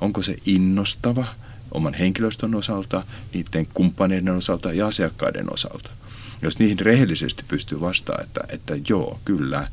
onko 0.00 0.22
se 0.22 0.36
innostava 0.46 1.24
oman 1.74 1.94
henkilöstön 1.94 2.54
osalta, 2.54 3.04
niiden 3.34 3.66
kumppaneiden 3.74 4.36
osalta 4.36 4.72
ja 4.72 4.86
asiakkaiden 4.86 5.52
osalta. 5.52 5.90
Jos 6.42 6.58
niihin 6.58 6.80
rehellisesti 6.80 7.44
pystyy 7.48 7.80
vastaamaan, 7.80 8.24
että, 8.24 8.40
että 8.48 8.74
joo, 8.88 9.18
kyllä, 9.24 9.68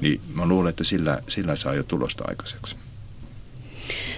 niin 0.00 0.20
mä 0.34 0.46
luulen, 0.46 0.70
että 0.70 0.84
sillä, 0.84 1.18
sillä 1.28 1.56
saa 1.56 1.74
jo 1.74 1.82
tulosta 1.82 2.24
aikaiseksi. 2.28 2.76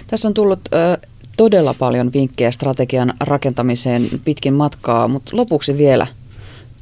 Tässä 0.07 0.27
on 0.27 0.33
tullut 0.33 0.59
ö, 0.73 1.07
todella 1.37 1.73
paljon 1.73 2.13
vinkkejä 2.13 2.51
strategian 2.51 3.13
rakentamiseen 3.19 4.09
pitkin 4.25 4.53
matkaa, 4.53 5.07
mutta 5.07 5.37
lopuksi 5.37 5.77
vielä 5.77 6.07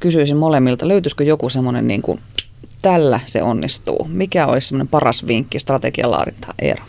kysyisin 0.00 0.36
molemmilta, 0.36 0.88
löytyisikö 0.88 1.24
joku 1.24 1.48
semmoinen 1.48 1.88
niin 1.88 2.02
kuin, 2.02 2.20
tällä 2.82 3.20
se 3.26 3.42
onnistuu? 3.42 4.08
Mikä 4.08 4.46
olisi 4.46 4.68
semmoinen 4.68 4.88
paras 4.88 5.26
vinkki 5.26 5.58
strategian 5.58 6.10
laadintaan, 6.10 6.54
Eero? 6.58 6.84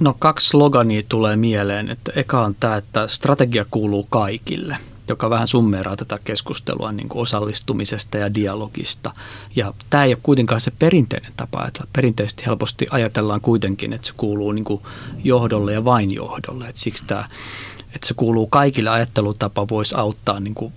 No 0.00 0.16
kaksi 0.18 0.48
slogania 0.48 1.02
tulee 1.08 1.36
mieleen. 1.36 1.90
Että 1.90 2.12
eka 2.16 2.44
on 2.44 2.56
tämä, 2.60 2.76
että 2.76 3.08
strategia 3.08 3.66
kuuluu 3.70 4.06
kaikille– 4.10 4.76
joka 5.08 5.30
vähän 5.30 5.48
summeeraa 5.48 5.96
tätä 5.96 6.18
keskustelua 6.24 6.92
niin 6.92 7.08
kuin 7.08 7.22
osallistumisesta 7.22 8.18
ja 8.18 8.34
dialogista. 8.34 9.10
Ja 9.56 9.74
tämä 9.90 10.04
ei 10.04 10.12
ole 10.12 10.18
kuitenkaan 10.22 10.60
se 10.60 10.72
perinteinen 10.78 11.32
tapa, 11.36 11.66
että 11.66 11.84
perinteisesti 11.92 12.46
helposti 12.46 12.86
ajatellaan 12.90 13.40
kuitenkin, 13.40 13.92
että 13.92 14.06
se 14.06 14.14
kuuluu 14.16 14.52
niin 14.52 14.64
kuin 14.64 14.82
johdolle 15.24 15.72
ja 15.72 15.84
vain 15.84 16.14
johdolle. 16.14 16.68
Että 16.68 16.80
siksi 16.80 17.04
tämä, 17.06 17.28
että 17.94 18.06
se 18.06 18.14
kuuluu 18.14 18.46
kaikille 18.46 18.90
ajattelutapa 18.90 19.68
voisi 19.70 19.94
auttaa 19.98 20.40
niin 20.40 20.54
kuin 20.54 20.72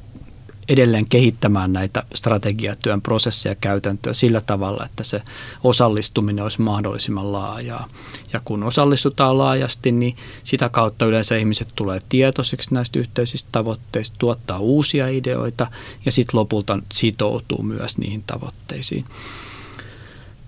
edelleen 0.70 1.10
kehittämään 1.10 1.74
näitä 1.74 2.04
strategiatyön 2.14 3.02
prosesseja 3.02 3.56
käytäntöä 3.56 4.14
sillä 4.14 4.42
tavalla, 4.42 4.86
että 4.86 5.04
se 5.04 5.22
osallistuminen 5.64 6.44
olisi 6.44 6.62
mahdollisimman 6.62 7.32
laajaa. 7.32 7.90
Ja 8.34 8.42
kun 8.46 8.64
osallistutaan 8.64 9.38
laajasti, 9.38 9.92
niin 9.92 10.16
sitä 10.44 10.70
kautta 10.70 11.06
yleensä 11.06 11.38
ihmiset 11.38 11.68
tulee 11.76 12.00
tietoisiksi 12.10 12.74
näistä 12.74 13.00
yhteisistä 13.00 13.50
tavoitteista, 13.52 14.16
tuottaa 14.20 14.60
uusia 14.60 15.08
ideoita 15.08 15.68
ja 16.06 16.12
sitten 16.12 16.40
lopulta 16.40 16.80
sitoutuu 16.92 17.64
myös 17.64 17.98
niihin 17.98 18.24
tavoitteisiin. 18.28 19.06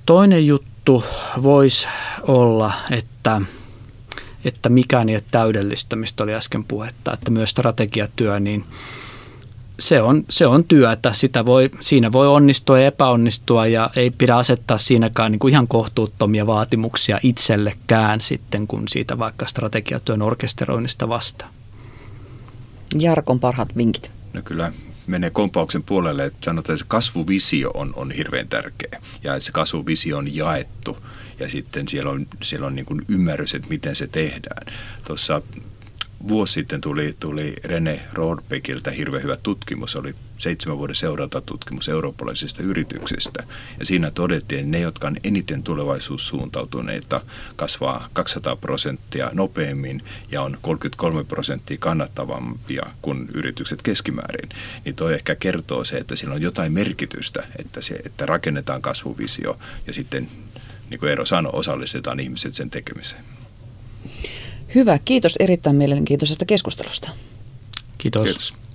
Toinen 0.06 0.48
juttu 0.48 1.04
voisi 1.44 1.88
olla, 2.28 2.74
että 2.92 3.42
että 4.46 4.70
mikään 4.70 5.10
ei 5.10 5.16
ole 5.16 5.24
täydellistä, 5.32 5.96
mistä 5.96 6.24
oli 6.24 6.34
äsken 6.34 6.64
puhetta, 6.64 7.14
että 7.14 7.32
myös 7.32 7.50
strategiatyö, 7.50 8.40
niin– 8.40 8.66
se 9.80 10.02
on, 10.02 10.24
se 10.30 10.48
on 10.48 10.64
työtä. 10.64 11.14
Sitä 11.14 11.46
voi, 11.46 11.70
siinä 11.80 12.12
voi 12.12 12.28
onnistua 12.28 12.80
ja 12.80 12.88
epäonnistua 12.88 13.68
ja 13.68 13.90
ei 13.96 14.12
pidä 14.12 14.36
asettaa 14.36 14.78
siinäkään 14.78 15.32
niin 15.32 15.40
kuin 15.40 15.52
ihan 15.52 15.68
kohtuuttomia 15.68 16.48
vaatimuksia 16.48 17.20
itsellekään 17.24 18.22
sitten, 18.22 18.68
kun 18.68 18.88
siitä 18.88 19.20
vaikka 19.20 19.46
strategiatyön 19.48 20.22
orkesteroinnista 20.22 21.10
vastaa. 21.10 21.50
Jarkon 23.00 23.40
parhaat 23.40 23.78
vinkit. 23.78 24.12
No 24.34 24.42
kyllä 24.46 24.74
menee 25.08 25.30
kompauksen 25.30 25.84
puolelle, 25.84 26.26
että 26.26 26.46
sanotaan, 26.46 26.74
että 26.74 26.84
se 26.84 26.86
kasvuvisio 26.88 27.72
on, 27.74 27.94
on 27.96 28.12
hirveän 28.12 28.48
tärkeä 28.48 29.02
ja 29.24 29.40
se 29.40 29.52
kasvuvisio 29.52 30.18
on 30.18 30.36
jaettu 30.36 30.98
ja 31.40 31.50
sitten 31.50 31.88
siellä 31.88 32.12
on, 32.12 32.28
siellä 32.42 32.68
on 32.68 32.76
niin 32.76 32.86
kuin 32.86 33.02
ymmärrys, 33.10 33.56
että 33.56 33.70
miten 33.70 33.96
se 33.96 34.08
tehdään. 34.08 34.74
Tuossa 35.08 35.42
vuosi 36.28 36.54
sitten 36.54 36.82
tuli, 36.82 37.16
tuli 37.20 37.56
Rene 37.64 38.02
Rodbeckiltä 38.14 38.92
hirveän 38.92 39.24
hyvä 39.24 39.38
tutkimus, 39.38 39.96
oli 39.96 40.16
seitsemän 40.38 40.78
vuoden 40.78 40.96
seurantatutkimus 40.96 41.90
eurooppalaisista 41.90 42.64
yrityksistä. 42.64 43.44
Ja 43.80 43.86
siinä 43.86 44.12
todettiin, 44.12 44.60
että 44.60 44.72
ne, 44.72 44.80
jotka 44.80 45.08
on 45.08 45.18
eniten 45.24 45.64
tulevaisuussuuntautuneita, 45.64 47.22
kasvaa 47.56 48.10
200 48.14 48.56
prosenttia 48.56 49.30
nopeammin 49.34 50.02
ja 50.32 50.42
on 50.42 50.58
33 50.62 51.24
prosenttia 51.24 51.78
kannattavampia 51.80 52.86
kuin 53.02 53.30
yritykset 53.34 53.82
keskimäärin. 53.82 54.50
Niin 54.86 54.96
toi 54.96 55.14
ehkä 55.14 55.36
kertoo 55.36 55.84
se, 55.84 55.98
että 55.98 56.16
sillä 56.16 56.34
on 56.34 56.42
jotain 56.42 56.72
merkitystä, 56.72 57.48
että, 57.60 57.82
se, 57.82 57.96
että 58.06 58.26
rakennetaan 58.26 58.82
kasvuvisio 58.82 59.60
ja 59.88 59.94
sitten, 59.94 60.28
niin 60.90 61.00
kuin 61.00 61.10
Eero 61.10 61.26
sanoi, 61.26 61.52
osallistetaan 61.56 62.20
ihmiset 62.20 62.54
sen 62.54 62.70
tekemiseen. 62.70 63.37
Hyvä, 64.76 65.00
kiitos 65.06 65.36
erittäin 65.40 65.76
mielenkiintoisesta 65.76 66.46
keskustelusta. 66.46 67.10
Kiitos. 67.98 68.24
kiitos. 68.26 68.67